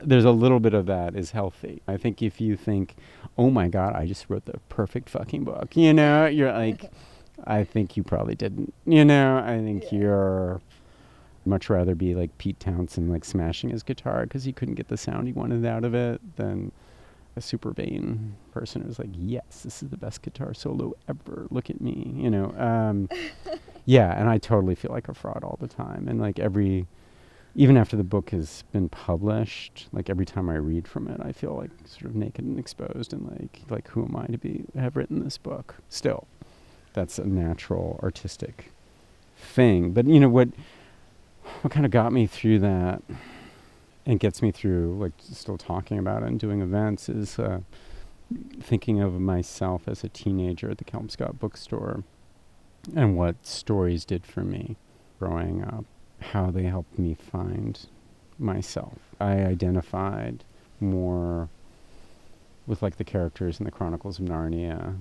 There's 0.00 0.24
a 0.24 0.30
little 0.30 0.60
bit 0.60 0.72
of 0.72 0.86
that 0.86 1.14
is 1.16 1.32
healthy. 1.32 1.82
I 1.86 1.96
think 1.96 2.22
if 2.22 2.40
you 2.40 2.56
think, 2.56 2.94
"Oh 3.36 3.50
my 3.50 3.68
God, 3.68 3.94
I 3.94 4.06
just 4.06 4.30
wrote 4.30 4.44
the 4.46 4.58
perfect 4.68 5.10
fucking 5.10 5.44
book," 5.44 5.76
you 5.76 5.92
know, 5.92 6.26
you're 6.26 6.52
like, 6.66 6.90
I 7.44 7.64
think 7.64 7.96
you 7.96 8.02
probably 8.02 8.34
didn't. 8.34 8.72
You 8.86 9.04
know, 9.04 9.38
I 9.38 9.58
think 9.58 9.84
Yeah. 9.92 9.98
you're 9.98 10.60
much 11.44 11.68
rather 11.68 11.94
be 11.94 12.14
like 12.14 12.38
Pete 12.38 12.60
Townshend, 12.60 13.10
like 13.10 13.24
smashing 13.24 13.70
his 13.70 13.82
guitar 13.82 14.22
because 14.22 14.44
he 14.44 14.52
couldn't 14.52 14.76
get 14.76 14.88
the 14.88 14.96
sound 14.96 15.26
he 15.26 15.32
wanted 15.32 15.66
out 15.66 15.84
of 15.84 15.92
it, 15.94 16.20
than 16.36 16.70
a 17.36 17.40
super 17.40 17.70
vain 17.70 18.36
person 18.52 18.82
who's 18.82 18.98
like, 18.98 19.10
"Yes, 19.14 19.62
this 19.64 19.82
is 19.82 19.88
the 19.88 19.96
best 19.96 20.22
guitar 20.22 20.54
solo 20.54 20.94
ever. 21.08 21.46
Look 21.50 21.70
at 21.70 21.80
me," 21.80 22.14
you 22.16 22.30
know. 22.30 22.54
Um, 22.58 23.08
yeah, 23.84 24.18
and 24.18 24.28
I 24.28 24.38
totally 24.38 24.74
feel 24.74 24.90
like 24.90 25.08
a 25.08 25.14
fraud 25.14 25.42
all 25.42 25.58
the 25.60 25.68
time, 25.68 26.08
and 26.08 26.20
like 26.20 26.38
every, 26.38 26.86
even 27.54 27.76
after 27.76 27.96
the 27.96 28.04
book 28.04 28.30
has 28.30 28.64
been 28.72 28.88
published, 28.88 29.88
like 29.92 30.10
every 30.10 30.26
time 30.26 30.48
I 30.48 30.54
read 30.56 30.86
from 30.86 31.08
it, 31.08 31.20
I 31.22 31.32
feel 31.32 31.54
like 31.56 31.70
sort 31.86 32.06
of 32.06 32.14
naked 32.14 32.44
and 32.44 32.58
exposed, 32.58 33.12
and 33.12 33.30
like, 33.30 33.62
like 33.70 33.88
who 33.88 34.04
am 34.04 34.16
I 34.16 34.26
to 34.26 34.38
be 34.38 34.64
have 34.74 34.96
written 34.96 35.24
this 35.24 35.38
book? 35.38 35.76
Still, 35.88 36.26
that's 36.92 37.18
a 37.18 37.24
natural 37.26 37.98
artistic 38.02 38.72
thing. 39.36 39.92
But 39.92 40.06
you 40.06 40.20
know 40.20 40.28
what? 40.28 40.48
What 41.62 41.72
kind 41.72 41.84
of 41.84 41.90
got 41.90 42.12
me 42.12 42.26
through 42.26 42.60
that, 42.60 43.02
and 44.04 44.18
gets 44.18 44.42
me 44.42 44.50
through 44.50 44.96
like 44.98 45.12
still 45.20 45.58
talking 45.58 45.98
about 45.98 46.22
it 46.22 46.28
and 46.28 46.40
doing 46.40 46.60
events 46.60 47.08
is 47.08 47.38
uh, 47.38 47.60
thinking 48.60 49.00
of 49.00 49.20
myself 49.20 49.86
as 49.86 50.02
a 50.04 50.08
teenager 50.08 50.70
at 50.70 50.78
the 50.78 50.84
Kelmscott 50.84 51.38
bookstore, 51.38 52.02
and 52.94 53.16
what 53.16 53.46
stories 53.46 54.04
did 54.04 54.26
for 54.26 54.42
me 54.42 54.76
growing 55.18 55.62
up, 55.62 55.84
how 56.20 56.50
they 56.50 56.64
helped 56.64 56.98
me 56.98 57.14
find 57.14 57.86
myself. 58.38 58.98
I 59.20 59.34
identified 59.34 60.44
more 60.80 61.48
with 62.66 62.82
like 62.82 62.96
the 62.96 63.04
characters 63.04 63.60
in 63.60 63.64
the 63.64 63.70
Chronicles 63.70 64.18
of 64.18 64.26
Narnia 64.26 64.96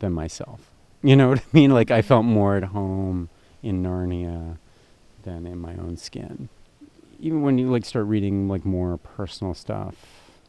than 0.00 0.12
myself. 0.12 0.70
You 1.02 1.16
know 1.16 1.28
what 1.30 1.38
I 1.38 1.44
mean? 1.52 1.70
Like 1.70 1.90
I 1.90 2.02
felt 2.02 2.24
more 2.24 2.56
at 2.56 2.64
home 2.64 3.28
in 3.62 3.82
Narnia 3.82 4.58
than 5.22 5.46
in 5.46 5.58
my 5.58 5.74
own 5.76 5.96
skin. 5.96 6.48
Even 7.22 7.42
when 7.42 7.56
you 7.56 7.70
like 7.70 7.84
start 7.84 8.06
reading 8.06 8.48
like 8.48 8.64
more 8.64 8.98
personal 8.98 9.54
stuff, 9.54 9.94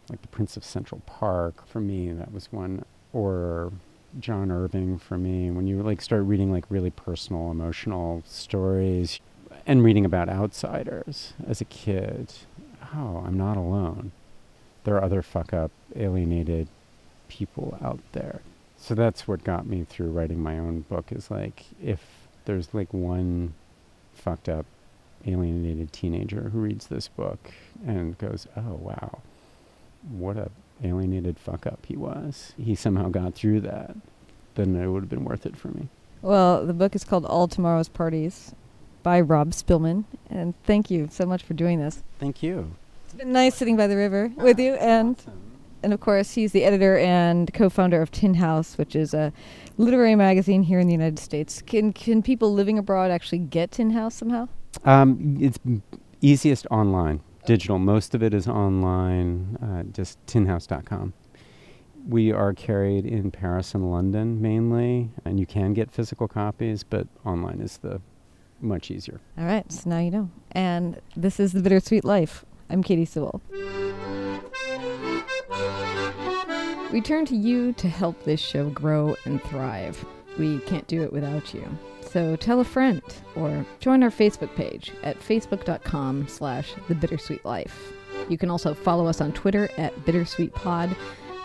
like 0.09 0.21
The 0.23 0.27
Prince 0.27 0.57
of 0.57 0.65
Central 0.65 1.01
Park, 1.05 1.67
for 1.67 1.79
me 1.79 2.11
that 2.11 2.33
was 2.33 2.51
one, 2.51 2.83
or 3.13 3.71
John 4.19 4.51
Irving 4.51 4.97
for 4.97 5.17
me. 5.17 5.51
When 5.51 5.67
you 5.67 5.83
like 5.83 6.01
start 6.01 6.23
reading 6.23 6.51
like 6.51 6.65
really 6.69 6.89
personal, 6.89 7.51
emotional 7.51 8.23
stories, 8.25 9.19
and 9.67 9.83
reading 9.83 10.03
about 10.03 10.29
outsiders 10.29 11.33
as 11.47 11.61
a 11.61 11.65
kid, 11.65 12.33
oh, 12.95 13.23
I'm 13.23 13.37
not 13.37 13.55
alone. 13.55 14.11
There 14.83 14.95
are 14.95 15.03
other 15.03 15.21
fuck 15.21 15.53
up, 15.53 15.71
alienated 15.95 16.67
people 17.27 17.77
out 17.83 17.99
there. 18.13 18.41
So 18.77 18.95
that's 18.95 19.27
what 19.27 19.43
got 19.43 19.67
me 19.67 19.85
through 19.87 20.09
writing 20.09 20.41
my 20.41 20.57
own 20.57 20.81
book 20.81 21.11
is 21.11 21.29
like 21.29 21.65
if 21.81 22.01
there's 22.45 22.73
like 22.73 22.91
one 22.93 23.53
fucked 24.13 24.49
up 24.49 24.65
alienated 25.25 25.91
teenager 25.93 26.49
who 26.49 26.59
reads 26.59 26.87
this 26.87 27.07
book 27.07 27.51
and 27.85 28.17
goes, 28.17 28.47
"Oh 28.55 28.73
wow, 28.73 29.19
what 30.09 30.37
a 30.37 30.49
alienated 30.83 31.37
fuck 31.39 31.65
up 31.65 31.85
he 31.85 31.95
was. 31.95 32.53
He 32.57 32.75
somehow 32.75 33.09
got 33.09 33.33
through 33.33 33.61
that." 33.61 33.95
Then 34.55 34.75
it 34.75 34.87
would 34.87 35.03
have 35.03 35.09
been 35.09 35.25
worth 35.25 35.45
it 35.45 35.55
for 35.55 35.69
me. 35.69 35.87
Well, 36.21 36.65
the 36.65 36.73
book 36.73 36.95
is 36.95 37.03
called 37.03 37.25
All 37.25 37.47
Tomorrow's 37.47 37.89
Parties 37.89 38.53
by 39.01 39.19
Rob 39.19 39.51
Spillman, 39.51 40.05
and 40.29 40.53
thank 40.63 40.89
you 40.89 41.09
so 41.11 41.25
much 41.25 41.43
for 41.43 41.53
doing 41.53 41.79
this. 41.79 42.03
Thank 42.19 42.41
you. 42.41 42.75
It's 43.05 43.13
been 43.13 43.33
nice 43.33 43.55
sitting 43.55 43.75
by 43.75 43.87
the 43.87 43.97
river 43.97 44.31
with 44.37 44.59
you, 44.59 44.73
ah, 44.73 44.83
and 44.83 45.21
and 45.83 45.93
of 45.93 45.99
course 45.99 46.33
he's 46.33 46.53
the 46.53 46.63
editor 46.63 46.97
and 46.97 47.53
co-founder 47.53 48.01
of 48.01 48.09
Tin 48.11 48.35
House, 48.35 48.77
which 48.77 48.95
is 48.95 49.13
a 49.13 49.33
literary 49.77 50.15
magazine 50.15 50.63
here 50.63 50.79
in 50.79 50.87
the 50.87 50.93
United 50.93 51.19
States. 51.19 51.61
Can 51.61 51.91
can 51.93 52.23
people 52.23 52.53
living 52.53 52.77
abroad 52.77 53.11
actually 53.11 53.39
get 53.39 53.71
Tin 53.71 53.91
House 53.91 54.15
somehow? 54.15 54.47
Um, 54.83 55.37
it's 55.39 55.59
easiest 56.21 56.65
online, 56.67 57.21
digital. 57.45 57.79
Most 57.79 58.15
of 58.15 58.23
it 58.23 58.33
is 58.33 58.47
online, 58.47 59.57
uh, 59.61 59.83
just 59.91 60.23
tinhouse.com. 60.25 61.13
We 62.07 62.31
are 62.33 62.53
carried 62.53 63.05
in 63.05 63.31
Paris 63.31 63.73
and 63.73 63.89
London 63.89 64.41
mainly, 64.41 65.09
and 65.23 65.39
you 65.39 65.45
can 65.45 65.73
get 65.73 65.91
physical 65.91 66.27
copies, 66.27 66.83
but 66.83 67.07
online 67.25 67.61
is 67.61 67.77
the 67.77 68.01
much 68.59 68.91
easier. 68.91 69.19
All 69.37 69.45
right, 69.45 69.69
so 69.71 69.89
now 69.89 69.99
you 69.99 70.11
know. 70.11 70.29
And 70.51 70.99
this 71.15 71.39
is 71.39 71.53
the 71.53 71.61
Bittersweet 71.61 72.03
Life. 72.03 72.45
I'm 72.69 72.83
Katy 72.83 73.05
Sewall. 73.05 73.41
We 76.91 77.01
turn 77.01 77.25
to 77.25 77.35
you 77.35 77.73
to 77.73 77.89
help 77.89 78.23
this 78.23 78.39
show 78.39 78.69
grow 78.69 79.15
and 79.25 79.41
thrive. 79.43 80.05
We 80.37 80.59
can't 80.59 80.87
do 80.87 81.03
it 81.03 81.11
without 81.11 81.53
you. 81.53 81.65
So 82.13 82.35
tell 82.35 82.59
a 82.59 82.63
friend 82.63 83.01
or 83.35 83.65
join 83.79 84.03
our 84.03 84.11
Facebook 84.11 84.53
page 84.55 84.91
at 85.01 85.19
facebook.com 85.19 86.27
slash 86.27 86.75
the 86.87 86.93
bittersweet 86.93 87.43
life. 87.43 87.91
You 88.29 88.37
can 88.37 88.51
also 88.51 88.75
follow 88.75 89.07
us 89.07 89.19
on 89.19 89.33
Twitter 89.33 89.67
at 89.77 89.95
bittersweetpod. 90.05 90.95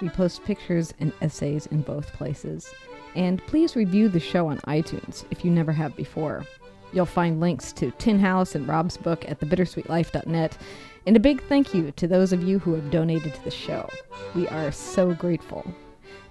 We 0.02 0.10
post 0.10 0.44
pictures 0.44 0.92
and 1.00 1.14
essays 1.22 1.64
in 1.68 1.80
both 1.80 2.12
places. 2.12 2.70
And 3.14 3.42
please 3.46 3.76
review 3.76 4.10
the 4.10 4.20
show 4.20 4.48
on 4.48 4.58
iTunes 4.58 5.24
if 5.30 5.42
you 5.42 5.50
never 5.50 5.72
have 5.72 5.96
before. 5.96 6.44
You'll 6.92 7.06
find 7.06 7.40
links 7.40 7.72
to 7.72 7.90
Tin 7.92 8.18
House 8.18 8.54
and 8.54 8.68
Rob's 8.68 8.98
book 8.98 9.26
at 9.26 9.40
thebittersweetlife.net. 9.40 10.58
And 11.06 11.16
a 11.16 11.20
big 11.20 11.42
thank 11.44 11.72
you 11.72 11.92
to 11.92 12.06
those 12.06 12.34
of 12.34 12.42
you 12.42 12.58
who 12.58 12.74
have 12.74 12.90
donated 12.90 13.32
to 13.32 13.44
the 13.44 13.50
show. 13.50 13.88
We 14.34 14.46
are 14.48 14.70
so 14.70 15.14
grateful. 15.14 15.64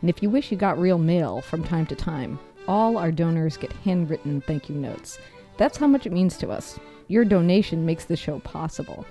And 0.02 0.12
if 0.12 0.22
you 0.22 0.30
wish 0.30 0.52
you 0.52 0.58
got 0.58 0.78
real 0.78 1.00
mail 1.00 1.42
from 1.42 1.64
time 1.64 1.88
to 1.88 1.96
time, 1.96 2.38
all 2.68 2.98
our 2.98 3.12
donors 3.12 3.58
get 3.58 3.72
handwritten 3.72 4.42
thank 4.42 4.70
you 4.70 4.76
notes. 4.76 5.20
That's 5.58 5.78
how 5.78 5.88
much 5.88 6.06
it 6.06 6.12
means 6.12 6.38
to 6.38 6.50
us. 6.50 6.80
Your 7.08 7.26
donation 7.26 7.86
makes 7.86 8.06
the 8.06 8.16
show 8.16 8.40
possible. 8.40 9.06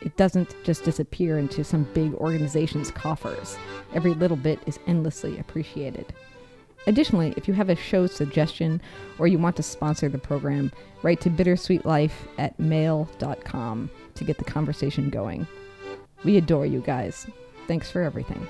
It 0.00 0.16
doesn't 0.16 0.54
just 0.64 0.84
disappear 0.84 1.38
into 1.38 1.64
some 1.64 1.84
big 1.94 2.14
organization's 2.14 2.90
coffers. 2.90 3.56
Every 3.94 4.14
little 4.14 4.36
bit 4.36 4.60
is 4.66 4.78
endlessly 4.86 5.38
appreciated. 5.38 6.12
Additionally, 6.86 7.34
if 7.36 7.48
you 7.48 7.54
have 7.54 7.68
a 7.68 7.76
show 7.76 8.06
suggestion 8.06 8.80
or 9.18 9.26
you 9.26 9.38
want 9.38 9.56
to 9.56 9.62
sponsor 9.62 10.08
the 10.08 10.18
program, 10.18 10.70
write 11.02 11.20
to 11.22 11.30
bittersweetlife 11.30 12.12
at 12.38 12.58
mail.com 12.60 13.90
to 14.14 14.24
get 14.24 14.38
the 14.38 14.44
conversation 14.44 15.10
going. 15.10 15.46
We 16.24 16.36
adore 16.36 16.66
you 16.66 16.80
guys. 16.80 17.26
Thanks 17.66 17.90
for 17.90 18.02
everything. 18.02 18.46